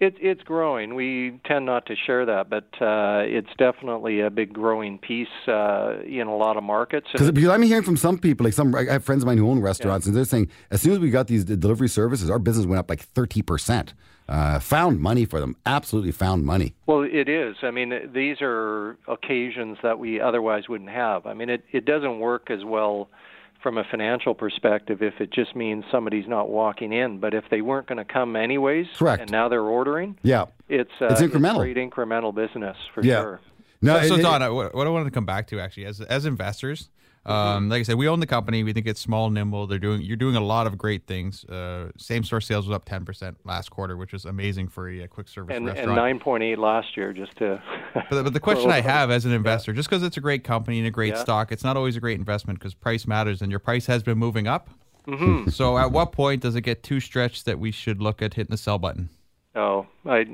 It, 0.00 0.14
it's 0.20 0.42
growing. 0.42 0.94
We 0.94 1.40
tend 1.44 1.66
not 1.66 1.86
to 1.86 1.96
share 1.96 2.24
that, 2.26 2.48
but 2.48 2.68
uh, 2.80 3.22
it's 3.24 3.48
definitely 3.58 4.20
a 4.20 4.30
big 4.30 4.52
growing 4.52 4.98
piece 4.98 5.26
uh, 5.48 5.98
in 6.06 6.28
a 6.28 6.36
lot 6.36 6.56
of 6.56 6.62
markets. 6.62 7.08
Because 7.10 7.32
because 7.32 7.50
I'm 7.50 7.62
hearing 7.62 7.82
from 7.82 7.96
some 7.96 8.16
people, 8.16 8.44
like 8.44 8.54
some 8.54 8.72
I 8.74 8.84
have 8.84 9.04
friends 9.04 9.24
of 9.24 9.26
mine 9.26 9.38
who 9.38 9.50
own 9.50 9.60
restaurants, 9.60 10.06
and 10.06 10.14
they're 10.14 10.24
saying 10.24 10.48
as 10.70 10.80
soon 10.82 10.92
as 10.92 11.00
we 11.00 11.10
got 11.10 11.26
these 11.26 11.44
delivery 11.44 11.88
services, 11.88 12.30
our 12.30 12.38
business 12.38 12.64
went 12.64 12.78
up 12.78 12.88
like 12.88 13.00
thirty 13.00 13.42
percent. 13.42 13.94
Uh, 14.28 14.58
found 14.60 15.00
money 15.00 15.24
for 15.24 15.40
them. 15.40 15.56
Absolutely 15.64 16.12
found 16.12 16.44
money. 16.44 16.74
Well, 16.86 17.00
it 17.00 17.30
is. 17.30 17.56
I 17.62 17.70
mean, 17.70 18.10
these 18.12 18.36
are 18.42 18.98
occasions 19.08 19.78
that 19.82 19.98
we 19.98 20.20
otherwise 20.20 20.68
wouldn't 20.68 20.90
have. 20.90 21.24
I 21.24 21.32
mean, 21.32 21.48
it, 21.48 21.64
it 21.72 21.86
doesn't 21.86 22.18
work 22.20 22.50
as 22.50 22.62
well 22.62 23.08
from 23.62 23.76
a 23.78 23.84
financial 23.90 24.34
perspective 24.34 25.02
if 25.02 25.20
it 25.20 25.32
just 25.32 25.56
means 25.56 25.84
somebody's 25.90 26.28
not 26.28 26.48
walking 26.48 26.92
in. 26.92 27.18
But 27.18 27.34
if 27.34 27.44
they 27.50 27.60
weren't 27.60 27.86
going 27.88 27.98
to 27.98 28.04
come 28.04 28.36
anyways, 28.36 28.86
Correct. 28.96 29.22
and 29.22 29.30
now 29.30 29.48
they're 29.48 29.60
ordering, 29.62 30.16
Yeah. 30.22 30.46
it's 30.68 30.90
uh, 31.00 31.06
It's 31.06 31.20
incremental. 31.22 31.58
great 31.58 31.76
incremental 31.76 32.34
business 32.34 32.76
for 32.94 33.02
Yeah. 33.04 33.20
sure. 33.22 33.40
No, 33.82 34.00
so, 34.02 34.08
so 34.08 34.14
it- 34.16 34.22
Don, 34.22 34.42
I- 34.42 34.48
what 34.50 34.74
what 34.74 34.86
I 34.86 34.90
wanted 34.90 35.04
to 35.06 35.10
come 35.10 35.26
back 35.26 35.46
to 35.48 35.60
actually, 35.60 35.86
as 35.86 36.00
as 36.00 36.24
investors. 36.26 36.88
Um, 37.26 37.68
like 37.68 37.80
I 37.80 37.82
said, 37.82 37.96
we 37.96 38.08
own 38.08 38.20
the 38.20 38.26
company. 38.26 38.62
We 38.62 38.72
think 38.72 38.86
it's 38.86 39.00
small, 39.00 39.30
nimble. 39.30 39.66
They're 39.66 39.78
doing 39.78 40.02
you're 40.02 40.16
doing 40.16 40.36
a 40.36 40.40
lot 40.40 40.66
of 40.66 40.78
great 40.78 41.06
things. 41.06 41.44
Uh, 41.44 41.90
same 41.96 42.24
store 42.24 42.40
sales 42.40 42.66
was 42.66 42.74
up 42.74 42.84
ten 42.84 43.04
percent 43.04 43.38
last 43.44 43.70
quarter, 43.70 43.96
which 43.96 44.14
is 44.14 44.24
amazing 44.24 44.68
for 44.68 44.88
a, 44.88 45.06
quick 45.08 45.28
service 45.28 45.56
And, 45.56 45.68
and 45.68 45.88
9.8 45.90 46.56
last 46.58 46.96
year, 46.96 47.12
just 47.12 47.36
to. 47.38 47.62
But, 47.94 48.24
but 48.24 48.32
the 48.32 48.40
question 48.48 48.70
I 48.70 48.80
have 48.80 49.10
as 49.10 49.24
an 49.24 49.32
investor, 49.32 49.72
just 49.72 49.88
because 49.88 50.02
it's 50.02 50.16
a 50.16 50.20
great 50.20 50.44
company 50.44 50.78
and 50.78 50.86
a 50.86 50.90
great 50.90 51.14
Yeah. 51.14 51.22
stock, 51.22 51.52
it's 51.52 51.64
not 51.64 51.76
always 51.76 51.96
a 51.96 52.00
great 52.00 52.18
investment 52.18 52.58
because 52.58 52.74
price 52.74 53.06
matters, 53.06 53.42
and 53.42 53.50
your 53.50 53.60
price 53.60 53.86
has 53.86 54.02
been 54.02 54.18
moving 54.18 54.46
up. 54.46 54.70
Mm-hmm. 55.06 55.48
So, 55.50 55.78
at 55.78 55.90
what 55.90 56.12
point 56.12 56.42
does 56.42 56.54
it 56.54 56.60
get 56.62 56.82
too 56.82 57.00
stretched 57.00 57.46
that 57.46 57.58
we 57.58 57.70
should 57.70 58.02
look 58.02 58.20
at 58.20 58.34
hitting 58.34 58.50
the 58.50 58.58
sell 58.58 58.78
button? 58.78 59.08
Oh, 59.54 59.86
I, 60.06 60.26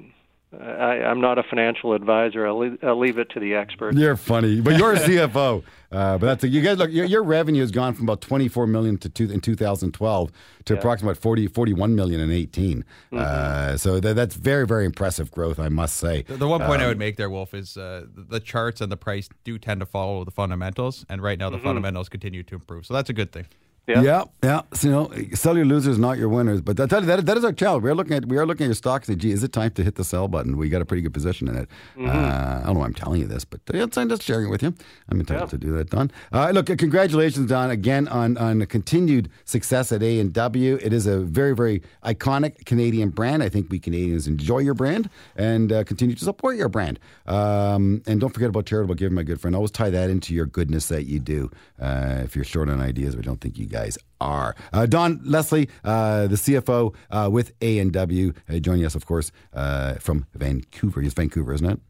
I, 0.61 1.03
I'm 1.05 1.21
not 1.21 1.39
a 1.39 1.43
financial 1.43 1.93
advisor. 1.95 2.47
I'll 2.47 2.59
leave, 2.59 2.79
I'll 2.83 2.99
leave 2.99 3.19
it 3.19 3.31
to 3.31 3.41
the 3.41 3.55
experts. 3.55 3.97
You're 3.97 4.17
funny, 4.17 4.61
but 4.61 4.77
you're 4.79 4.93
a 4.93 4.99
CFO. 5.01 5.63
Uh, 5.93 6.19
but 6.19 6.27
that's 6.27 6.45
you 6.45 6.61
guys 6.61 6.79
look. 6.79 6.91
Your, 6.91 7.05
your 7.07 7.23
revenue 7.23 7.61
has 7.61 7.71
gone 7.71 7.95
from 7.95 8.05
about 8.07 8.21
24 8.21 8.67
million 8.67 8.99
to 8.99 9.09
two, 9.09 9.31
in 9.31 9.41
2012 9.41 10.33
to 10.65 10.75
approximately 10.75 11.15
40, 11.15 11.47
41 11.47 11.95
million 11.95 12.21
in 12.21 12.33
18. 12.33 12.85
Uh, 13.13 13.77
so 13.77 14.01
that, 14.01 14.15
that's 14.15 14.35
very 14.35 14.67
very 14.67 14.85
impressive 14.87 15.31
growth, 15.31 15.61
I 15.61 15.69
must 15.69 15.97
say. 15.97 16.23
The, 16.23 16.37
the 16.37 16.49
one 16.49 16.61
point 16.63 16.81
Um, 16.81 16.87
I 16.87 16.89
would 16.89 16.99
make 16.99 17.17
there, 17.17 17.31
Wolf, 17.31 17.55
is 17.55 17.77
uh, 17.77 18.07
the- 18.13 18.23
the 18.23 18.41
charts 18.41 18.81
and 18.81 18.91
the 18.91 18.97
price 18.97 19.29
do 19.45 19.57
tend 19.59 19.81
to 19.81 19.87
follow 19.87 20.25
the 20.25 20.31
fundamentals, 20.33 21.05
and 21.09 21.23
right 21.23 21.39
now 21.39 21.45
Mm-hmm. 21.49 21.59
the 21.59 21.63
fundamentals 21.63 22.09
continue 22.09 22.43
to 22.43 22.55
improve. 22.57 22.87
So 22.87 22.95
that's 22.95 23.11
a 23.11 23.13
good 23.13 23.31
thing. 23.31 23.47
Yeah. 23.87 24.01
Yeah, 24.03 24.25
yeah. 24.43 24.63
So, 24.73 24.87
you 24.89 24.93
know, 24.93 25.35
sell 25.35 25.57
your 25.57 25.67
losers, 25.67 25.99
not 25.99 26.17
your 26.17 26.31
winners. 26.31 26.63
But 26.63 26.81
I 26.81 26.87
tell 26.87 27.01
you, 27.01 27.07
that, 27.07 27.27
that 27.27 27.37
is 27.37 27.45
our 27.45 27.53
challenge. 27.53 27.85
We're 27.85 27.95
looking 27.95 28.15
at 28.15 28.25
we 28.27 28.39
are 28.39 28.47
looking 28.47 28.65
at 28.65 28.69
your 28.69 28.75
stocks. 28.75 29.09
and 29.09 29.21
Say, 29.21 29.29
gee, 29.29 29.33
is 29.33 29.45
it 29.45 29.53
time 29.53 29.73
to 29.73 29.85
hit 29.85 29.97
the 29.97 30.05
sell 30.05 30.27
button? 30.27 30.57
We 30.57 30.71
got 30.71 30.81
a 30.81 30.87
pretty 30.87 31.03
good 31.03 31.13
position 31.13 31.49
in 31.49 31.57
it. 31.57 31.69
Mm-hmm. 31.97 32.09
Uh, 32.09 32.13
I 32.13 32.63
don't 32.65 32.75
know 32.75 32.81
why 32.81 32.87
I'm 32.87 32.95
telling 32.95 33.21
you 33.21 33.27
this, 33.27 33.45
but 33.45 33.61
uh, 33.73 33.77
it's- 33.77 33.99
I'm 33.99 34.09
just 34.09 34.23
sharing 34.23 34.47
it 34.47 34.51
with 34.51 34.63
you. 34.63 34.75
I'm 35.11 35.21
entitled 35.21 35.51
to 35.51 35.59
do 35.59 35.73
that, 35.75 35.91
Don. 35.91 36.11
Uh, 36.33 36.51
look, 36.51 36.71
uh, 36.71 36.77
congratulations, 36.77 37.49
Don, 37.51 37.71
again 37.71 38.09
on 38.09 38.39
on 38.39 38.59
the 38.59 38.67
continued 38.67 39.29
success 39.45 39.93
at 39.93 40.03
A 40.03 40.19
and 40.19 40.33
W. 40.33 40.79
It 40.83 40.93
is 40.95 41.07
a 41.07 41.19
very 41.21 41.55
very 41.55 41.83
iconic 42.05 42.65
Canadian 42.65 43.11
brand. 43.11 43.43
I 43.43 43.51
think 43.51 43.71
we 43.71 43.79
Canadians 43.79 44.27
enjoy 44.27 44.61
your 44.61 44.75
brand 44.75 45.11
and 45.37 45.71
uh, 45.71 45.85
continue 45.85 46.15
to 46.17 46.25
support 46.25 46.57
your 46.57 46.71
brand. 46.71 46.99
Um, 47.27 48.03
and 48.07 48.19
don't 48.21 48.33
forget 48.33 48.49
about 48.49 48.65
charitable 48.67 48.95
giving, 48.95 49.15
my 49.15 49.23
good 49.25 49.41
friend. 49.41 49.55
Always 49.55 49.71
tie 49.71 49.91
that 49.91 50.09
into 50.09 50.33
your 50.35 50.47
goodness 50.47 50.89
that 50.89 51.05
you 51.05 51.19
do. 51.21 51.51
Uh, 51.81 52.21
if 52.25 52.35
you're 52.35 52.45
short 52.47 52.69
on 52.71 52.81
ideas, 52.81 53.15
I 53.17 53.21
don't 53.21 53.41
think 53.41 53.59
you 53.59 53.67
guys 53.75 53.99
are. 54.21 54.55
Uh, 54.73 54.87
Don 54.87 55.21
Leslie, 55.25 55.69
uh, 55.85 56.29
the 56.29 56.37
CFO 56.37 56.95
uh, 57.11 57.29
with 57.31 57.53
A 57.61 57.79
and 57.81 57.93
W, 57.93 58.33
uh, 58.49 58.59
joining 58.61 58.85
us, 58.87 58.95
of 58.95 59.05
course, 59.05 59.33
uh, 59.53 59.95
from 59.95 60.27
Vancouver. 60.35 61.03
It's 61.03 61.13
Vancouver, 61.15 61.53
isn't 61.53 61.69
it? 61.69 61.81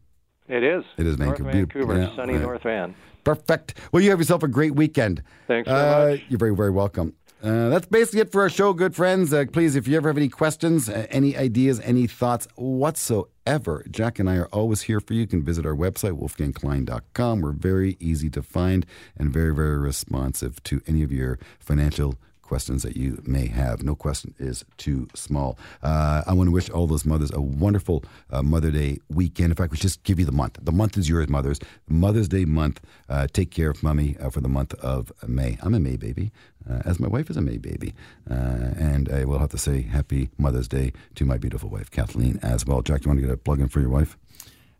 It 0.47 0.63
is. 0.63 0.83
It 0.97 1.05
is 1.07 1.17
North 1.19 1.37
Vancouver. 1.37 1.51
Vancouver, 1.51 1.97
Yeah, 1.99 2.15
sunny. 2.15 2.33
North 2.33 2.63
Van. 2.63 2.95
Perfect. 3.23 3.77
Well, 3.91 4.01
you 4.03 4.09
have 4.09 4.19
yourself 4.19 4.43
a 4.43 4.47
great 4.47 4.75
weekend. 4.75 5.21
Thanks 5.47 5.67
very 5.69 5.79
Uh, 5.79 6.09
much. 6.09 6.21
You're 6.29 6.39
very, 6.39 6.55
very 6.55 6.69
welcome. 6.71 7.13
Uh, 7.45 7.69
that's 7.69 7.85
basically 7.85 8.21
it 8.21 8.31
for 8.31 8.41
our 8.41 8.49
show, 8.49 8.73
good 8.73 8.95
friends. 8.95 9.31
Uh, 9.31 9.45
please, 9.53 9.75
if 9.75 9.87
you 9.87 9.95
ever 9.95 10.09
have 10.09 10.17
any 10.17 10.29
questions, 10.29 10.89
uh, 10.89 11.05
any 11.11 11.37
ideas, 11.37 11.79
any 11.81 12.07
thoughts 12.07 12.47
whatsoever, 12.55 13.85
Jack 13.91 14.17
and 14.17 14.27
I 14.27 14.37
are 14.37 14.47
always 14.47 14.81
here 14.83 14.99
for 14.99 15.13
you. 15.13 15.21
You 15.21 15.27
can 15.27 15.43
visit 15.43 15.63
our 15.63 15.75
website, 15.75 16.19
wolfgangklein.com. 16.19 17.41
We're 17.41 17.51
very 17.51 17.97
easy 17.99 18.31
to 18.31 18.41
find 18.41 18.83
and 19.15 19.31
very, 19.31 19.53
very 19.53 19.77
responsive 19.77 20.63
to 20.63 20.81
any 20.87 21.03
of 21.03 21.11
your 21.11 21.37
financial 21.59 22.15
questions 22.45 22.83
that 22.83 22.95
you 22.95 23.21
may 23.25 23.47
have. 23.47 23.83
No 23.83 23.95
question 23.95 24.33
is 24.39 24.63
too 24.77 25.07
small. 25.15 25.57
Uh, 25.83 26.23
I 26.25 26.33
want 26.33 26.47
to 26.47 26.51
wish 26.51 26.69
all 26.69 26.87
those 26.87 27.05
mothers 27.05 27.31
a 27.33 27.41
wonderful 27.41 28.03
uh, 28.31 28.43
Mother 28.43 28.71
Day 28.71 28.99
weekend. 29.09 29.51
In 29.51 29.55
fact, 29.55 29.71
we 29.71 29.77
just 29.77 30.03
give 30.03 30.19
you 30.19 30.25
the 30.25 30.31
month. 30.31 30.57
The 30.61 30.71
month 30.71 30.97
is 30.97 31.09
yours, 31.09 31.27
mothers. 31.27 31.59
Mother's 31.87 32.27
Day 32.27 32.45
month. 32.45 32.79
Uh, 33.09 33.27
take 33.33 33.51
care 33.51 33.69
of 33.69 33.83
mommy 33.83 34.15
uh, 34.19 34.29
for 34.29 34.41
the 34.41 34.49
month 34.49 34.73
of 34.75 35.11
May. 35.27 35.57
I'm 35.61 35.73
a 35.73 35.79
May 35.79 35.97
baby, 35.97 36.31
uh, 36.69 36.81
as 36.85 36.99
my 36.99 37.07
wife 37.07 37.29
is 37.29 37.37
a 37.37 37.41
May 37.41 37.57
baby. 37.57 37.93
Uh, 38.29 38.73
and 38.77 39.11
I 39.11 39.25
will 39.25 39.39
have 39.39 39.49
to 39.49 39.57
say 39.57 39.81
happy 39.81 40.29
Mother's 40.37 40.67
Day 40.67 40.93
to 41.15 41.25
my 41.25 41.37
beautiful 41.37 41.69
wife, 41.69 41.89
Kathleen, 41.91 42.39
as 42.41 42.65
well. 42.65 42.81
Jack, 42.81 43.05
you 43.05 43.09
want 43.09 43.19
to 43.19 43.25
get 43.25 43.33
a 43.33 43.37
plug 43.37 43.59
in 43.59 43.69
for 43.69 43.79
your 43.79 43.89
wife? 43.89 44.17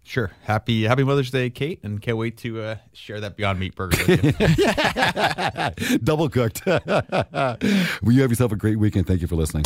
Sure. 0.06 0.32
Happy 0.44 0.84
Happy 0.84 1.04
Mother's 1.04 1.32
Day, 1.32 1.50
Kate, 1.50 1.80
and 1.84 2.00
can't 2.00 2.16
wait 2.16 2.38
to 2.38 2.62
uh, 2.62 2.76
share 2.94 3.20
that 3.22 3.36
Beyond 3.36 3.60
Meat 3.60 3.76
burger 3.76 3.98
with 4.08 4.40
you. 5.82 5.98
Double 6.04 6.30
cooked. 6.30 6.62
well, 6.68 7.58
you 8.04 8.22
have 8.22 8.30
yourself 8.30 8.52
a 8.52 8.56
great 8.56 8.78
weekend. 8.78 9.08
Thank 9.08 9.22
you 9.22 9.28
for 9.28 9.36
listening. 9.36 9.66